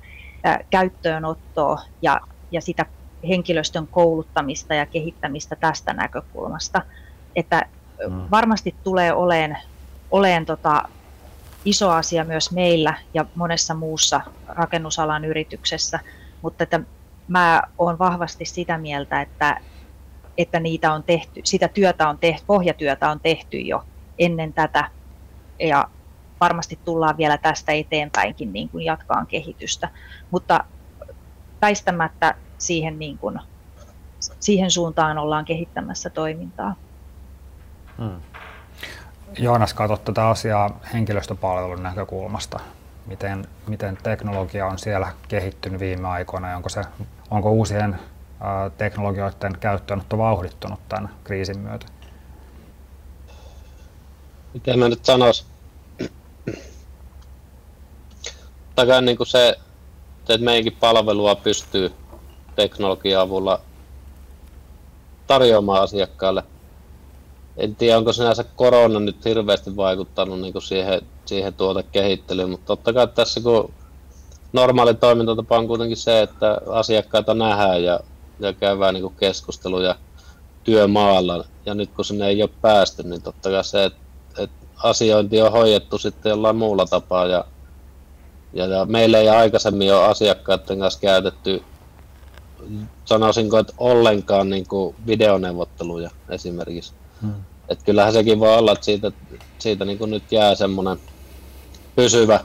käyttöönottoa 0.70 1.82
ja 2.02 2.22
ja 2.54 2.62
sitä 2.62 2.86
henkilöstön 3.28 3.88
kouluttamista 3.88 4.74
ja 4.74 4.86
kehittämistä 4.86 5.56
tästä 5.56 5.94
näkökulmasta. 5.94 6.82
Että 7.36 7.62
mm. 8.10 8.22
varmasti 8.32 8.76
tulee 8.84 9.14
oleen, 9.14 9.58
oleen 10.12 10.46
tota 10.46 10.84
iso 11.66 11.90
asia 11.90 12.24
myös 12.24 12.52
meillä 12.52 12.94
ja 13.14 13.26
monessa 13.36 13.74
muussa 13.74 14.22
rakennusalan 14.48 15.26
yrityksessä, 15.26 16.00
mutta 16.42 16.64
että 16.64 16.80
mä 17.28 17.62
olen 17.78 18.00
vahvasti 18.00 18.46
sitä 18.46 18.78
mieltä, 18.78 19.22
että, 19.22 19.58
että 20.38 20.60
niitä 20.60 20.94
on 20.94 21.04
tehty, 21.04 21.42
sitä 21.44 21.68
työtä 21.68 22.10
on 22.10 22.18
tehty, 22.18 22.44
pohjatyötä 22.48 23.10
on 23.10 23.20
tehty 23.20 23.58
jo 23.58 23.84
ennen 24.20 24.54
tätä 24.54 24.90
ja 25.60 25.88
varmasti 26.40 26.80
tullaan 26.86 27.18
vielä 27.18 27.38
tästä 27.38 27.72
eteenpäinkin 27.72 28.54
niin 28.54 28.70
kuin 28.70 28.86
jatkaan 28.86 29.28
kehitystä, 29.28 29.90
mutta 30.32 30.64
väistämättä 31.62 32.36
siihen, 32.58 33.00
niin 33.00 33.18
kuin, 33.18 33.40
siihen 34.40 34.72
suuntaan 34.72 35.18
ollaan 35.18 35.46
kehittämässä 35.46 36.10
toimintaa. 36.10 36.76
Hmm. 37.98 38.22
Joonas, 39.38 39.74
katsot 39.74 40.04
tätä 40.04 40.28
asiaa 40.28 40.80
henkilöstöpalvelun 40.94 41.84
näkökulmasta. 41.84 42.60
Miten, 43.06 43.48
miten 43.68 43.98
teknologia 44.04 44.66
on 44.66 44.80
siellä 44.80 45.12
kehittynyt 45.28 45.80
viime 45.80 46.08
aikoina? 46.08 46.56
Onko, 46.56 46.70
se, 46.70 46.82
onko 47.32 47.52
uusien 47.52 48.00
teknologioiden 48.78 49.58
käyttöönotto 49.60 50.18
vauhdittunut 50.18 50.80
tämän 50.90 51.10
kriisin 51.24 51.60
myötä? 51.60 51.86
Miten 54.54 54.80
mä 54.80 54.90
nyt 54.90 55.06
sanoisin? 55.06 55.46
Takaa 58.76 59.02
niin 59.02 59.18
kuin 59.18 59.28
se, 59.28 59.56
että 60.20 60.38
meidänkin 60.38 60.78
palvelua 60.80 61.36
pystyy 61.36 61.94
teknologian 62.56 63.22
avulla 63.22 63.62
tarjoamaan 65.28 65.82
asiakkaalle. 65.82 66.44
En 67.58 67.76
tiedä, 67.76 67.98
onko 67.98 68.14
sinänsä 68.14 68.44
korona 68.56 69.00
nyt 69.00 69.26
hirveästi 69.26 69.76
vaikuttanut 69.76 70.42
niin 70.42 70.54
kuin 70.54 70.64
siihen, 70.64 71.02
siihen 71.26 71.54
tuotekehittelyyn, 71.54 72.50
mutta 72.50 72.66
totta 72.66 72.94
kai 72.94 73.08
tässä 73.08 73.42
kun 73.42 73.74
normaali 74.54 74.94
toimintatapa 74.94 75.58
on 75.58 75.68
kuitenkin 75.68 75.98
se, 75.98 76.22
että 76.22 76.62
asiakkaita 76.70 77.34
nähdään 77.34 77.84
ja, 77.84 78.00
ja 78.40 78.54
käydään 78.54 78.94
niin 78.94 79.16
keskusteluja 79.20 79.96
työmaalla. 80.64 81.46
Ja 81.66 81.74
nyt 81.74 81.90
kun 81.96 82.06
sinne 82.06 82.28
ei 82.28 82.42
ole 82.42 82.50
päästy, 82.62 83.04
niin 83.04 83.22
totta 83.22 83.50
kai 83.50 83.64
se, 83.64 83.86
että, 83.86 84.00
että 84.38 84.66
asiointi 84.84 85.42
on 85.42 85.52
hoidettu 85.52 85.98
sitten 85.98 86.30
jollain 86.30 86.56
muulla 86.56 86.86
tapaa. 86.86 87.26
Ja, 87.26 87.46
ja, 88.54 88.66
ja 88.66 88.86
meillä 88.86 89.18
ei 89.18 89.30
aikaisemmin 89.30 89.94
ole 89.94 90.06
asiakkaiden 90.06 90.80
kanssa 90.80 91.00
käytetty 91.00 91.64
sanoisinko, 93.06 93.58
että 93.58 93.74
ollenkaan 93.78 94.50
niin 94.50 94.68
kuin 94.68 94.96
videoneuvotteluja 95.08 96.10
esimerkiksi. 96.30 96.94
Hmm. 97.22 97.34
Et 97.70 97.84
kyllähän 97.84 98.14
sekin 98.14 98.40
voi 98.40 98.58
olla, 98.58 98.72
että 98.72 98.86
siitä, 98.86 99.12
siitä 99.60 99.86
niin 99.86 99.98
kuin 99.98 100.12
nyt 100.12 100.32
jää 100.32 100.56
semmoinen 100.56 100.98
pysyvä 101.96 102.40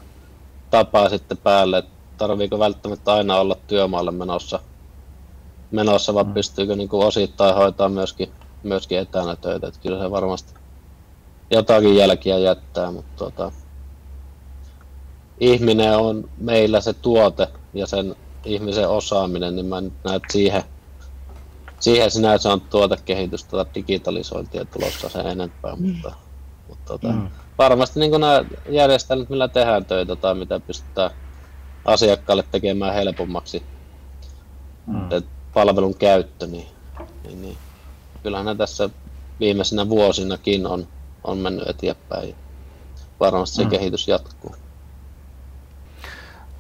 tapa 0.70 1.09
sitten 1.09 1.39
päälle, 1.39 1.78
että 1.78 1.91
tarviiko 2.18 2.59
välttämättä 2.59 3.12
aina 3.12 3.36
olla 3.36 3.57
työmaalle 3.66 4.11
menossa, 4.11 4.61
menossa 5.71 6.14
vai 6.14 6.25
hmm. 6.25 6.35
pystyykö 6.35 6.77
niin 6.77 6.89
kuin 6.89 7.07
osittain 7.07 7.55
hoitaa 7.55 7.89
myöskin, 7.89 8.33
myöskin 8.62 8.99
etänä 8.99 9.37
töitä. 9.37 9.69
Että 9.69 9.81
kyllä 9.81 9.99
se 9.99 10.11
varmasti 10.11 10.55
jotakin 11.51 11.97
jälkiä 11.97 12.39
jättää, 12.39 12.91
mutta 12.91 13.25
tota, 13.25 13.53
ihminen 15.41 15.97
on 15.97 16.31
meillä 16.39 16.81
se 16.81 16.93
tuote 16.93 17.49
ja 17.75 17.87
sen 17.87 18.16
ihmisen 18.45 18.89
osaaminen, 18.89 19.57
niin 19.57 19.66
mä 19.66 19.81
nyt 19.81 19.93
näen, 20.05 20.21
siihen, 20.31 20.62
siihen 21.81 22.11
sinänsä 22.11 22.53
on 22.53 22.61
tuotekehitystä 22.61 23.51
tai 23.51 23.64
digitalisointia 23.75 24.64
tulossa 24.64 25.09
sen 25.09 25.27
enempää, 25.27 25.77
mm. 25.77 25.89
mutta, 25.89 26.12
mutta 26.69 26.85
tota, 26.85 27.09
mm. 27.09 27.29
varmasti 27.59 28.01
niin 28.01 28.21
nämä 28.21 28.45
järjestelmät, 28.69 29.29
millä 29.29 29.49
tehdään 29.49 29.85
töitä 29.85 30.16
tai 30.16 30.35
mitä 30.35 30.61
pystytään 30.61 31.11
asiakkaalle 31.85 32.45
tekemään 32.51 32.95
helpommaksi 32.95 33.62
mm. 34.87 35.09
Palvelun 35.55 35.95
käyttö, 35.95 36.47
niin, 36.47 36.69
niin, 37.25 37.43
niin 37.43 37.57
kyllähän 38.23 38.47
ne 38.47 38.55
tässä 38.55 38.91
viimeisinä 39.41 39.89
vuosinakin 39.89 40.67
on, 40.67 40.89
on 41.25 41.39
mennyt 41.39 41.69
eteenpäin. 41.69 42.35
Varmasti 43.21 43.57
se 43.57 43.65
mm. 43.65 43.71
kehitys 43.71 44.09
jatkuu. 44.09 44.55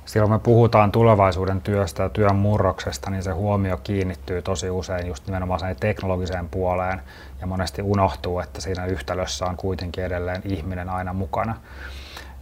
Silloin 0.04 0.32
me 0.32 0.38
puhutaan 0.38 0.92
tulevaisuuden 0.92 1.60
työstä 1.60 2.02
ja 2.02 2.08
työn 2.08 2.36
murroksesta, 2.36 3.10
niin 3.10 3.22
se 3.22 3.30
huomio 3.30 3.76
kiinnittyy 3.76 4.42
tosi 4.42 4.70
usein 4.70 5.06
just 5.06 5.26
nimenomaan 5.26 5.60
sen 5.60 5.76
teknologiseen 5.80 6.48
puoleen 6.48 7.02
ja 7.40 7.46
monesti 7.46 7.82
unohtuu, 7.82 8.40
että 8.40 8.60
siinä 8.60 8.86
yhtälössä 8.86 9.46
on 9.46 9.56
kuitenkin 9.56 10.04
edelleen 10.04 10.42
ihminen 10.44 10.88
aina 10.88 11.12
mukana. 11.12 11.54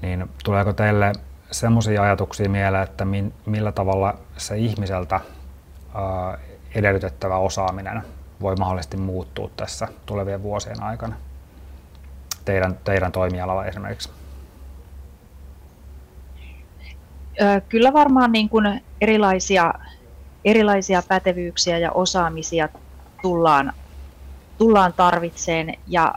Niin 0.03 0.31
tuleeko 0.45 0.73
teille 0.73 1.13
semmoisia 1.51 2.03
ajatuksia 2.03 2.49
mieleen, 2.49 2.83
että 2.83 3.07
millä 3.47 3.73
tavalla 3.73 4.19
se 4.37 4.59
ihmiseltä 4.59 5.21
edellytettävä 6.75 7.37
osaaminen 7.37 8.03
voi 8.41 8.57
mahdollisesti 8.57 8.97
muuttua 8.97 9.51
tässä 9.57 9.89
tulevien 10.07 10.43
vuosien 10.43 10.83
aikana? 10.83 11.17
Teidän, 12.45 12.79
teidän 12.85 13.13
toimialalla 13.13 13.65
esimerkiksi. 13.65 14.11
Kyllä 17.69 17.93
varmaan 17.93 18.33
niin 18.33 18.49
kuin 18.49 18.85
erilaisia, 19.01 19.75
erilaisia 20.45 21.03
pätevyyksiä 21.09 21.79
ja 21.79 21.93
osaamisia 21.93 22.69
tullaan, 23.23 23.73
tullaan 24.59 24.93
tarvitseen 24.93 25.75
ja 25.87 26.15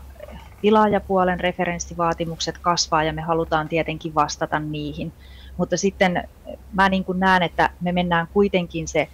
tilaajapuolen 0.61 1.39
referenssivaatimukset 1.39 2.57
kasvaa 2.57 3.03
ja 3.03 3.13
me 3.13 3.21
halutaan 3.21 3.69
tietenkin 3.69 4.15
vastata 4.15 4.59
niihin. 4.59 5.13
Mutta 5.57 5.77
sitten 5.77 6.29
mä 6.73 6.89
niin 6.89 7.05
kuin 7.05 7.19
näen, 7.19 7.43
että 7.43 7.69
me 7.81 7.91
mennään 7.91 8.27
kuitenkin 8.33 8.87
se 8.87 9.07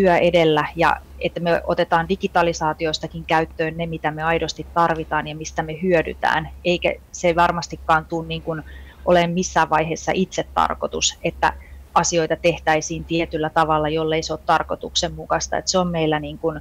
työ 0.00 0.16
edellä 0.16 0.64
ja 0.76 0.96
että 1.18 1.40
me 1.40 1.60
otetaan 1.66 2.08
digitalisaatiostakin 2.08 3.24
käyttöön 3.24 3.76
ne, 3.76 3.86
mitä 3.86 4.10
me 4.10 4.22
aidosti 4.22 4.66
tarvitaan 4.74 5.28
ja 5.28 5.36
mistä 5.36 5.62
me 5.62 5.82
hyödytään, 5.82 6.50
eikä 6.64 6.94
se 7.12 7.34
varmastikaan 7.34 8.06
tule 8.06 8.26
niin 8.26 8.42
kuin 8.42 8.62
ole 9.04 9.26
missään 9.26 9.70
vaiheessa 9.70 10.12
itse 10.14 10.44
tarkoitus, 10.54 11.18
että 11.24 11.52
asioita 11.94 12.36
tehtäisiin 12.36 13.04
tietyllä 13.04 13.50
tavalla, 13.50 13.88
jollei 13.88 14.22
se 14.22 14.32
ole 14.32 14.40
tarkoituksenmukaista. 14.46 15.56
Että 15.56 15.70
se 15.70 15.78
on 15.78 15.88
meillä 15.88 16.20
niin 16.20 16.38
kuin 16.38 16.60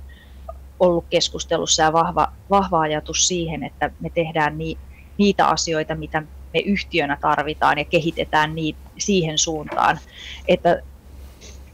ollut 0.80 1.06
keskustelussa 1.10 1.84
ja 1.84 1.94
vahva, 1.94 2.28
vahva 2.50 2.82
ajatus 2.82 3.28
siihen, 3.28 3.64
että 3.64 3.92
me 4.00 4.10
tehdään 4.10 4.58
ni, 4.58 4.78
niitä 5.18 5.48
asioita, 5.48 5.96
mitä 5.96 6.22
me 6.54 6.60
yhtiönä 6.60 7.18
tarvitaan 7.22 7.78
ja 7.78 7.86
kehitetään 7.86 8.56
niitä 8.56 8.80
siihen 8.98 9.38
suuntaan. 9.38 10.00
Että, 10.48 10.82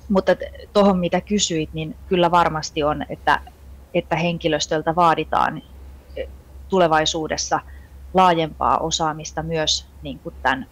mutta 0.10 0.36
tuohon 0.74 1.00
mitä 1.00 1.22
kysyit, 1.22 1.70
niin 1.74 1.96
kyllä 2.08 2.32
varmasti 2.32 2.84
on, 2.84 3.06
että, 3.10 3.42
että 3.94 4.16
henkilöstöltä 4.16 4.96
vaaditaan 4.96 5.62
tulevaisuudessa 6.70 7.60
laajempaa 8.14 8.78
osaamista 8.78 9.44
myös 9.44 9.86
niin 10.02 10.20
kuin 10.20 10.36
tämän 10.42 10.68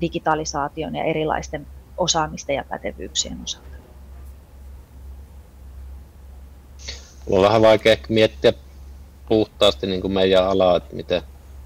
digitalisaation 0.00 0.94
ja 0.94 1.04
erilaisten 1.04 1.66
osaamisten 1.96 2.56
ja 2.56 2.64
pätevyyksien 2.64 3.38
osalta. 3.44 3.70
on 7.30 7.42
vähän 7.42 7.62
vaikea 7.62 7.96
miettiä 8.08 8.52
puhtaasti 9.28 9.86
niin 9.86 10.00
kuin 10.00 10.12
meidän 10.12 10.48
alaa, 10.48 10.76
että 10.76 10.96
miten, 10.96 11.22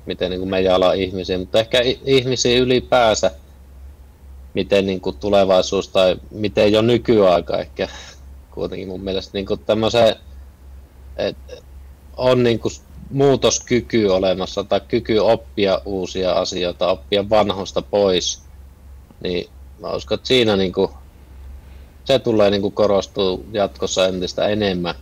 miten 0.06 0.30
niin 0.30 0.40
kuin 0.40 0.50
meidän 0.50 0.74
ala 0.74 0.92
ihmisiä, 0.92 1.38
mutta 1.38 1.58
ehkä 1.58 1.80
ihmisiä 2.04 2.58
ylipäänsä, 2.58 3.30
miten 4.54 4.86
niin 4.86 5.00
kuin 5.00 5.16
tulevaisuus 5.16 5.88
tai 5.88 6.16
miten 6.30 6.72
jo 6.72 6.82
nykyaika 6.82 7.58
ehkä 7.58 7.88
kuitenkin 8.50 8.88
mun 8.88 9.00
mielestä 9.00 9.30
niin 9.34 9.46
kuin 9.46 9.60
tämmöisen, 9.60 10.16
että 11.16 11.56
on 12.16 12.42
niin 12.42 12.58
kuin 12.58 12.74
muutoskyky 13.10 14.06
olemassa 14.06 14.64
tai 14.64 14.80
kyky 14.88 15.18
oppia 15.18 15.80
uusia 15.84 16.32
asioita, 16.32 16.88
oppia 16.88 17.30
vanhosta 17.30 17.82
pois, 17.82 18.42
niin 19.20 19.50
mä 19.80 19.92
uskon, 19.92 20.14
että 20.16 20.28
siinä 20.28 20.56
niin 20.56 20.72
kuin, 20.72 20.88
se 22.04 22.18
tulee 22.18 22.50
niin 22.50 22.62
kuin 22.62 22.74
korostuu 22.74 23.46
jatkossa 23.52 24.06
entistä 24.06 24.48
enemmän 24.48 24.94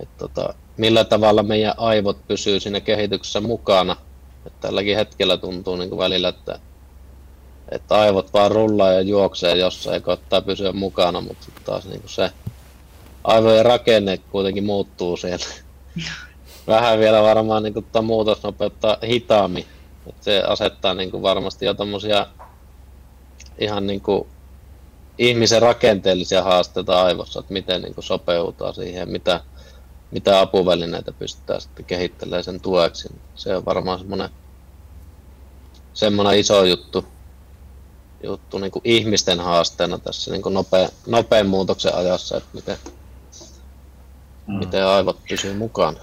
et 0.00 0.08
tota, 0.18 0.54
millä 0.76 1.04
tavalla 1.04 1.42
meidän 1.42 1.74
aivot 1.76 2.28
pysyy 2.28 2.60
siinä 2.60 2.80
kehityksessä 2.80 3.40
mukana. 3.40 3.96
Et 4.46 4.60
tälläkin 4.60 4.96
hetkellä 4.96 5.36
tuntuu 5.36 5.76
niin 5.76 5.88
kuin 5.88 5.98
välillä, 5.98 6.28
että, 6.28 6.58
että 7.74 7.94
aivot 7.94 8.32
vaan 8.32 8.50
rullaa 8.50 8.92
ja 8.92 9.00
juoksee 9.00 9.56
jossain 9.56 9.94
ja 9.94 10.00
koittaa 10.00 10.40
pysyä 10.40 10.72
mukana, 10.72 11.20
mutta 11.20 11.46
taas 11.64 11.84
niin 11.84 12.00
kuin 12.00 12.10
se 12.10 12.30
aivojen 13.24 13.64
rakenne 13.64 14.18
kuitenkin 14.18 14.64
muuttuu 14.64 15.16
siellä. 15.16 15.46
Vähän 16.66 16.98
vielä 16.98 17.22
varmaan 17.22 17.62
niin 17.62 17.74
kuin, 17.74 17.86
muutos 18.02 18.42
nopeuttaa 18.42 18.96
hitaammin. 19.06 19.66
Et 20.08 20.14
se 20.20 20.42
asettaa 20.46 20.94
niin 20.94 21.10
kuin 21.10 21.22
varmasti 21.22 21.66
jo 21.66 21.74
tommosia 21.74 22.26
ihan 23.58 23.86
niin 23.86 24.00
kuin 24.00 24.28
ihmisen 25.18 25.62
rakenteellisia 25.62 26.42
haasteita 26.42 27.02
aivossa, 27.02 27.40
että 27.40 27.52
miten 27.52 27.82
niin 27.82 27.94
kuin 27.94 28.04
sopeutuu 28.04 28.72
siihen, 28.72 29.08
mitä, 29.08 29.40
mitä 30.10 30.40
apuvälineitä 30.40 31.12
pystytään 31.12 31.60
sitten 31.60 31.84
kehittelemään 31.84 32.44
sen 32.44 32.60
tueksi. 32.60 33.08
Se 33.34 33.56
on 33.56 33.64
varmaan 33.64 33.98
semmoinen, 33.98 34.28
semmoinen 35.94 36.38
iso 36.38 36.64
juttu, 36.64 37.04
juttu 38.24 38.58
niin 38.58 38.70
kuin 38.70 38.82
ihmisten 38.84 39.40
haasteena 39.40 39.98
tässä 39.98 40.30
niin 40.30 40.42
kuin 40.42 40.54
nopea, 40.54 40.88
nopean 41.06 41.46
muutoksen 41.46 41.94
ajassa, 41.94 42.36
että 42.36 42.48
miten, 42.52 42.76
mm. 44.46 44.54
miten 44.54 44.86
aivot 44.86 45.18
pysyy 45.28 45.54
mukana. 45.54 46.00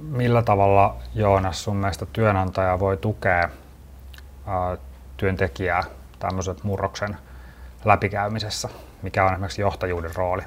Millä 0.00 0.42
tavalla 0.42 0.96
Joonas 1.14 1.64
sun 1.64 1.76
mielestä 1.76 2.06
työnantaja 2.12 2.78
voi 2.78 2.96
tukea 2.96 3.48
ää, 4.46 4.76
työntekijää 5.16 5.84
tämmöisen 6.18 6.56
murroksen 6.62 7.16
läpikäymisessä? 7.84 8.68
Mikä 9.02 9.24
on 9.24 9.32
esimerkiksi 9.32 9.60
johtajuuden 9.60 10.14
rooli? 10.14 10.42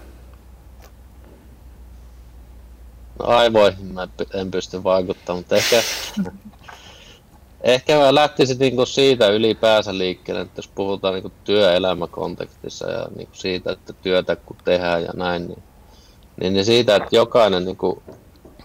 No 3.19 3.25
aivoihin 3.25 3.93
mä 3.93 4.07
en 4.33 4.51
pysty 4.51 4.83
vaikuttamaan, 4.83 5.39
mutta 5.39 5.55
ehkä, 5.55 5.75
ehkä 7.63 7.97
mä 7.97 8.15
lähtisin 8.15 8.59
niinku 8.59 8.85
siitä 8.85 9.27
ylipäänsä 9.27 9.97
liikkeelle, 9.97 10.41
että 10.41 10.59
jos 10.59 10.67
puhutaan 10.67 11.13
niinku 11.13 11.31
työelämäkontekstissa 11.43 12.89
ja 12.89 13.05
niinku 13.15 13.35
siitä, 13.35 13.71
että 13.71 13.93
työtä 13.93 14.35
kun 14.35 14.57
tehdään 14.63 15.03
ja 15.03 15.11
näin, 15.13 15.47
niin, 15.47 15.63
niin, 16.41 16.53
niin 16.53 16.65
siitä, 16.65 16.95
että 16.95 17.15
jokainen 17.15 17.65
niinku 17.65 18.03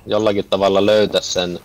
jollakin 0.06 0.44
tavalla 0.50 0.86
löytää 0.86 1.20
sen 1.20 1.60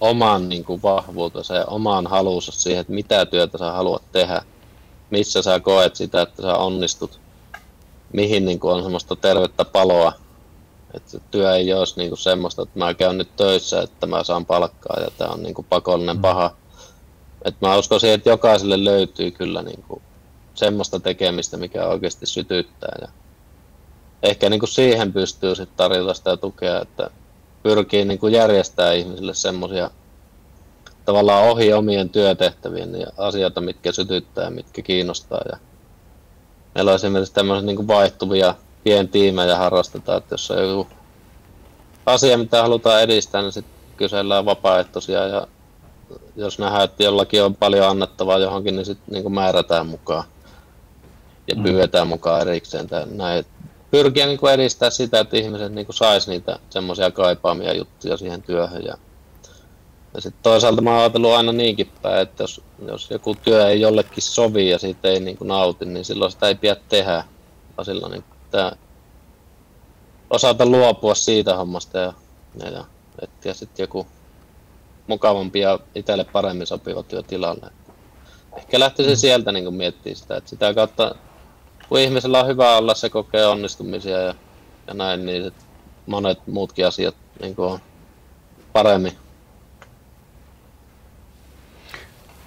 oman 0.00 0.48
niin 0.48 0.64
kuin, 0.64 0.82
vahvuutensa 0.82 1.54
ja 1.54 1.64
oman 1.64 2.06
haluunsa 2.06 2.52
siihen, 2.52 2.80
että 2.80 2.92
mitä 2.92 3.26
työtä 3.26 3.58
sä 3.58 3.72
haluat 3.72 4.02
tehdä, 4.12 4.42
missä 5.10 5.42
sä 5.42 5.60
koet 5.60 5.96
sitä, 5.96 6.22
että 6.22 6.42
sä 6.42 6.54
onnistut, 6.54 7.20
mihin 8.12 8.44
niin 8.44 8.60
kuin, 8.60 8.74
on 8.74 8.82
semmoista 8.82 9.16
tervettä 9.16 9.64
paloa 9.64 10.12
että 10.94 11.18
työ 11.30 11.54
ei 11.56 11.74
olisi 11.74 11.94
niinku 11.96 12.16
semmoista, 12.16 12.62
että 12.62 12.78
mä 12.78 12.94
käyn 12.94 13.18
nyt 13.18 13.36
töissä, 13.36 13.82
että 13.82 14.06
mä 14.06 14.24
saan 14.24 14.46
palkkaa 14.46 15.00
ja 15.00 15.08
tämä 15.18 15.30
on 15.30 15.42
niinku 15.42 15.62
pakollinen 15.62 16.16
mm. 16.16 16.22
paha. 16.22 16.56
Et 17.44 17.54
mä 17.60 17.76
uskon 17.76 18.00
siihen, 18.00 18.14
että 18.14 18.30
jokaiselle 18.30 18.84
löytyy 18.84 19.30
kyllä 19.30 19.62
niinku 19.62 20.02
semmoista 20.54 21.00
tekemistä, 21.00 21.56
mikä 21.56 21.86
oikeasti 21.86 22.26
sytyttää. 22.26 22.98
Ja 23.00 23.08
ehkä 24.22 24.50
niinku 24.50 24.66
siihen 24.66 25.12
pystyy 25.12 25.54
sitten 25.54 25.76
tarjota 25.76 26.14
sitä 26.14 26.36
tukea, 26.36 26.80
että 26.80 27.10
pyrkii 27.62 28.04
niinku 28.04 28.28
järjestää 28.28 28.92
ihmisille 28.92 29.34
semmoisia 29.34 29.90
tavallaan 31.04 31.48
ohi 31.48 31.72
omien 31.72 32.08
työtehtävien 32.08 33.00
ja 33.00 33.06
asioita, 33.16 33.60
mitkä 33.60 33.92
sytyttää 33.92 34.44
ja 34.44 34.50
mitkä 34.50 34.82
kiinnostaa. 34.82 35.40
Ja 35.52 35.58
meillä 36.74 36.90
on 36.90 36.94
esimerkiksi 36.94 37.34
tämmöisiä 37.34 37.66
niinku 37.66 37.86
vaihtuvia 37.86 38.54
pientiimejä 38.84 39.56
harrastetaan, 39.56 40.18
että 40.18 40.34
jos 40.34 40.50
on 40.50 40.68
joku 40.68 40.86
asia, 42.06 42.38
mitä 42.38 42.62
halutaan 42.62 43.02
edistää, 43.02 43.42
niin 43.42 43.52
sitten 43.52 43.74
kysellään 43.96 44.44
vapaaehtoisia 44.44 45.26
ja 45.26 45.46
jos 46.36 46.58
nähdään, 46.58 46.84
että 46.84 47.02
jollakin 47.02 47.42
on 47.42 47.54
paljon 47.54 47.88
annettavaa 47.88 48.38
johonkin, 48.38 48.76
niin 48.76 48.86
sitten 48.86 49.14
niin 49.14 49.32
määrätään 49.32 49.86
mukaan 49.86 50.24
ja 51.48 51.56
mm. 51.56 51.62
pyydetään 51.62 52.08
mukaan 52.08 52.40
erikseen. 52.40 52.88
Näin. 53.10 53.44
Pyrkiä 53.90 54.26
niin 54.26 54.38
kuin 54.38 54.52
edistää 54.52 54.90
sitä, 54.90 55.20
että 55.20 55.36
ihmiset 55.36 55.72
niin 55.72 55.86
saisi 55.90 56.30
niitä 56.30 56.58
semmoisia 56.70 57.10
kaipaamia 57.10 57.74
juttuja 57.74 58.16
siihen 58.16 58.42
työhön. 58.42 58.82
Ja, 58.84 58.94
ja 60.14 60.20
sitten 60.20 60.42
toisaalta 60.42 60.82
mä 60.82 60.90
oon 60.90 61.00
ajatellut 61.00 61.30
aina 61.30 61.52
niinkin 61.52 61.90
päin, 62.02 62.22
että 62.22 62.42
jos, 62.42 62.62
jos 62.86 63.10
joku 63.10 63.34
työ 63.34 63.68
ei 63.68 63.80
jollekin 63.80 64.22
sovi 64.22 64.70
ja 64.70 64.78
siitä 64.78 65.08
ei 65.08 65.20
niin 65.20 65.38
kuin 65.38 65.48
nauti, 65.48 65.84
niin 65.84 66.04
silloin 66.04 66.32
sitä 66.32 66.48
ei 66.48 66.54
pidä 66.54 66.76
tehdä. 66.88 67.24
Vaan 67.76 67.86
silloin 67.86 68.12
niin 68.12 68.24
pitää 68.50 68.76
osata 70.30 70.66
luopua 70.66 71.14
siitä 71.14 71.56
hommasta 71.56 71.98
ja, 71.98 72.12
ja, 72.64 72.70
ja 72.70 72.84
etsiä 73.22 73.54
sitten 73.54 73.82
joku 73.82 74.06
mukavampi 75.06 75.60
ja 75.60 75.78
itselle 75.94 76.24
paremmin 76.24 76.66
sopiva 76.66 77.02
työ 77.02 77.22
tilalle. 77.22 77.70
Ehkä 78.56 78.80
lähtisin 78.80 79.12
mm. 79.12 79.16
sieltä 79.16 79.52
niin 79.52 79.74
miettimään 79.74 80.16
sitä, 80.16 80.36
että 80.36 80.50
sitä 80.50 80.74
kautta 80.74 81.14
kun 81.88 82.00
ihmisellä 82.00 82.40
on 82.40 82.46
hyvä 82.46 82.76
olla, 82.76 82.94
se 82.94 83.08
kokee 83.08 83.46
onnistumisia 83.46 84.18
ja, 84.18 84.34
ja 84.86 84.94
näin, 84.94 85.26
niin 85.26 85.44
sit 85.44 85.54
monet 86.06 86.46
muutkin 86.46 86.86
asiat 86.86 87.14
niin 87.42 87.56
kuin 87.56 87.80
paremmin. 88.72 89.12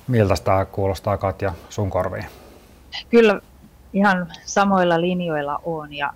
Miltä 0.08 0.36
tämä 0.44 0.66
kuulostaa 0.66 1.18
Katja 1.18 1.54
sun 1.70 1.90
korviin? 1.90 2.26
Kyllä 3.10 3.42
ihan 3.94 4.32
samoilla 4.46 5.02
linjoilla 5.02 5.60
on 5.64 5.94
ja, 5.94 6.14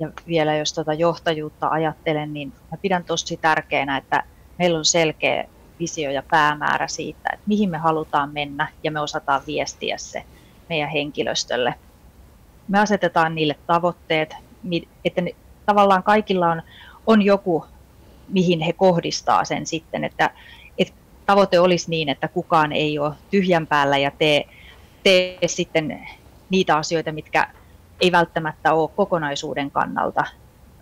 ja 0.00 0.10
vielä 0.26 0.56
jos 0.56 0.72
tuota 0.72 0.94
johtajuutta 0.94 1.68
ajattelen, 1.68 2.32
niin 2.32 2.52
mä 2.70 2.76
pidän 2.82 3.04
tosi 3.04 3.36
tärkeänä, 3.36 3.96
että 3.96 4.22
meillä 4.58 4.78
on 4.78 4.84
selkeä 4.84 5.44
visio 5.78 6.10
ja 6.10 6.22
päämäärä 6.30 6.88
siitä, 6.88 7.30
että 7.32 7.44
mihin 7.46 7.70
me 7.70 7.78
halutaan 7.78 8.32
mennä 8.32 8.68
ja 8.82 8.90
me 8.90 9.00
osataan 9.00 9.42
viestiä 9.46 9.98
se 9.98 10.22
meidän 10.68 10.90
henkilöstölle. 10.90 11.74
Me 12.68 12.78
asetetaan 12.78 13.34
niille 13.34 13.56
tavoitteet, 13.66 14.36
että 15.04 15.20
ne, 15.20 15.30
tavallaan 15.66 16.02
kaikilla 16.02 16.50
on, 16.50 16.62
on 17.06 17.22
joku, 17.22 17.64
mihin 18.28 18.60
he 18.60 18.72
kohdistaa 18.72 19.44
sen 19.44 19.66
sitten, 19.66 20.04
että, 20.04 20.30
että 20.78 20.94
tavoite 21.26 21.60
olisi 21.60 21.90
niin, 21.90 22.08
että 22.08 22.28
kukaan 22.28 22.72
ei 22.72 22.98
ole 22.98 23.14
tyhjän 23.30 23.66
päällä 23.66 23.98
ja 23.98 24.10
tee, 24.10 24.44
tee 25.02 25.38
sitten 25.46 26.08
niitä 26.50 26.76
asioita, 26.76 27.12
mitkä 27.12 27.46
ei 28.00 28.12
välttämättä 28.12 28.72
ole 28.74 28.90
kokonaisuuden 28.96 29.70
kannalta 29.70 30.24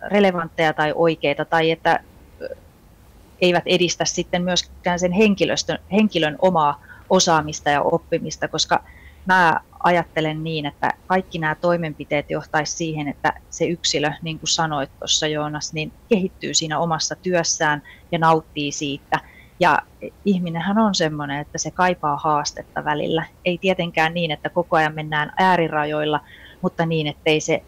relevantteja 0.07 0.73
tai 0.73 0.93
oikeita, 0.95 1.45
tai 1.45 1.71
että 1.71 1.99
eivät 3.41 3.63
edistä 3.65 4.05
sitten 4.05 4.43
myöskään 4.43 4.99
sen 4.99 5.11
henkilöstön, 5.11 5.79
henkilön 5.91 6.35
omaa 6.41 6.83
osaamista 7.09 7.69
ja 7.69 7.81
oppimista, 7.81 8.47
koska 8.47 8.83
mä 9.25 9.59
ajattelen 9.83 10.43
niin, 10.43 10.65
että 10.65 10.93
kaikki 11.07 11.39
nämä 11.39 11.55
toimenpiteet 11.55 12.29
johtaisi 12.29 12.73
siihen, 12.73 13.07
että 13.07 13.33
se 13.49 13.65
yksilö, 13.65 14.11
niin 14.21 14.39
kuin 14.39 14.47
sanoit 14.47 14.89
tuossa 14.99 15.27
Joonas, 15.27 15.73
niin 15.73 15.93
kehittyy 16.09 16.53
siinä 16.53 16.79
omassa 16.79 17.15
työssään 17.15 17.83
ja 18.11 18.19
nauttii 18.19 18.71
siitä. 18.71 19.19
Ja 19.59 19.79
ihminenhän 20.25 20.77
on 20.77 20.95
semmoinen, 20.95 21.39
että 21.39 21.57
se 21.57 21.71
kaipaa 21.71 22.17
haastetta 22.17 22.85
välillä. 22.85 23.25
Ei 23.45 23.57
tietenkään 23.57 24.13
niin, 24.13 24.31
että 24.31 24.49
koko 24.49 24.75
ajan 24.77 24.95
mennään 24.95 25.31
äärirajoilla, 25.37 26.19
mutta 26.61 26.85
niin, 26.85 27.07
ettei 27.07 27.39
se 27.39 27.63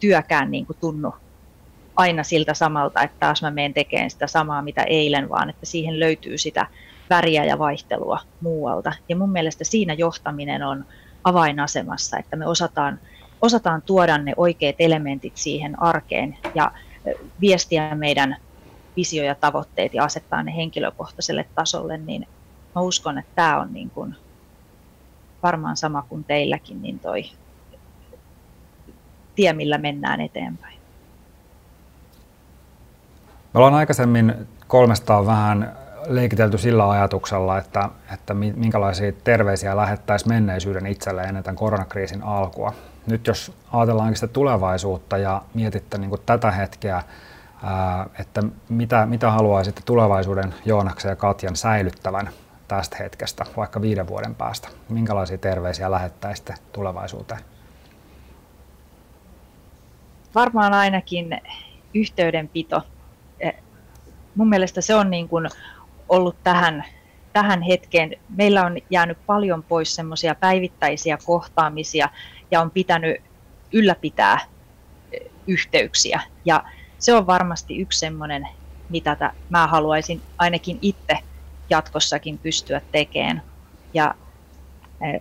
työkään 0.00 0.50
niin 0.50 0.66
kuin 0.66 0.76
tunnu 0.80 1.14
aina 1.96 2.22
siltä 2.22 2.54
samalta, 2.54 3.02
että 3.02 3.16
taas 3.20 3.42
mä 3.42 3.50
menen 3.50 3.74
tekemään 3.74 4.10
sitä 4.10 4.26
samaa 4.26 4.62
mitä 4.62 4.82
eilen, 4.82 5.28
vaan 5.28 5.50
että 5.50 5.66
siihen 5.66 6.00
löytyy 6.00 6.38
sitä 6.38 6.66
väriä 7.10 7.44
ja 7.44 7.58
vaihtelua 7.58 8.20
muualta. 8.40 8.92
Ja 9.08 9.16
mun 9.16 9.30
mielestä 9.30 9.64
siinä 9.64 9.94
johtaminen 9.94 10.62
on 10.62 10.84
avainasemassa, 11.24 12.18
että 12.18 12.36
me 12.36 12.46
osataan, 12.46 12.98
osataan 13.42 13.82
tuoda 13.82 14.18
ne 14.18 14.32
oikeat 14.36 14.76
elementit 14.78 15.36
siihen 15.36 15.82
arkeen 15.82 16.36
ja 16.54 16.72
viestiä 17.40 17.94
meidän 17.94 18.36
visio 18.96 19.24
ja 19.24 19.34
tavoitteet 19.34 19.94
ja 19.94 20.04
asettaa 20.04 20.42
ne 20.42 20.56
henkilökohtaiselle 20.56 21.46
tasolle, 21.54 21.98
niin 21.98 22.28
mä 22.74 22.82
uskon, 22.82 23.18
että 23.18 23.32
tämä 23.34 23.60
on 23.60 23.72
niin 23.72 23.90
kuin 23.90 24.16
varmaan 25.42 25.76
sama 25.76 26.02
kuin 26.08 26.24
teilläkin, 26.24 26.82
niin 26.82 26.98
toi 26.98 27.24
tie, 29.34 29.52
millä 29.52 29.78
mennään 29.78 30.20
eteenpäin. 30.20 30.78
Me 33.54 33.58
ollaan 33.58 33.74
aikaisemmin 33.74 34.34
kolmestaan 34.66 35.26
vähän 35.26 35.76
leikitelty 36.06 36.58
sillä 36.58 36.90
ajatuksella, 36.90 37.58
että, 37.58 37.88
että 38.14 38.34
minkälaisia 38.34 39.12
terveisiä 39.24 39.76
lähettäisiin 39.76 40.28
menneisyyden 40.28 40.86
itselle 40.86 41.22
ennen 41.22 41.42
tämän 41.42 41.56
koronakriisin 41.56 42.22
alkua. 42.22 42.74
Nyt 43.06 43.26
jos 43.26 43.52
ajatellaan 43.72 44.14
sitä 44.14 44.26
tulevaisuutta 44.26 45.18
ja 45.18 45.42
mietitte 45.54 45.98
niin 45.98 46.10
tätä 46.26 46.50
hetkeä, 46.50 47.02
että 48.18 48.42
mitä, 48.68 49.06
mitä 49.06 49.30
haluaisitte 49.30 49.80
tulevaisuuden 49.84 50.54
Joonaksen 50.64 51.08
ja 51.08 51.16
Katjan 51.16 51.56
säilyttävän 51.56 52.30
tästä 52.68 52.96
hetkestä, 53.00 53.44
vaikka 53.56 53.80
viiden 53.80 54.06
vuoden 54.06 54.34
päästä? 54.34 54.68
Minkälaisia 54.88 55.38
terveisiä 55.38 55.90
lähettäisitte 55.90 56.54
tulevaisuuteen? 56.72 57.40
Varmaan 60.34 60.72
ainakin 60.74 61.40
yhteydenpito. 61.94 62.82
E, 63.40 63.50
mun 64.34 64.48
mielestä 64.48 64.80
se 64.80 64.94
on 64.94 65.10
niin 65.10 65.28
kuin 65.28 65.48
ollut 66.08 66.36
tähän, 66.44 66.84
tähän 67.32 67.62
hetkeen. 67.62 68.16
Meillä 68.36 68.66
on 68.66 68.78
jäänyt 68.90 69.18
paljon 69.26 69.62
pois 69.62 69.94
semmoisia 69.94 70.34
päivittäisiä 70.34 71.18
kohtaamisia 71.24 72.08
ja 72.50 72.60
on 72.60 72.70
pitänyt 72.70 73.16
ylläpitää 73.72 74.40
e, 75.12 75.18
yhteyksiä. 75.46 76.20
Ja 76.44 76.64
se 77.02 77.14
on 77.14 77.26
varmasti 77.26 77.78
yksi 77.78 77.98
semmoinen, 77.98 78.48
mitä 78.88 79.34
mä 79.48 79.66
haluaisin 79.66 80.22
ainakin 80.38 80.78
itse 80.82 81.18
jatkossakin 81.70 82.38
pystyä 82.38 82.80
tekemään. 82.92 83.42
Ja 83.94 84.14
e, 85.00 85.18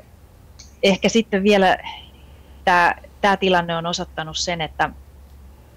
ehkä 0.84 1.10
sitten 1.10 1.44
vielä 1.44 1.78
tämä, 2.66 2.96
tämä 3.22 3.38
tilanne 3.38 3.76
on 3.76 3.86
osoittanut 3.86 4.38
sen, 4.38 4.62
että 4.62 4.90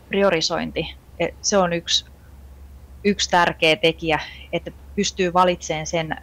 priorisointi, 0.08 0.94
e, 1.20 1.28
se 1.42 1.58
on 1.58 1.72
yksi, 1.72 2.04
yksi 3.04 3.30
tärkeä 3.30 3.76
tekijä, 3.76 4.20
että 4.52 4.70
pystyy 4.96 5.32
valitsemaan 5.32 5.86
sen, 5.86 6.16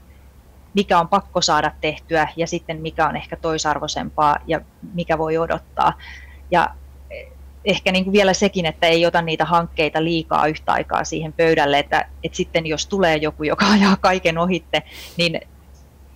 mikä 0.73 0.99
on 0.99 1.07
pakko 1.07 1.41
saada 1.41 1.71
tehtyä 1.81 2.27
ja 2.35 2.47
sitten 2.47 2.81
mikä 2.81 3.07
on 3.07 3.15
ehkä 3.15 3.35
toisarvoisempaa 3.35 4.37
ja 4.47 4.61
mikä 4.93 5.17
voi 5.17 5.37
odottaa. 5.37 5.93
Ja 6.51 6.75
ehkä 7.65 7.91
niin 7.91 8.03
kuin 8.03 8.13
vielä 8.13 8.33
sekin, 8.33 8.65
että 8.65 8.87
ei 8.87 9.05
ota 9.05 9.21
niitä 9.21 9.45
hankkeita 9.45 10.03
liikaa 10.03 10.47
yhtä 10.47 10.71
aikaa 10.71 11.03
siihen 11.03 11.33
pöydälle, 11.33 11.79
että, 11.79 12.07
että 12.23 12.35
sitten 12.35 12.65
jos 12.65 12.85
tulee 12.87 13.17
joku, 13.17 13.43
joka 13.43 13.65
ajaa 13.73 13.95
kaiken 13.95 14.37
ohitte, 14.37 14.83
niin 15.17 15.41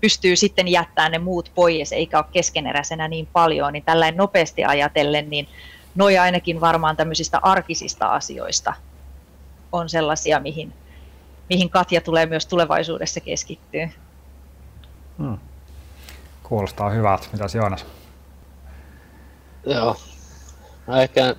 pystyy 0.01 0.35
sitten 0.35 0.67
jättämään 0.67 1.11
ne 1.11 1.19
muut 1.19 1.51
pois, 1.55 1.91
eikä 1.91 2.17
ole 2.17 2.25
keskeneräisenä 2.31 3.07
niin 3.07 3.27
paljon, 3.33 3.73
niin 3.73 3.83
tällainen 3.83 4.17
nopeasti 4.17 4.65
ajatellen, 4.65 5.29
niin 5.29 5.47
noi 5.95 6.17
ainakin 6.17 6.61
varmaan 6.61 6.97
tämmöisistä 6.97 7.39
arkisista 7.41 8.07
asioista 8.07 8.73
on 9.71 9.89
sellaisia, 9.89 10.39
mihin, 10.39 10.73
mihin 11.49 11.69
Katja 11.69 12.01
tulee 12.01 12.25
myös 12.25 12.45
tulevaisuudessa 12.45 13.19
keskittyä. 13.19 13.89
Hmm. 15.17 15.37
Kuulostaa 16.43 16.89
hyvältä. 16.89 17.27
Mitäs 17.31 17.55
Joonas? 17.55 17.85
Joo. 19.65 19.95
No 20.87 21.01
ehkä 21.01 21.35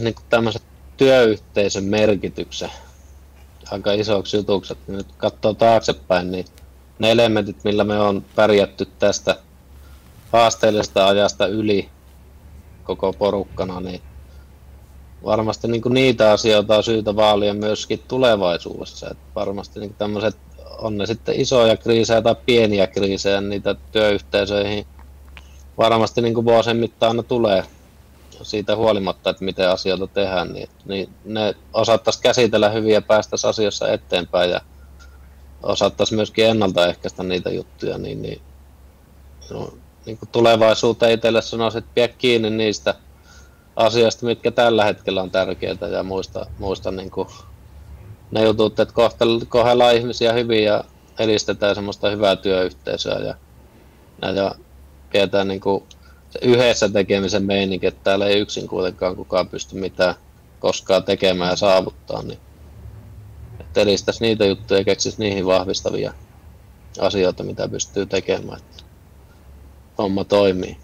niin 0.00 0.14
tämmöisen 0.30 0.62
työyhteisön 0.96 1.84
merkityksen 1.84 2.70
aika 3.70 3.92
isoksi 3.92 4.36
jutuksi. 4.36 4.72
Että 4.72 4.92
nyt 4.92 5.06
katsoo 5.16 5.54
taaksepäin, 5.54 6.32
niin 6.32 6.44
ne 6.98 7.10
elementit, 7.10 7.64
millä 7.64 7.84
me 7.84 8.00
on 8.00 8.24
pärjätty 8.34 8.88
tästä 8.98 9.36
haasteellisesta 10.32 11.08
ajasta 11.08 11.46
yli 11.46 11.88
koko 12.84 13.12
porukkana, 13.12 13.80
niin 13.80 14.02
varmasti 15.24 15.68
niin 15.68 15.82
kuin 15.82 15.94
niitä 15.94 16.32
asioita 16.32 16.76
on 16.76 16.84
syytä 16.84 17.16
vaalia 17.16 17.54
myöskin 17.54 18.02
tulevaisuudessa. 18.08 19.10
Että 19.10 19.24
varmasti 19.34 19.80
niin 19.80 19.94
tämmöiset, 19.94 20.36
on 20.78 20.98
ne 20.98 21.06
sitten 21.06 21.40
isoja 21.40 21.76
kriisejä 21.76 22.22
tai 22.22 22.36
pieniä 22.46 22.86
kriisejä, 22.86 23.40
niitä 23.40 23.74
työyhteisöihin 23.92 24.86
varmasti 25.78 26.20
niin 26.20 26.34
kuin 26.34 26.46
vuosien 26.46 26.76
mittaan 26.76 27.10
aina 27.10 27.22
tulee 27.22 27.64
siitä 28.42 28.76
huolimatta, 28.76 29.30
että 29.30 29.44
miten 29.44 29.70
asioita 29.70 30.06
tehdään, 30.06 30.52
niin, 30.52 30.68
niin 30.84 31.08
ne 31.24 31.54
osattaisiin 31.72 32.22
käsitellä 32.22 32.68
hyvin 32.68 32.92
ja 32.94 33.02
päästä 33.02 33.36
asiassa 33.48 33.92
eteenpäin 33.92 34.50
ja 34.50 34.60
osattaisiin 35.62 36.16
myöskin 36.16 36.46
ennaltaehkäistä 36.46 37.22
niitä 37.22 37.50
juttuja, 37.50 37.98
niin, 37.98 38.22
niin, 38.22 38.42
no, 39.50 39.72
niin 40.06 40.18
kuin 40.18 40.28
tulevaisuuteen 40.32 41.12
itselle 41.12 41.42
sanoisin, 41.42 41.78
että 41.78 41.90
pidä 41.94 42.08
kiinni 42.08 42.50
niistä 42.50 42.94
asioista, 43.76 44.26
mitkä 44.26 44.50
tällä 44.50 44.84
hetkellä 44.84 45.22
on 45.22 45.30
tärkeitä 45.30 45.86
ja 45.86 46.02
muista, 46.02 46.46
muista 46.58 46.90
niin 46.90 47.10
kuin 47.10 47.28
ne 48.30 48.44
jutut, 48.44 48.80
että 48.80 48.94
kohdellaan 49.48 49.94
ihmisiä 49.94 50.32
hyvin 50.32 50.64
ja 50.64 50.84
edistetään 51.18 51.74
semmoista 51.74 52.10
hyvää 52.10 52.36
työyhteisöä 52.36 53.18
ja, 53.18 53.34
ja 54.32 54.54
pidetään 55.12 55.48
niin 55.48 55.60
kuin 55.60 55.84
se 56.30 56.38
yhdessä 56.42 56.88
tekemisen 56.88 57.44
meininki, 57.44 57.86
että 57.86 58.00
täällä 58.04 58.26
ei 58.26 58.40
yksin 58.40 58.68
kuitenkaan 58.68 59.16
kukaan 59.16 59.48
pysty 59.48 59.76
mitään 59.76 60.14
koskaan 60.60 61.04
tekemään 61.04 61.50
ja 61.50 61.56
saavuttaa, 61.56 62.22
niin 62.22 62.38
että 63.60 63.80
edistäisi 63.80 64.24
niitä 64.24 64.44
juttuja 64.44 64.80
ja 64.80 64.84
keksisi 64.84 65.18
niihin 65.18 65.46
vahvistavia 65.46 66.12
asioita, 67.00 67.42
mitä 67.42 67.68
pystyy 67.68 68.06
tekemään, 68.06 68.58
että 68.58 68.84
homma 69.98 70.24
toimii. 70.24 70.76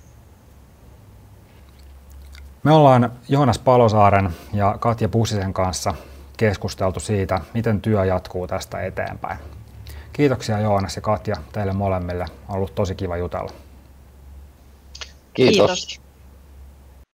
Me 2.63 2.73
ollaan 2.73 3.13
Joonas 3.29 3.59
Palosaaren 3.59 4.31
ja 4.53 4.77
Katja 4.81 5.09
Pussisen 5.09 5.53
kanssa 5.53 5.95
keskusteltu 6.37 7.01
siitä, 7.01 7.41
miten 7.55 7.81
työ 7.81 8.05
jatkuu 8.05 8.47
tästä 8.47 8.81
eteenpäin. 8.81 9.39
Kiitoksia 10.13 10.61
Joonas 10.61 10.97
ja 10.97 11.03
Katja 11.03 11.37
teille 11.53 11.73
molemmille. 11.73 12.25
On 12.49 12.57
ollut 12.57 12.75
tosi 12.75 12.95
kiva 12.95 13.17
jutella. 13.17 13.53
Kiitos. 15.39 15.87
Kiitos. 15.87 16.08